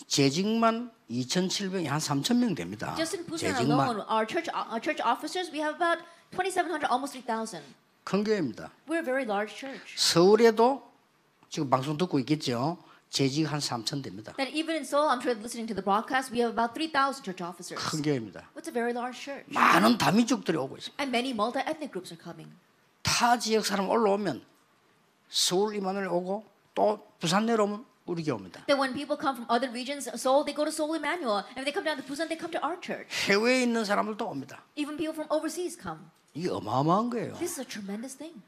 재직만 0.08 0.92
2,700이 1.10 1.88
한 1.88 2.00
3,000명 2.00 2.56
됩니다. 2.56 2.94
Just 2.96 3.18
in 3.18 3.26
Busan 3.26 3.54
재직만 3.54 3.90
alone, 3.90 4.06
our 4.10 4.26
church 4.26 4.50
our 4.54 4.80
church 4.82 5.02
officers, 5.02 5.50
we 5.52 5.60
have 5.62 5.76
about 5.76 5.98
2,700, 6.34 6.86
almost 6.90 7.14
3,000. 7.18 7.62
큰 8.04 8.24
교회입니다. 8.24 8.70
We're 8.88 9.02
a 9.02 9.06
very 9.06 9.26
large 9.26 9.56
church. 9.58 9.98
서울에도 9.98 10.93
지금 11.54 11.70
방송 11.70 11.96
듣고 12.00 12.18
있겠죠. 12.18 12.80
재직 13.12 13.46
한 13.46 13.60
3천 13.60 14.02
됩니다. 14.02 14.34
That 14.38 14.52
even 14.58 14.74
in 14.74 14.82
Seoul, 14.82 15.08
I'm 15.08 15.22
sure 15.22 15.38
listening 15.38 15.70
to 15.70 15.78
the 15.78 15.86
broadcast, 15.86 16.34
we 16.34 16.42
have 16.42 16.50
about 16.50 16.74
3,000 16.74 17.22
church 17.22 17.46
officers. 17.46 17.78
큰 17.78 18.02
교회입니다. 18.02 18.50
It's 18.58 18.66
a 18.66 18.74
very 18.74 18.90
large 18.90 19.22
church. 19.22 19.46
많은 19.54 20.00
다민족들이 20.00 20.58
오고 20.58 20.78
있습니다. 20.78 20.98
And 20.98 21.14
many 21.14 21.30
multi-ethnic 21.30 21.94
groups 21.94 22.10
are 22.10 22.18
coming. 22.18 22.50
타 23.04 23.38
지역 23.38 23.68
사람 23.68 23.88
올라오면 23.88 24.42
서울 25.30 25.76
이만을 25.76 26.08
오고 26.08 26.44
또 26.74 27.06
부산 27.20 27.46
내려오면 27.46 27.86
우리 28.08 28.24
교회 28.24 28.34
옵니다. 28.34 28.66
That 28.66 28.82
when 28.82 28.98
people 28.98 29.22
come 29.22 29.38
from 29.38 29.46
other 29.46 29.70
regions, 29.70 30.10
Seoul, 30.10 30.42
they 30.42 30.58
go 30.58 30.66
to 30.66 30.74
Seoul 30.74 30.98
Emmanuel. 30.98 31.46
And 31.54 31.62
if 31.62 31.70
they 31.70 31.74
come 31.78 31.86
down 31.86 32.02
to 32.02 32.06
Busan, 32.10 32.34
they 32.34 32.40
come 32.42 32.50
to 32.50 32.62
our 32.66 32.82
church. 32.82 33.30
해외에 33.30 33.62
있는 33.62 33.86
사람들도 33.86 34.26
옵니다. 34.26 34.66
Even 34.74 34.98
people 34.98 35.14
from 35.14 35.30
overseas 35.30 35.78
come. 35.78 36.02
이게 36.34 36.50
어마어마한 36.50 37.14
거예요. 37.14 37.38
This 37.38 37.62
is 37.62 37.62
a 37.62 37.66
tremendous 37.70 38.18
thing. 38.18 38.42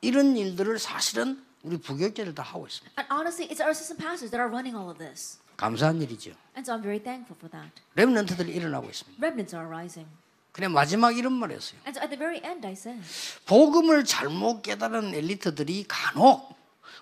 이런 0.00 0.34
일들을 0.34 0.78
사실은 0.78 1.51
우리 1.62 1.78
부교육자들 1.78 2.34
다 2.34 2.42
하고 2.42 2.66
있습니다. 2.66 3.00
And 3.00 3.08
honestly, 3.12 3.48
it's 3.48 3.60
our 3.60 3.70
assistant 3.70 4.02
pastors 4.02 4.30
that 4.30 4.40
are 4.40 4.50
running 4.50 4.76
all 4.76 4.90
of 4.90 4.98
this. 4.98 5.38
감사한 5.56 6.02
일이죠. 6.02 6.32
And 6.56 6.66
so 6.66 6.74
I'm 6.74 6.82
very 6.82 6.98
thankful 6.98 7.38
for 7.38 7.50
that. 7.50 7.70
렘넌트들이 7.94 8.50
일어나고 8.54 8.88
있습니다. 8.90 9.18
Remnants 9.20 9.54
are 9.54 9.66
arising. 9.66 10.08
그래 10.52 10.68
마지막 10.68 11.16
이런 11.16 11.32
말 11.32 11.50
했어요. 11.50 11.80
And 11.86 11.96
so 11.96 12.02
at 12.02 12.10
the 12.10 12.18
very 12.18 12.42
end, 12.44 12.66
I 12.66 12.72
said, 12.72 13.00
복음을 13.46 14.04
잘못 14.04 14.62
깨달은 14.62 15.14
엘리트들이 15.14 15.86
간혹 15.88 16.54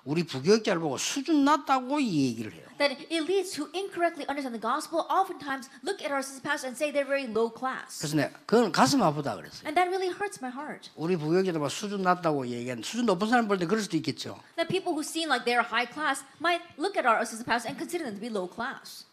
우리 0.04 0.24
부교육자를 0.24 0.80
보고 0.80 0.96
수준 0.96 1.44
낮다고 1.44 2.00
이 2.00 2.28
얘기를 2.28 2.52
해요. 2.52 2.66
that 2.78 2.96
elites 3.12 3.52
who 3.52 3.68
incorrectly 3.76 4.24
understand 4.26 4.56
the 4.56 4.60
gospel 4.60 5.04
oftentimes 5.12 5.68
look 5.84 6.00
at 6.00 6.08
our 6.10 6.24
pastors 6.40 6.64
and 6.64 6.74
say 6.76 6.88
they're 6.90 7.04
very 7.04 7.28
low 7.28 7.52
class. 7.52 8.00
그래서 8.00 8.16
내가 8.16 8.32
그건 8.46 8.72
가슴 8.72 9.02
아프다 9.02 9.36
그랬어요. 9.36 9.68
And 9.68 9.76
that 9.76 9.92
really 9.92 10.08
hurts 10.08 10.40
my 10.40 10.48
heart. 10.50 10.88
우리 10.96 11.16
부교육자들 11.16 11.60
봐 11.60 11.68
수준 11.68 12.00
낮다고 12.02 12.46
얘기하는 12.48 12.82
수준 12.82 13.04
높은 13.04 13.28
사람 13.28 13.46
볼 13.46 13.58
때 13.58 13.66
그럴 13.66 13.82
수도 13.82 13.98
있겠죠. 13.98 14.40
That 14.56 14.72
people 14.72 14.96
who 14.96 15.04
seem 15.04 15.28
like 15.28 15.44
they're 15.44 15.60
high 15.60 15.84
class 15.84 16.24
might 16.40 16.64
look 16.80 16.96
at 16.96 17.04
our 17.04 17.20
assistant 17.20 17.44
pastors 17.44 17.68
and 17.68 17.76
consider 17.76 18.08
them 18.08 18.16
to 18.16 18.20
be 18.24 18.32
low 18.32 18.48
class. 18.48 19.04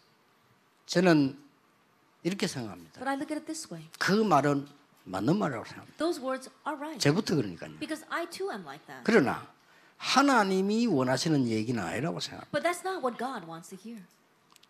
저는 0.86 1.36
이렇게 2.24 2.46
생각합니다. 2.46 2.98
But 2.98 3.08
I 3.08 3.16
look 3.20 3.28
at 3.28 3.36
it 3.36 3.44
this 3.44 3.68
way. 3.70 3.84
그 3.98 4.12
말은 4.12 4.66
맞는 5.04 5.36
말이라고 5.36 5.64
생각합니다. 5.68 5.96
Those 6.00 6.24
words 6.24 6.48
are 6.66 6.80
right. 6.80 6.98
제부터 6.98 7.36
그러니까요. 7.36 7.76
Because 7.78 8.04
I 8.08 8.24
too 8.30 8.48
am 8.50 8.64
like 8.64 8.84
that. 8.88 9.04
그러나 9.04 9.46
하나님이 9.98 10.86
원하시는 10.86 11.48
얘기는 11.48 11.82
아니라고 11.82 12.20
생각합니다. 12.20 12.50
But 12.50 12.64
that's 12.66 12.86
not 12.86 13.04
what 13.04 13.18
God 13.18 13.46
wants 13.46 13.70
to 13.70 13.78
hear. 13.78 14.02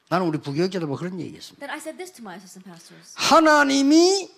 나는 0.08 0.26
우리 0.26 0.38
부교육자들 0.38 0.86
보고 0.86 0.98
그런 0.98 1.20
얘기했습니다. 1.20 1.66
That 1.66 1.72
I 1.72 1.78
said 1.78 1.96
this 1.96 2.12
to 2.16 2.22
my 2.22 2.36
assistant 2.36 2.64
pastors. 2.68 3.12
하나님이 3.14 4.30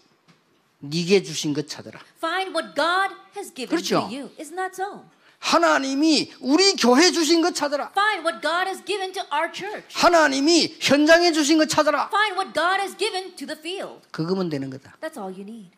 네게 0.80 1.22
주신 1.22 1.54
것 1.54 1.68
찾아라. 1.68 2.00
Find 2.18 2.50
what 2.50 2.74
God 2.74 3.14
has 3.36 3.54
given 3.54 3.70
그렇죠. 3.70 4.08
to 4.08 4.16
you. 4.16 4.30
Isn't 4.38 4.56
that 4.56 4.74
so? 4.74 5.04
하나님이 5.38 6.32
우리 6.40 6.74
교회 6.74 7.10
주신 7.10 7.40
것 7.40 7.54
찾아라. 7.54 7.90
Find 7.96 8.26
what 8.26 8.42
God 8.42 8.68
has 8.68 8.84
given 8.84 9.12
to 9.12 9.22
our 9.32 9.50
church. 9.52 9.86
하나님이 9.94 10.76
현장에 10.80 11.32
주신 11.32 11.56
것 11.58 11.68
찾아라. 11.68 12.08
Find 12.08 12.36
what 12.36 12.52
God 12.52 12.80
has 12.80 12.96
given 12.96 13.34
to 13.36 13.46
the 13.46 13.58
field. 13.58 14.02
그거면 14.10 14.48
되는 14.50 14.68
거다. 14.68 14.96
That's 15.00 15.16
all 15.16 15.32
you 15.32 15.42
need. 15.42 15.70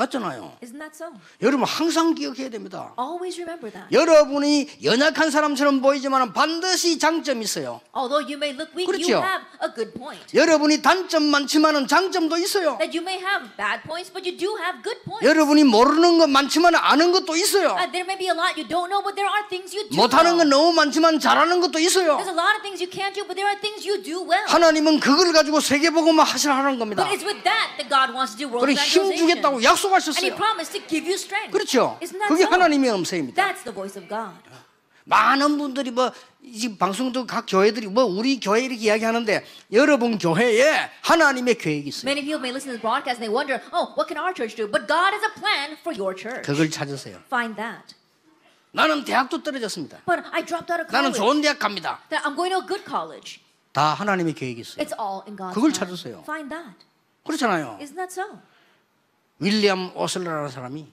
맞잖아요. 0.00 0.56
Isn't 0.62 0.78
that 0.78 0.96
so? 0.96 1.12
여러분 1.42 1.66
항상 1.66 2.14
기억해야 2.14 2.48
됩니다. 2.48 2.94
Always 2.98 3.36
remember 3.36 3.70
that. 3.70 3.92
여러분이 3.92 4.80
연약한 4.82 5.30
사람처럼 5.30 5.82
보이지만 5.82 6.32
반드시 6.32 6.98
장점이 6.98 7.44
있어요. 7.44 7.80
Although 7.94 8.24
you 8.24 8.36
may 8.40 8.56
look 8.56 8.72
weak, 8.72 8.88
그렇죠. 8.88 9.12
you 9.12 9.20
have 9.20 9.44
a 9.60 9.68
good 9.74 9.92
point. 9.92 10.24
여러분이 10.32 10.80
단점 10.80 11.24
많지만 11.24 11.86
장점도 11.86 12.36
있어요. 12.38 12.78
That 12.80 12.96
you 12.96 13.04
may 13.04 13.20
have 13.20 13.44
bad 13.56 13.84
points, 13.84 14.08
but 14.08 14.24
you 14.24 14.32
do 14.36 14.56
have 14.56 14.80
good 14.80 15.04
points. 15.04 15.20
여러분이 15.20 15.64
모르는 15.64 16.18
것 16.18 16.30
많지만 16.30 16.74
아는 16.74 17.12
것도 17.12 17.36
있어요. 17.36 17.76
Uh, 17.76 17.90
there 17.92 18.08
may 18.08 18.16
be 18.16 18.32
a 18.32 18.36
lot 18.36 18.56
you 18.56 18.64
don't 18.64 18.88
know, 18.88 19.04
but 19.04 19.12
there 19.12 19.28
are 19.28 19.44
things 19.52 19.76
you 19.76 19.84
do 19.88 20.00
못하는 20.00 20.36
건. 20.36 20.48
너무 20.48 20.72
많지만 20.72 21.20
잘하는 21.20 21.60
것도 21.60 21.78
있어요. 21.78 22.16
There's 22.16 22.32
a 22.32 22.40
lot 22.40 22.56
of 22.56 22.64
things 22.64 22.80
you 22.80 22.88
can't 22.88 23.12
do, 23.12 23.28
but 23.28 23.36
there 23.36 23.46
are 23.46 23.60
things 23.60 23.84
you 23.84 24.00
do 24.00 24.24
well. 24.24 24.48
하나님은 24.48 25.00
그걸 25.00 25.32
가지고 25.36 25.60
세계복음을 25.60 26.24
하시라는 26.24 26.78
겁니다. 26.78 27.04
But 27.04 27.12
it's 27.12 27.26
with 27.26 27.44
that 27.44 27.76
that 27.76 27.92
God 27.92 28.16
wants 28.16 28.32
to 28.32 28.40
do 28.40 28.48
world 28.48 28.64
그리고 28.64 28.80
힘. 28.80 29.12
주겠다고 29.12 29.60
He 29.60 29.66
약속하셨어요. 29.94 30.36
promised 30.36 30.72
to 30.78 30.86
give 30.86 31.04
you 31.06 31.14
strength. 31.14 31.52
그렇죠. 31.52 31.98
그게 32.28 32.42
so? 32.44 32.50
하나님의 32.52 32.92
음성입니다. 32.92 33.42
That's 33.42 33.64
the 33.64 33.74
voice 33.74 34.00
of 34.00 34.08
God. 34.08 34.38
많은 35.04 35.58
분들이 35.58 35.90
뭐 35.90 36.12
지금 36.44 36.76
방송도 36.78 37.26
각 37.26 37.46
교회들이 37.48 37.88
뭐 37.88 38.04
우리 38.04 38.38
교회 38.38 38.60
이렇게 38.60 38.80
이야기하는데 38.80 39.44
여러분 39.72 40.18
교회에 40.18 40.90
하나님의 41.02 41.58
계획이 41.58 41.88
있어요. 41.88 42.08
Many 42.08 42.22
people 42.24 42.38
may 42.38 42.50
listen 42.54 42.70
to 42.70 42.78
the 42.78 42.80
broadcast 42.80 43.18
and 43.18 43.26
they 43.26 43.32
wonder, 43.32 43.58
oh, 43.72 43.92
what 43.98 44.06
can 44.06 44.18
our 44.22 44.32
church 44.32 44.54
do? 44.54 44.70
But 44.70 44.86
God 44.86 45.10
has 45.10 45.24
a 45.24 45.32
plan 45.34 45.76
for 45.80 45.90
your 45.96 46.14
church. 46.14 46.46
그걸 46.46 46.70
찾으세요. 46.70 47.18
Find 47.26 47.56
that. 47.56 47.94
나는 48.72 49.04
대학도 49.04 49.42
떨어졌습니다. 49.42 50.02
But 50.06 50.22
I 50.30 50.44
dropped 50.46 50.70
out 50.70 50.78
of 50.78 50.92
나는 50.92 51.10
college. 51.10 51.18
좋은 51.18 51.40
대학 51.40 51.58
갑니다. 51.58 51.98
That 52.10 52.22
I'm 52.22 52.36
going 52.36 52.54
to 52.54 52.62
a 52.62 52.66
good 52.66 52.84
college. 52.86 53.40
다 53.72 53.94
하나님의 53.94 54.34
계획이 54.34 54.60
있어요. 54.60 54.84
It's 54.84 54.94
all 54.94 55.22
in 55.26 55.34
God's 55.34 55.54
그걸. 55.54 55.72
찾으세요. 55.72 56.22
Find 56.22 56.54
that. 56.54 56.78
그렇잖아요. 57.26 57.78
Isn't 57.80 57.96
that 57.98 58.12
so? 58.14 58.38
윌리엄 59.40 59.96
오슬러라는 59.96 60.48
사람이 60.50 60.86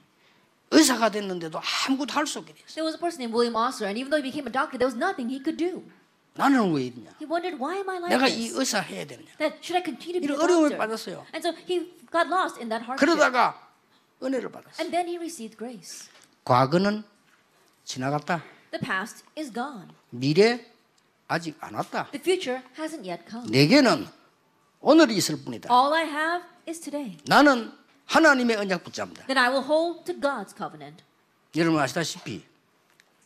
의사가 0.72 1.10
됐는데도 1.12 1.60
아무것도 1.88 2.14
할 2.14 2.26
수 2.28 2.39
없게 2.39 2.54
됐어요. 2.54 2.68
There 2.76 2.86
was 2.86 2.95
a 2.95 3.00
person 3.00 3.20
named 3.24 3.32
William 3.36 3.56
Osler, 3.56 3.88
and 3.88 4.00
even 4.00 4.10
though 4.12 4.20
he 4.20 4.28
became 4.28 4.48
a 4.48 4.52
doctor, 4.52 4.76
there 4.80 4.88
was 4.88 4.95
nothing 4.98 5.32
he 5.32 5.39
could 5.39 5.56
do. 5.56 5.84
나는 6.36 6.72
왜 6.74 6.86
이러냐? 6.91 7.12
He 7.20 7.26
wondered, 7.28 7.56
why 7.58 7.78
am 7.80 7.89
I 7.89 7.98
like 7.98 8.12
내가 8.12 8.28
이 8.28 8.52
this? 8.52 8.58
의사 8.60 8.80
해야 8.80 9.06
되느냐? 9.06 9.32
That 9.39 9.58
should 9.64 9.76
I 9.80 9.84
continue 9.84 10.20
to 10.20 10.28
be 10.28 10.28
a 10.28 10.36
이런 10.36 10.41
어려움에 10.43 10.70
doctor? 10.70 10.78
빠졌어요. 10.78 11.26
And 11.34 11.41
so 11.41 11.56
he 11.66 11.91
got 12.12 12.28
lost 12.28 12.60
in 12.60 12.68
that 12.70 12.84
hardship. 12.84 13.00
그러다가 13.00 13.56
은혜를 14.22 14.52
받았어. 14.52 14.76
And 14.84 14.91
then 14.91 15.08
he 15.08 15.18
received 15.18 15.58
grace. 15.58 16.12
과거는 16.43 17.04
지나갔다. 17.86 18.43
The 18.72 18.82
past 18.84 19.24
is 19.38 19.52
gone. 19.52 19.88
미래 20.12 20.64
아직 21.28 21.56
안 21.60 21.74
왔다. 21.76 22.12
The 22.12 22.22
future 22.22 22.62
hasn't 22.78 23.08
yet 23.08 23.24
come. 23.30 23.50
내게는 23.50 24.06
오늘이 24.82 25.16
있을 25.16 25.43
뿐이다. 25.43 25.74
All 25.74 25.93
I 25.93 26.06
have 26.06 26.43
is 26.68 26.80
today. 26.80 27.18
나는 27.26 27.72
하나님의 28.08 28.58
언약 28.58 28.84
붙잡니다. 28.84 29.26
Then 29.28 29.38
I 29.38 29.49
will 29.49 29.66
hold 29.66 30.03
to 30.05 30.20
God's 30.20 30.55
covenant. 30.55 31.03
여러분 31.55 31.80
아시다시피 31.80 32.43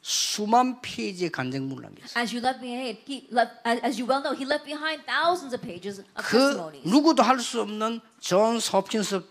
수만 0.02 0.82
페이지의 0.82 1.32
간증문을 1.32 1.84
남겼어요. 1.84 2.22
As 2.22 2.34
you 2.36 2.42
left 2.44 2.60
behind, 2.62 3.00
he 3.08 3.28
left, 3.32 3.54
as, 3.66 4.02
you 4.02 4.10
well 4.10 4.22
know, 4.24 4.34
he 4.34 4.46
left 4.46 4.66
behind 4.66 5.06
thousands 5.06 5.54
of 5.54 5.62
pages 5.62 6.00
of 6.02 6.08
그 6.16 6.38
testimonies. 6.38 6.90
누구도 6.90 7.22
할 7.24 7.40
수 7.40 7.62
없는 7.62 8.02
존 8.20 8.58
홉킨스 8.58 9.22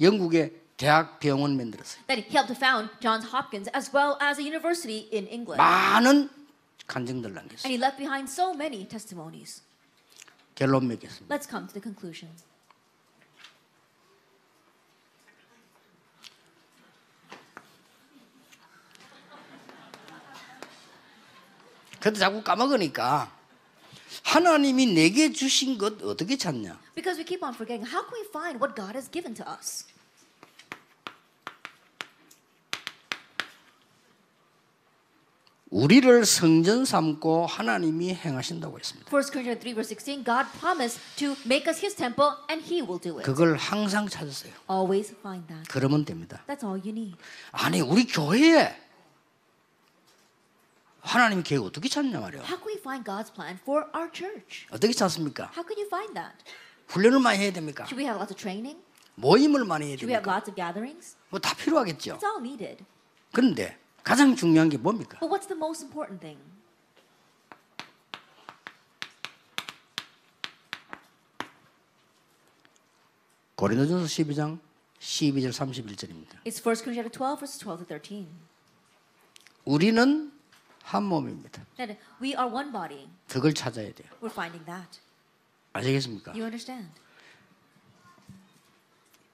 영국의 0.00 0.52
대학 0.76 1.18
병원 1.18 1.56
만들었어요. 1.56 2.04
That 2.06 2.22
he 2.22 2.30
helped 2.30 2.54
to 2.54 2.56
found 2.56 2.90
Johns 3.00 3.26
Hopkins 3.26 3.68
as 3.74 3.90
well 3.94 4.14
as 4.22 4.38
a 4.38 4.44
university 4.46 5.10
in 5.12 5.26
England. 5.26 5.58
많은 5.58 6.30
간증들 6.86 7.34
남겼어요. 7.34 7.66
And 7.66 7.74
he 7.74 7.78
left 7.78 7.98
behind 7.98 8.30
so 8.30 8.54
many 8.54 8.86
testimonies. 8.86 9.62
결론 10.54 10.86
맺겠습니다. 10.86 11.34
Let's 11.34 11.50
come 11.50 11.66
to 11.66 11.74
the 11.74 11.82
conclusion. 11.82 12.30
그래도 22.04 22.18
자꾸 22.18 22.42
까먹으니까 22.42 23.32
하나님이 24.24 24.92
내게 24.92 25.32
주신 25.32 25.78
것 25.78 26.02
어떻게 26.02 26.36
찾냐? 26.36 26.78
Because 26.94 27.18
we 27.18 27.24
keep 27.24 27.42
on 27.42 27.54
forgetting, 27.54 27.80
how 27.90 28.04
can 28.04 28.12
we 28.20 28.28
find 28.28 28.60
what 28.60 28.76
God 28.76 28.92
has 28.92 29.10
given 29.10 29.32
to 29.32 29.44
us? 29.48 29.86
우리를 35.70 36.26
성전 36.26 36.84
삼고 36.84 37.46
하나님이 37.46 38.12
행하신다고 38.14 38.78
했습니다. 38.78 39.08
1 39.10 39.22
Corinthians 39.32 39.64
3 39.64 39.72
verse 39.72 39.88
16, 39.88 40.24
God 40.24 40.46
promised 40.60 41.00
to 41.16 41.34
make 41.46 41.66
us 41.66 41.80
his 41.80 41.96
temple 41.96 42.36
and 42.50 42.62
he 42.68 42.82
will 42.82 43.00
do 43.00 43.16
it. 43.16 43.24
그걸 43.24 43.56
항상 43.56 44.06
찾으세요. 44.06 44.52
Always 44.70 45.16
find 45.20 45.48
that. 45.48 45.66
그러면 45.70 46.04
됩니다. 46.04 46.44
That's 46.46 46.62
all 46.62 46.78
you 46.84 46.92
need. 46.92 47.16
아니 47.50 47.80
우리 47.80 48.06
교회에 48.06 48.83
하나님 51.04 51.42
계획 51.42 51.62
어떻게 51.62 51.88
찾냐 51.88 52.18
말이야. 52.18 52.42
How 52.42 52.56
can 52.56 52.66
we 52.66 52.78
find 52.80 53.04
God's 53.04 53.32
plan 53.32 53.58
for 53.60 53.84
our 53.94 54.10
church? 54.10 54.66
어떻게 54.70 54.92
찾습니까? 54.92 55.52
How 55.54 55.62
can 55.62 55.76
you 55.76 55.86
find 55.86 56.14
that? 56.14 56.34
훈련을 56.88 57.20
많이 57.20 57.38
해야 57.40 57.52
됩니까? 57.52 57.84
Should 57.84 58.00
we 58.00 58.04
have 58.08 58.16
lots 58.16 58.32
of 58.32 58.40
training? 58.40 58.80
모임을 59.16 59.64
많이 59.64 59.86
해야 59.86 59.94
Should 60.00 60.08
we 60.08 60.14
have 60.16 60.24
됩니까? 60.24 60.32
lots 60.32 60.48
of 60.50 60.56
gatherings? 60.56 61.16
뭐 61.30 61.38
다 61.38 61.54
필요하겠죠. 61.54 62.16
It's 62.16 62.24
all 62.24 62.40
needed. 62.40 62.84
그런데 63.32 63.78
가장 64.02 64.34
중요한 64.34 64.70
게 64.70 64.78
뭡니까? 64.78 65.18
But 65.20 65.28
what's 65.28 65.46
the 65.46 65.56
most 65.58 65.84
important 65.84 66.20
thing? 66.20 66.40
고린도전서 73.56 74.06
12장 74.06 74.58
12절 74.98 75.52
31절입니다. 75.52 76.42
It's 76.44 76.60
1 76.64 76.82
Corinthians 76.82 77.12
12 77.12 77.38
verses 77.38 77.58
12 77.58 77.86
to 77.86 77.86
13. 77.86 78.26
우리는 79.64 80.32
한 80.84 81.02
몸입니다. 81.04 81.64
That 81.76 81.98
we 82.22 82.30
are 82.34 82.46
one 82.46 82.70
body. 82.70 83.08
그걸 83.28 83.54
찾아야 83.54 83.92
돼요. 83.92 84.08
We're 84.20 84.30
finding 84.30 84.64
that. 84.66 85.00
아시겠습니까? 85.72 86.32
You 86.32 86.44
understand? 86.44 86.88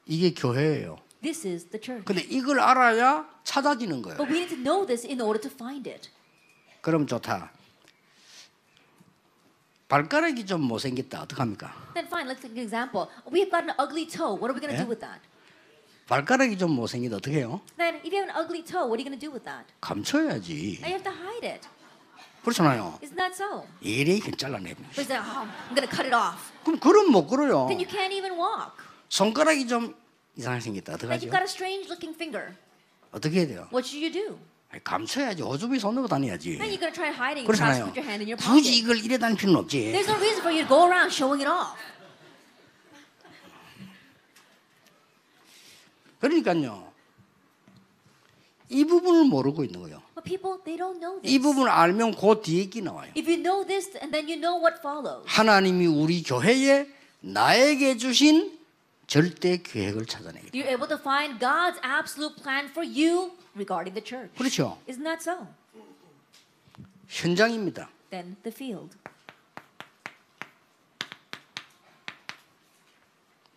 이게 0.07 0.33
교회예요. 0.33 0.99
This 1.23 1.47
is 1.47 1.67
the 1.69 1.81
church. 1.83 2.05
근데 2.07 2.23
이걸 2.23 2.61
알아야 2.61 3.29
찾아지는 3.45 4.01
거예요. 4.03 4.17
But 4.17 4.33
we 4.33 4.39
need 4.41 4.55
to 4.55 4.63
know 4.63 4.87
this 4.87 5.05
in 5.07 5.21
order 5.21 5.41
to 5.43 5.51
find 5.53 5.89
it. 5.91 6.09
그럼 6.81 7.07
좋다. 7.07 7.53
발가락이 9.89 10.47
좀 10.47 10.63
못생겼다. 10.63 11.23
어떡합니까? 11.23 11.75
Then 11.95 12.07
fine, 12.07 12.31
let's 12.31 12.41
take 12.41 12.57
an 12.57 12.63
example. 12.63 13.11
We've 13.27 13.51
got 13.51 13.65
an 13.67 13.75
ugly 13.77 14.07
toe. 14.07 14.39
What 14.39 14.49
are 14.49 14.55
we 14.55 14.61
going 14.63 14.71
to 14.71 14.79
Yeah. 14.79 14.87
do 14.87 14.89
with 14.89 15.01
that? 15.03 15.21
발가락이 16.11 16.59
좀 16.59 16.73
못생기다 16.73 17.17
어떻게 17.17 17.37
해요? 17.39 17.61
Then 17.79 17.95
if 18.03 18.11
you 18.11 18.19
have 18.19 18.29
an 18.29 18.35
ugly 18.35 18.65
toe, 18.67 18.83
what 18.91 18.99
are 18.99 19.01
you 19.01 19.07
going 19.07 19.15
to 19.15 19.23
do 19.23 19.31
with 19.31 19.45
that? 19.47 19.63
감춰야지. 19.81 20.83
Now 20.83 20.91
you 20.91 20.99
have 20.99 21.07
to 21.07 21.15
hide 21.15 21.47
it. 21.47 21.69
그렇잖아요. 22.43 22.99
Isn't 23.01 23.15
that 23.17 23.33
so? 23.39 23.63
이렇게 23.81 24.33
잘라내면. 24.33 24.75
But 24.91 25.07
it's 25.07 25.11
like, 25.11 25.23
oh, 25.23 25.47
I'm 25.47 25.75
going 25.77 25.87
to 25.87 25.95
cut 25.95 26.05
it 26.11 26.13
off. 26.15 26.51
그럼 26.65 26.81
걸음 26.81 27.13
못 27.13 27.29
걸어요. 27.29 27.69
Then 27.71 27.79
you 27.79 27.87
can't 27.87 28.11
even 28.13 28.35
walk. 28.35 28.75
손가락이 29.09 29.69
좀 29.69 29.95
이상하게 30.35 30.61
생겼다. 30.61 30.97
Then 30.99 31.15
어떡하죠? 31.15 31.27
you've 31.27 31.31
got 31.31 31.43
a 31.47 31.49
strange 31.49 31.87
looking 31.87 32.11
finger. 32.19 32.59
어떻게 33.13 33.41
해야 33.41 33.47
돼요? 33.47 33.69
What 33.71 33.87
should 33.87 34.03
you 34.03 34.11
do? 34.11 34.35
아니, 34.73 34.83
감춰야지. 34.83 35.43
오줌이 35.45 35.79
손 35.79 35.95
넣고 35.95 36.09
다녀야지. 36.09 36.59
Then 36.59 36.75
you're 36.75 36.83
going 36.83 36.91
to 36.91 36.99
try 36.99 37.15
hiding. 37.15 37.47
You 37.47 37.55
try 37.55 37.71
to 37.79 37.87
그렇잖아요. 37.87 37.87
put 37.87 37.95
your 37.95 38.07
hand 38.11 38.19
in 38.19 38.27
your 38.27 38.39
굳이 38.43 38.67
pocket. 38.67 38.75
이걸 38.83 38.99
이래 38.99 39.19
다닐 39.19 39.37
필요는 39.39 39.61
없지. 39.63 39.95
There's 39.95 40.11
no 40.11 40.19
reason 40.19 40.43
for 40.43 40.51
you 40.51 40.67
to 40.67 40.69
go 40.71 40.91
around 40.91 41.15
showing 41.15 41.39
it 41.39 41.47
off. 41.47 41.79
그러니까요. 46.21 46.91
이 48.69 48.85
부분을 48.85 49.25
모르고 49.25 49.65
있는 49.65 49.81
거예요. 49.83 50.01
But 50.15 50.25
people, 50.25 50.63
they 50.65 50.79
don't 50.79 51.01
know 51.01 51.19
이 51.19 51.23
this. 51.23 51.43
부분을 51.43 51.69
알면 51.71 52.15
그 52.15 52.41
뒤에 52.43 52.67
게 52.67 52.81
나와요. 52.81 53.11
If 53.17 53.29
you 53.29 53.43
know 53.43 53.67
this, 53.67 53.91
and 53.97 54.13
then 54.13 54.29
you 54.29 54.39
know 54.39 54.63
what 54.63 54.79
follows. 54.79 55.25
하나님이 55.27 55.87
우리 55.87 56.23
교회에 56.23 56.87
나에게 57.21 57.97
주신 57.97 58.59
절대 59.07 59.57
계획을 59.61 60.07
찾아내게 60.07 60.51
돼요. 60.51 60.63
You're 60.63 60.71
able 60.71 60.89
to 60.89 60.99
find 60.99 61.41
God's 61.41 61.81
absolute 61.83 62.41
plan 62.41 62.69
for 62.71 62.87
you 62.87 63.33
regarding 63.57 63.93
the 63.95 64.05
church. 64.05 64.31
그렇죠. 64.39 64.79
Isn't 64.89 65.03
that 65.03 65.19
so? 65.21 65.49
현장입니다. 67.09 67.91
Then 68.11 68.37
the 68.45 68.55
field. 68.55 68.97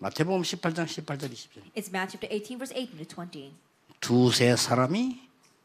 마태복음 0.04 0.42
18장 0.42 0.86
18절 0.86 1.32
20절. 1.32 1.64
It's 1.78 1.88
Matthew 1.88 2.20
chapter 2.20 2.28
18, 2.28 2.58
verse 2.60 2.76
18 2.76 3.06
to 3.08 3.24
20. 3.24 3.54
두세 4.02 4.54
사람이 4.58 5.18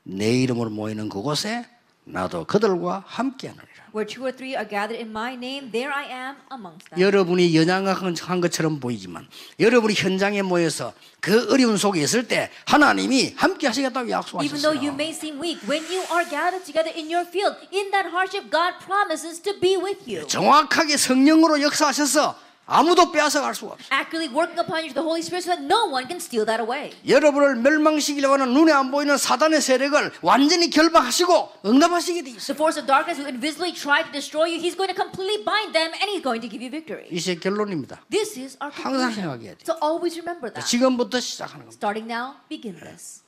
내 0.04 0.30
이름으로 0.42 0.70
모이는 0.70 1.08
그곳에 1.08 1.66
나도 2.04 2.44
그들과 2.44 3.02
함께하느니라. 3.04 3.66
Where 3.92 4.06
two 4.06 4.22
or 4.22 4.30
three 4.30 4.54
are 4.54 4.68
gathered 4.68 4.94
in 4.94 5.10
my 5.10 5.34
name, 5.34 5.72
there 5.72 5.92
I 5.92 6.06
am 6.06 6.36
amongst 6.52 6.86
them. 6.88 7.02
여러분이 7.02 7.56
연약한 7.56 8.40
것처럼 8.40 8.78
보이지만 8.78 9.26
여러분이 9.58 9.94
현장에 9.94 10.42
모여서 10.42 10.92
그 11.18 11.50
어려운 11.50 11.76
속에 11.76 12.00
있을 12.00 12.28
때 12.28 12.48
하나님이 12.64 13.34
함께 13.36 13.66
하시겠다고 13.66 14.06
Even 14.06 14.62
though 14.62 14.78
you 14.78 14.94
약속하셨어요. 14.94 14.94
may 14.94 15.10
seem 15.10 15.42
weak, 15.42 15.58
when 15.66 15.82
you 15.90 16.06
are 16.14 16.22
gathered 16.30 16.62
together 16.62 16.94
in 16.94 17.10
your 17.10 17.26
field, 17.26 17.58
in 17.74 17.90
that 17.90 18.06
hardship, 18.06 18.48
God 18.54 18.78
promises 18.86 19.42
to 19.42 19.58
be 19.58 19.74
with 19.74 20.06
you. 20.06 20.24
정확하게 20.28 20.96
성령으로 20.96 21.60
역사하셔서 21.60 22.46
아무도 22.70 23.10
빼앗아 23.10 23.40
갈 23.40 23.54
수가 23.54 23.72
없어요. 23.72 23.88
Actively 23.90 24.28
working 24.28 24.60
upon 24.60 24.84
you, 24.84 24.92
the 24.92 25.00
Holy 25.00 25.24
Spirit, 25.24 25.40
so 25.48 25.56
that 25.56 25.64
no 25.64 25.88
one 25.88 26.04
can 26.04 26.20
steal 26.20 26.44
that 26.44 26.60
away. 26.60 26.92
여러분을 27.08 27.56
멸망시키려고 27.56 28.34
하는 28.34 28.52
눈에 28.52 28.70
안 28.72 28.90
보이는 28.90 29.16
사단의 29.16 29.62
세력을 29.62 30.12
완전히 30.20 30.68
결박하시고 30.68 31.64
응답하시게 31.64 32.22
돼 32.22 32.30
있어요. 32.36 32.52
The 32.52 32.56
force 32.60 32.76
of 32.76 32.86
darkness 32.86 33.16
who 33.16 33.24
invisibly 33.24 33.72
try 33.72 34.04
to 34.04 34.12
destroy 34.12 34.52
you, 34.52 34.60
He's 34.60 34.76
going 34.76 34.92
to 34.92 34.94
completely 34.94 35.40
bind 35.42 35.72
them 35.72 35.96
and 35.96 36.12
He's 36.12 36.20
going 36.20 36.44
to 36.44 36.48
give 36.52 36.60
you 36.60 36.68
victory. 36.68 37.08
이제 37.10 37.34
결론입니다. 37.40 38.04
This 38.12 38.36
is 38.38 38.58
our 38.60 38.68
항상 38.68 39.16
conclusion. 39.16 39.16
생각해야 39.16 39.52
돼요. 39.56 39.64
So 39.64 39.72
always 39.80 40.20
remember 40.20 40.52
that. 40.52 40.68
지금부터 40.68 41.20
시작하는 41.20 41.64
겁니다. 41.64 41.72
Starting 41.72 42.04
now, 42.04 42.36
begin 42.52 42.76
this. 42.84 43.24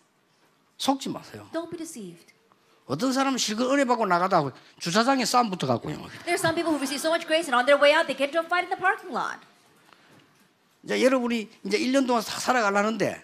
속지 0.76 1.08
마세요. 1.08 1.48
Don't 1.52 1.70
be 1.72 1.80
deceived. 1.80 2.29
어떤 2.90 3.12
사람은 3.12 3.38
실컷 3.38 3.72
은혜 3.72 3.84
받고 3.84 4.04
나가다 4.04 4.50
주차장에 4.80 5.24
싸움 5.24 5.48
붙어 5.48 5.68
갖고요. 5.68 5.94
There 6.26 6.34
are 6.34 6.40
some 6.42 6.56
people 6.56 6.74
who 6.74 6.82
receive 6.82 6.98
so 6.98 7.08
much 7.14 7.24
grace 7.24 7.46
and 7.46 7.54
on 7.54 7.64
their 7.64 7.78
way 7.78 7.94
out, 7.94 8.10
they 8.10 8.18
get 8.18 8.34
into 8.34 8.42
a 8.42 8.46
fight 8.50 8.66
in 8.66 8.70
the 8.74 8.80
parking 8.82 9.14
lot. 9.14 9.38
이제 10.82 11.00
여러분이 11.00 11.48
이제 11.64 11.78
1년 11.78 12.08
동안 12.08 12.20
다 12.24 12.40
살아가려는데 12.40 13.22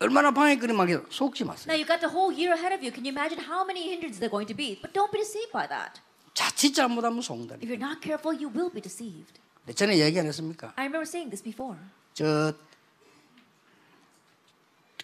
얼마나 0.00 0.30
방해거리만 0.30 1.08
속지 1.08 1.44
Now 1.44 1.56
마세요. 1.56 1.72
you've 1.72 1.88
got 1.88 2.04
the 2.04 2.12
whole 2.12 2.28
year 2.28 2.52
ahead 2.52 2.76
of 2.76 2.84
you. 2.84 2.92
Can 2.92 3.08
you 3.08 3.16
imagine 3.16 3.40
how 3.40 3.64
many 3.64 3.88
hindrances 3.88 4.20
they're 4.20 4.28
going 4.28 4.46
to 4.46 4.54
be? 4.54 4.76
But 4.76 4.92
don't 4.92 5.08
be 5.10 5.24
deceived 5.24 5.48
by 5.50 5.64
that. 5.72 5.96
자칫 6.36 6.76
잘못하면 6.76 7.24
속는다. 7.24 7.56
If 7.64 7.72
you're 7.72 7.80
not 7.80 8.04
careful, 8.04 8.36
you 8.36 8.52
will 8.52 8.68
be 8.68 8.84
deceived. 8.84 9.40
전에 9.72 9.96
얘기 10.04 10.20
안 10.20 10.26
했습니까? 10.28 10.76
I 10.76 10.84
remember 10.84 11.08
saying 11.08 11.32
this 11.32 11.40
before. 11.42 11.80
저, 12.12 12.52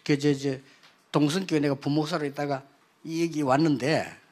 그, 0.05 0.19
저, 0.19 0.35
저, 0.37 0.61
동성교회 1.11 1.61
내가 1.61 1.75
부목사로 1.75 2.27
있다가 2.27 2.63
이 3.05 3.21
얘기 3.21 3.43
왔는데, 3.43 4.25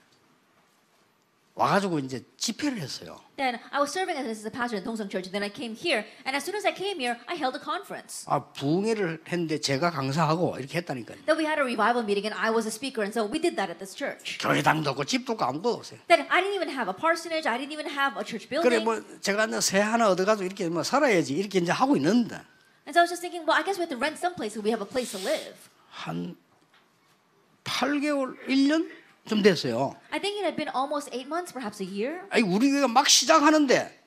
와가지고 1.54 1.98
이제 1.98 2.24
집회를 2.38 2.78
했어요. 2.78 3.20
Then 3.36 3.58
I 3.70 3.80
was 3.80 3.92
serving 3.92 4.16
as 4.16 4.46
a 4.46 4.50
pastor 4.50 4.76
in 4.76 4.84
Dongsung 4.84 5.10
Church. 5.10 5.30
Then 5.30 5.42
I 5.42 5.52
came 5.52 5.76
here, 5.76 6.04
and 6.24 6.34
as 6.34 6.44
soon 6.44 6.56
as 6.56 6.64
I 6.64 6.72
came 6.72 6.98
here, 6.98 7.20
I 7.28 7.36
held 7.36 7.52
a 7.56 7.60
conference. 7.62 8.24
아 8.26 8.40
부흥회를 8.56 9.20
했는데 9.28 9.60
제가 9.60 9.90
강사하고 9.90 10.56
이렇게 10.58 10.78
했다니까요. 10.78 11.24
Then 11.26 11.36
we 11.36 11.44
had 11.44 11.60
a 11.60 11.64
revival 11.64 12.00
meeting, 12.04 12.24
and 12.24 12.32
I 12.32 12.48
was 12.48 12.64
a 12.64 12.72
speaker, 12.72 13.04
and 13.04 13.12
so 13.12 13.28
we 13.28 13.36
did 13.36 13.56
that 13.60 13.68
at 13.68 13.76
this 13.76 13.92
church. 13.92 14.38
교회당도 14.40 14.90
없고 14.90 15.04
집도 15.04 15.32
없고 15.34 15.44
아무것도 15.44 15.74
없어요. 15.76 16.00
Then 16.08 16.24
I 16.32 16.40
didn't 16.40 16.56
even 16.56 16.72
have 16.72 16.88
a 16.88 16.96
parsonage. 16.96 17.44
I 17.44 17.60
didn't 17.60 17.76
even 17.76 17.84
have 17.84 18.16
a 18.16 18.24
church 18.24 18.48
그래 18.48 18.80
building. 18.80 18.84
뭐 18.88 19.20
제가 19.20 19.44
새 19.60 19.80
하나 19.80 20.08
얻어가지고 20.08 20.46
이렇게 20.46 20.68
뭐 20.70 20.82
살아야지 20.82 21.34
이렇게 21.34 21.58
이제 21.60 21.70
하고 21.70 21.96
있는데 21.96 22.40
And 22.88 22.96
so 22.96 23.00
I 23.00 23.04
was 23.04 23.12
just 23.12 23.20
thinking, 23.20 23.44
well, 23.44 23.54
I 23.54 23.62
guess 23.62 23.76
we 23.76 23.84
have 23.84 23.92
to 23.92 24.00
rent 24.00 24.16
some 24.16 24.34
place 24.34 24.56
so 24.56 24.64
we 24.64 24.72
have 24.72 24.80
a 24.80 24.88
place 24.88 25.12
to 25.12 25.20
live. 25.20 25.54
한 25.92 26.34
8개월, 27.64 28.36
1년 28.48 28.88
좀 29.26 29.42
됐어요. 29.42 29.96
I 30.10 30.20
think 30.20 30.38
it 30.38 30.44
had 30.44 30.56
been 30.56 30.68
almost 30.74 31.08
eight 31.12 31.26
months, 31.28 31.52
perhaps 31.52 31.82
a 31.82 31.86
year. 31.86 32.22
아니 32.30 32.42
우리 32.42 32.70
교회가 32.70 32.88
막 32.88 33.08
시작하는데 33.08 34.00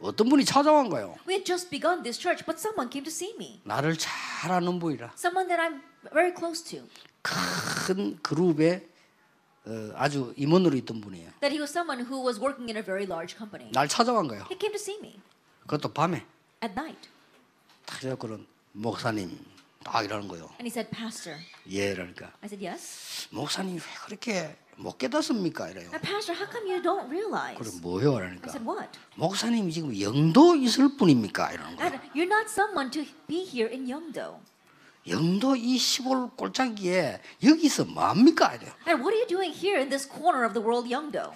어떤 0.00 0.28
분이 0.28 0.44
찾아온 0.44 0.88
거예요. 0.90 1.16
We 1.26 1.34
had 1.34 1.44
just 1.44 1.70
begun 1.70 2.02
this 2.02 2.18
church, 2.18 2.44
but 2.44 2.58
someone 2.58 2.90
came 2.90 3.04
to 3.04 3.10
see 3.12 3.32
me. 3.36 3.60
나를 3.64 3.96
잘 3.96 4.50
아는 4.52 4.78
분이라 4.78 5.12
Someone 5.16 5.48
that 5.48 5.60
I'm 5.62 5.80
very 6.12 6.34
close 6.36 6.62
to. 6.70 6.86
큰 7.22 8.18
그룹에 8.22 8.86
어, 9.66 9.92
아주 9.94 10.34
임원으로 10.36 10.76
있던 10.78 11.00
분이에요. 11.00 11.30
That 11.40 11.54
he 11.54 11.60
was 11.60 11.70
someone 11.70 12.04
who 12.04 12.20
was 12.26 12.38
working 12.38 12.68
in 12.68 12.76
a 12.76 12.82
very 12.82 13.06
large 13.06 13.36
company. 13.36 13.70
날 13.72 13.88
찾아간 13.88 14.26
거예요. 14.28 14.44
He 14.50 14.58
came 14.58 14.72
to 14.76 14.80
see 14.80 14.98
me 15.00 15.20
그것도 15.62 15.92
밤에 15.94 16.26
at 16.62 16.74
night. 16.74 17.08
딱 17.86 18.18
그런 18.18 18.46
목사님 18.72 19.38
딱 19.84 20.02
이러는 20.04 20.26
거예요. 20.28 20.44
And 20.58 20.64
he 20.66 20.70
said, 20.70 20.90
Pastor. 20.90 21.38
예, 21.68 21.94
그러니까 21.94 22.26
I 22.42 22.46
said, 22.48 22.64
Yes. 22.64 23.28
목사님 23.30 23.76
왜 23.76 23.82
그렇게 24.06 24.56
못 24.76 24.98
깨닫습니까? 24.98 25.70
이래요. 25.70 25.88
Now, 25.92 26.00
Pastor, 26.00 26.34
how 26.34 26.50
come 26.50 26.66
you 26.66 26.82
don't 26.82 27.08
realize? 27.08 27.80
뭐요? 27.80 28.16
I 28.16 28.34
그러니까 28.40 28.48
said, 28.50 28.66
What? 28.66 28.98
목사님이 29.16 29.72
지금 29.72 30.00
영도 30.00 30.56
있을 30.56 30.96
뿐입니까? 30.96 31.52
이러는 31.52 31.76
거예요. 31.76 31.90
That 31.90 32.10
you're 32.14 32.26
not 32.30 32.50
someone 32.50 32.90
to 32.90 33.04
be 33.28 33.44
here 33.44 33.70
in 33.70 33.86
Yeongdo. 33.86 34.40
영도 35.06 35.54
이 35.54 35.76
시골 35.76 36.30
꼴짝기에 36.30 37.20
여기서 37.44 37.84
뭐합니까? 37.84 38.54
이래요. 38.54 38.72
And 38.88 39.04
what 39.04 39.12
are 39.14 39.20
you 39.20 39.28
doing 39.28 39.52
here 39.54 39.78
in 39.78 39.90
this 39.90 40.08
corner 40.08 40.44
of 40.44 40.54
the 40.54 40.64
world, 40.64 40.88
Yeongdo? 40.88 41.34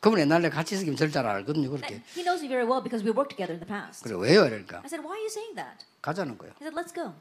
그러면 0.00 0.20
옛날에 0.20 0.50
같이 0.50 0.74
있으면 0.76 0.94
절잘 0.94 1.26
알거든요. 1.26 1.66
And 1.72 1.80
그렇게. 1.80 2.02
he 2.14 2.22
knows 2.22 2.44
me 2.44 2.48
very 2.48 2.68
well 2.68 2.82
because 2.84 3.02
we 3.02 3.10
worked 3.10 3.34
together 3.34 3.56
in 3.56 3.58
the 3.58 3.66
past. 3.66 4.04
그래 4.04 4.14
왜요? 4.14 4.44
이러니까 4.46 4.84
I 4.84 4.86
said, 4.86 5.00
Why 5.02 5.16
are 5.16 5.24
you 5.24 5.32
saying 5.32 5.56
that? 5.56 5.84
가자는 6.02 6.36
거예요. 6.38 6.52
He 6.60 6.68
said, 6.68 6.76
Let's 6.76 6.92
go. 6.94 7.16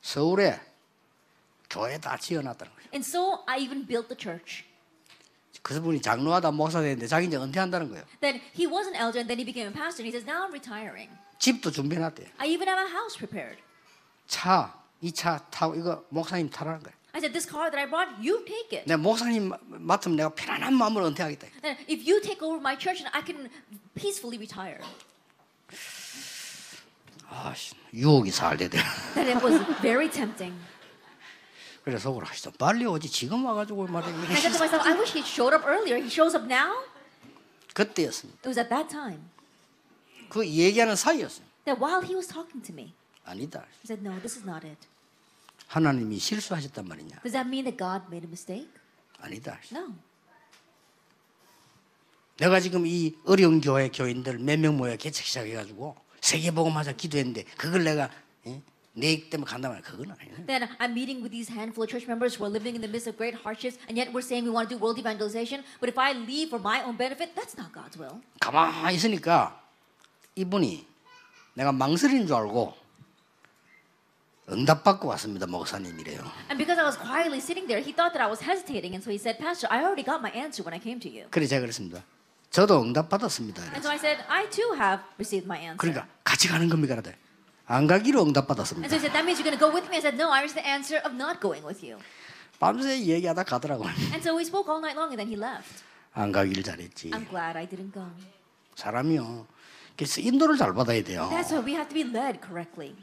서울에 0.00 0.60
교회 1.70 1.98
다 1.98 2.16
지어놨다는 2.16 2.72
거예요. 2.74 2.88
And 2.94 3.06
so 3.06 3.42
I 3.46 3.60
even 3.60 3.86
built 3.86 4.08
the 4.08 4.16
church. 4.18 4.64
그분이 5.62 6.00
장로하다 6.00 6.52
목사 6.52 6.80
되는데 6.80 7.06
자기 7.06 7.26
이제 7.26 7.36
은퇴한다는 7.36 7.90
거예요. 7.90 8.04
Then 8.20 8.40
he 8.56 8.66
was 8.66 8.86
an 8.88 8.94
elder 8.94 9.18
and 9.20 9.28
then 9.28 9.38
he 9.38 9.44
became 9.44 9.68
a 9.68 9.72
pastor. 9.74 10.02
And 10.02 10.08
he 10.08 10.12
says, 10.12 10.24
Now 10.24 10.46
I'm 10.46 10.52
retiring. 10.52 11.10
집도 11.38 11.70
준비해놨대요. 11.70 12.28
I 12.38 12.48
even 12.48 12.68
have 12.68 12.80
a 12.80 12.88
house 12.90 13.18
prepared. 13.18 13.60
차, 14.26 14.72
이 15.02 15.12
차 15.12 15.38
타고 15.50 15.74
이거 15.74 16.04
목사님 16.08 16.48
타라는 16.50 16.82
거예요. 16.82 16.96
I 17.12 17.18
said, 17.20 17.32
This 17.32 17.48
car 17.48 17.70
that 17.70 17.76
I 17.78 17.86
brought, 17.90 18.16
you 18.22 18.44
take 18.46 18.78
it. 18.78 18.86
내가 18.88 18.96
목사님 18.98 19.48
마- 19.50 19.58
맡으면 19.66 20.16
내가 20.16 20.28
편안한 20.30 20.72
마음으로 20.74 21.06
은퇴하겠다. 21.08 21.48
Then 21.60 21.76
if 21.90 22.00
you 22.08 22.20
take 22.22 22.40
over 22.40 22.60
my 22.60 22.78
church, 22.78 23.04
I 23.12 23.20
can 23.24 23.50
peacefully 23.94 24.38
retire. 24.38 24.80
아, 27.30 27.52
씨, 27.54 27.74
유혹이 27.92 28.30
살대대. 28.30 28.78
That 29.14 29.30
it 29.30 29.44
was 29.44 29.60
very 29.82 30.10
tempting. 30.10 30.56
그래서 31.84 32.04
속으로 32.04 32.26
아, 32.26 32.32
좀 32.32 32.52
빨리 32.58 32.84
오지. 32.86 33.08
지금 33.10 33.44
와가지고 33.44 33.86
말이야. 33.86 34.08
I 34.08 34.36
said 34.36 34.52
to 34.52 34.58
myself, 34.60 34.86
I 34.86 34.92
wish 34.98 35.12
he 35.16 35.24
showed 35.24 35.54
up 35.54 35.64
earlier. 35.66 35.96
He 36.00 36.08
shows 36.10 36.36
up 36.36 36.46
now. 36.46 36.84
그때였습니다. 37.74 38.40
It 38.40 38.48
was 38.48 38.58
at 38.58 38.68
that 38.70 38.88
time 38.90 39.22
그 40.28 40.44
얘기하는 40.46 40.96
사이였어요. 40.96 41.46
that 41.64 41.80
while 41.80 42.04
he 42.04 42.14
was 42.14 42.26
talking 42.28 42.60
to 42.64 42.74
me, 42.74 42.92
아니다. 43.24 43.64
he 43.80 43.86
said, 43.86 44.02
No, 44.02 44.18
this 44.20 44.36
is 44.38 44.44
not 44.48 44.66
it. 44.66 44.88
하나님이 45.68 46.18
실수하셨단 46.18 46.86
말이냐? 46.88 47.20
Does 47.22 47.32
that 47.32 47.46
mean 47.48 47.64
that 47.64 47.76
God 47.78 48.08
made 48.08 48.24
a 48.24 48.28
mistake? 48.28 48.68
아니다. 49.20 49.58
No. 49.72 49.94
내가 52.38 52.60
지금 52.60 52.86
이 52.86 53.16
어려운 53.26 53.60
교회 53.60 53.88
교인들 53.88 54.38
몇 54.38 54.58
명 54.58 54.76
모여 54.76 54.96
개척 54.96 55.24
시작해가지고 55.26 55.96
세계복음 56.20 56.76
하자 56.76 56.92
기도했는데 56.92 57.44
그걸 57.56 57.84
내가 57.84 58.10
예? 58.46 58.60
내 58.94 59.28
때문에 59.28 59.48
간다면 59.48 59.80
그건 59.82 60.10
아니네. 60.10 60.46
Then 60.46 60.68
I'm 60.78 60.90
meeting 60.90 61.22
with 61.22 61.30
these 61.30 61.48
handful 61.48 61.84
of 61.84 61.90
church 61.90 62.06
members 62.08 62.34
who 62.34 62.44
are 62.44 62.50
living 62.50 62.74
in 62.74 62.82
the 62.82 62.90
midst 62.90 63.06
of 63.06 63.16
great 63.16 63.38
hardships, 63.38 63.78
and 63.86 63.94
yet 63.94 64.10
we're 64.10 64.26
saying 64.26 64.42
we 64.42 64.50
want 64.50 64.68
to 64.68 64.74
do 64.74 64.78
world 64.82 64.98
evangelization. 64.98 65.62
But 65.78 65.88
if 65.88 65.98
I 65.98 66.12
leave 66.18 66.50
for 66.50 66.58
my 66.58 66.82
own 66.82 66.98
benefit, 66.98 67.36
that's 67.38 67.54
not 67.54 67.70
God's 67.70 67.94
will. 67.96 68.18
가만히 68.40 68.96
있으니까 68.96 69.62
이분이 70.34 70.86
내가 71.54 71.70
망설이는 71.72 72.26
줄 72.26 72.34
알고 72.36 72.74
응답받고 74.50 75.06
왔습니다 75.08 75.46
목사님이래요. 75.46 76.18
And 76.50 76.58
because 76.58 76.80
I 76.80 76.84
was 76.84 76.96
quietly 76.98 77.38
sitting 77.38 77.68
there, 77.68 77.78
he 77.84 77.92
thought 77.94 78.16
that 78.16 78.22
I 78.24 78.26
was 78.26 78.42
hesitating, 78.42 78.94
and 78.98 79.04
so 79.04 79.10
he 79.10 79.18
said, 79.18 79.38
Pastor, 79.38 79.68
I 79.70 79.84
already 79.84 80.02
got 80.02 80.18
my 80.22 80.30
answer 80.34 80.64
when 80.66 80.74
I 80.74 80.80
came 80.82 80.98
to 81.00 81.08
you. 81.10 81.28
그래 81.30 81.46
제가 81.46 81.60
그랬습니다. 81.60 82.02
저도 82.50 82.80
응답 82.82 83.08
받았습니다. 83.08 83.62
And 83.74 83.78
so 83.80 83.90
I 83.90 83.96
said, 83.98 84.24
I 84.28 84.48
too 84.50 84.72
have 84.74 85.02
received 85.18 85.44
my 85.46 85.58
answer. 85.60 85.76
그러니까 85.76 86.06
같이 86.24 86.48
가는 86.48 86.68
겁니까? 86.68 86.94
그러더니 86.94 87.16
안 87.66 87.86
가기로 87.86 88.20
And 88.20 88.28
응답 88.28 88.46
받았습니다. 88.48 88.86
so 88.88 88.96
he 88.96 89.00
said, 89.00 89.12
That 89.12 89.24
means 89.24 89.38
you're 89.40 89.44
going 89.44 89.58
to 89.58 89.60
go 89.60 89.68
with 89.72 89.86
me? 89.90 89.96
I 89.96 90.00
said, 90.00 90.16
No, 90.16 90.32
I 90.32 90.40
received 90.42 90.56
the 90.64 90.66
answer 90.66 90.98
of 91.04 91.14
not 91.14 91.40
going 91.40 91.64
with 91.64 91.84
you. 91.84 91.98
밤새 92.58 92.98
얘기하다 93.04 93.44
가더라고요. 93.44 93.88
And 94.16 94.22
so 94.24 94.34
we 94.34 94.42
spoke 94.44 94.66
all 94.72 94.80
night 94.80 94.96
long, 94.96 95.12
and 95.12 95.20
then 95.20 95.28
he 95.28 95.36
left. 95.36 95.84
안 96.14 96.32
가길 96.32 96.62
잘했지. 96.64 97.10
I'm 97.12 97.28
glad 97.28 97.54
I 97.56 97.68
didn't 97.68 97.92
go. 97.92 98.08
사람이요. 98.74 99.46
그래서 99.96 100.20
인도를 100.20 100.56
잘 100.56 100.72
받아야 100.74 101.02
돼요. 101.04 101.28
That's 101.30 101.52
why 101.52 101.62
we 101.62 101.72
have 101.76 101.88
to 101.90 101.94
be 101.94 102.02
led 102.02 102.40
correctly. 102.40 102.94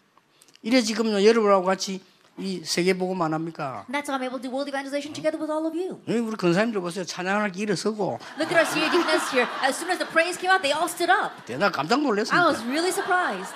이래 0.64 0.82
지금 0.82 1.12
여러분하고 1.24 1.64
같이 1.64 2.02
이 2.38 2.62
세계 2.66 2.94
복음 2.94 3.22
안 3.22 3.34
합니까? 3.34 3.86
That's 3.90 4.10
how 4.12 4.20
I'm 4.20 4.24
able 4.24 4.42
to 4.42 4.44
do 4.44 4.52
world 4.52 4.68
evangelization 4.68 5.14
together 5.14 5.40
with 5.40 5.48
all 5.50 5.64
of 5.66 5.72
you. 5.78 6.02
여기 6.08 6.20
우리 6.20 6.36
권사님들 6.36 6.82
보세요. 6.82 7.06
찬양하기 7.06 7.60
일어서고 7.62 8.20
Look 8.38 8.52
at 8.52 8.60
our 8.60 8.68
senior 8.68 8.92
deaconess 8.92 9.24
here. 9.32 9.48
As 9.64 9.78
soon 9.80 9.90
as 9.92 10.00
the 10.00 10.10
praise 10.12 10.36
came 10.36 10.52
out, 10.52 10.60
they 10.62 10.76
all 10.76 10.90
stood 10.92 11.08
up. 11.12 11.32
대나 11.48 11.72
깜짝 11.72 11.96
I 11.96 12.04
was 12.04 12.28
놀랐습니다. 12.28 12.68
really 12.68 12.92
surprised. 12.92 13.56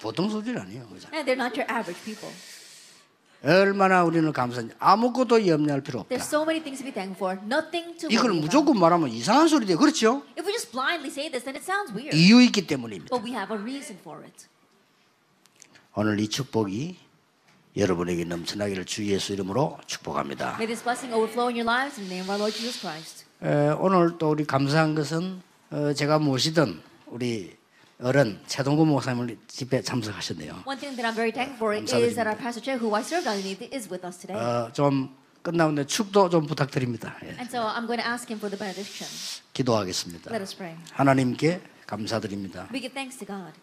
보통 0.00 0.30
수준 0.30 0.56
아니에요. 0.56 0.86
그죠? 0.88 1.08
And 1.12 1.28
they're 1.28 1.36
not 1.36 1.52
your 1.58 1.68
average 1.68 2.00
people. 2.04 2.32
얼마나 3.44 4.02
우리는 4.02 4.32
감사한지 4.32 4.74
아무것도 4.80 5.46
염려할 5.46 5.82
필요 5.82 6.00
없다. 6.00 6.08
There's 6.16 6.26
so 6.26 6.42
many 6.42 6.62
things 6.64 6.80
to 6.80 6.84
be 6.84 6.92
thankful 6.92 7.36
for. 7.36 7.38
Nothing 7.44 7.94
to 8.00 8.08
이걸. 8.10 8.32
무조건 8.32 8.78
말하면 8.78 9.10
이상한 9.10 9.46
소리 9.48 9.66
돼요. 9.66 9.76
그렇죠? 9.78 10.22
If 10.36 10.48
we 10.48 10.52
just 10.56 10.72
blindly 10.72 11.10
say 11.12 11.28
this, 11.30 11.44
then 11.44 11.54
it 11.54 11.62
sounds 11.62 11.92
weird. 11.92 12.16
이유 12.16 12.40
있기 12.42 12.66
때문입니다. 12.66 13.12
But 13.14 13.22
we 13.22 13.36
have 13.36 13.54
a 13.54 13.60
reason 13.60 13.98
for 14.00 14.24
it. 14.24 14.48
오늘 15.94 16.18
이 16.20 16.28
축복이 16.28 16.96
여러분에게 17.78 18.24
넘쳐나기를 18.24 18.84
주 18.86 19.06
예수 19.06 19.32
이름으로 19.32 19.78
축복합니다. 19.86 20.54
May 20.56 20.66
this 20.66 20.82
blessing 20.82 21.14
overflow 21.14 21.48
in 21.48 21.56
your 21.56 21.64
lives 21.64 21.98
in 22.00 22.08
the 22.08 22.18
name 22.18 22.26
of 22.26 22.30
our 22.30 22.38
Lord 22.38 22.52
Jesus 22.52 22.80
Christ. 22.80 23.24
에, 23.42 23.70
오늘 23.78 24.18
또 24.18 24.30
우리 24.30 24.44
감사한 24.44 24.96
것은 24.96 25.40
어, 25.70 25.92
제가 25.92 26.18
모시던 26.18 26.82
우리 27.06 27.56
어른 28.00 28.40
최동구 28.46 28.84
목사님을 28.84 29.38
집에 29.46 29.80
참석하셨네요. 29.82 30.62
One 30.66 30.78
thing 30.78 30.96
that 30.96 31.06
I'm 31.06 31.14
very 31.14 31.30
thankful 31.32 31.58
for 31.58 31.74
is 31.74 32.14
that 32.16 32.26
our 32.26 32.36
pastor 32.36 32.62
chair, 32.62 32.78
who 32.82 32.94
I 32.94 33.02
served 33.02 33.28
underneath, 33.30 33.62
is 33.74 33.88
with 33.90 34.04
us 34.04 34.18
today. 34.18 34.34
어, 34.34 34.72
좀 34.72 35.14
끝나는데 35.42 35.86
축도 35.86 36.30
좀 36.30 36.46
부탁드립니다. 36.46 37.14
예, 37.22 37.38
And 37.38 37.46
so 37.46 37.62
I'm 37.62 37.86
going 37.86 38.02
to 38.02 38.06
ask 38.06 38.26
him 38.26 38.38
for 38.42 38.50
the 38.50 38.58
benediction. 38.58 39.06
기도하겠습니다. 39.52 40.30
Let 40.34 40.42
us 40.42 40.56
pray. 40.56 40.74
하나님께 40.92 41.60
감사드립니다. 41.86 42.68
We 42.74 42.80
give 42.80 42.92
thanks 42.94 43.18
to 43.18 43.26
God. 43.26 43.54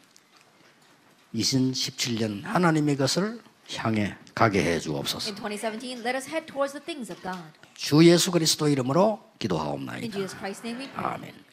2017년 1.35 2.43
하나님의 2.43 2.95
것을 2.95 3.41
향해 3.77 4.15
가게 4.33 4.61
해 4.63 4.71
In 4.73 4.81
주옵소서. 4.81 5.29
2017, 5.31 5.99
let 6.03 6.15
us 6.15 6.27
head 6.29 6.45
towards 6.45 6.73
the 6.73 6.83
things 6.83 7.11
of 7.11 7.21
God. 7.21 7.43
주 7.73 8.03
예수 8.05 8.31
그리스도 8.31 8.67
이름으로 8.67 9.19
In 9.23 9.39
기도하옵나이다. 9.39 10.11
Jesus 10.11 10.37
Christ's 10.37 10.63
name 10.63 10.85
we 10.85 10.91
pray. 10.91 11.13
아멘. 11.15 11.44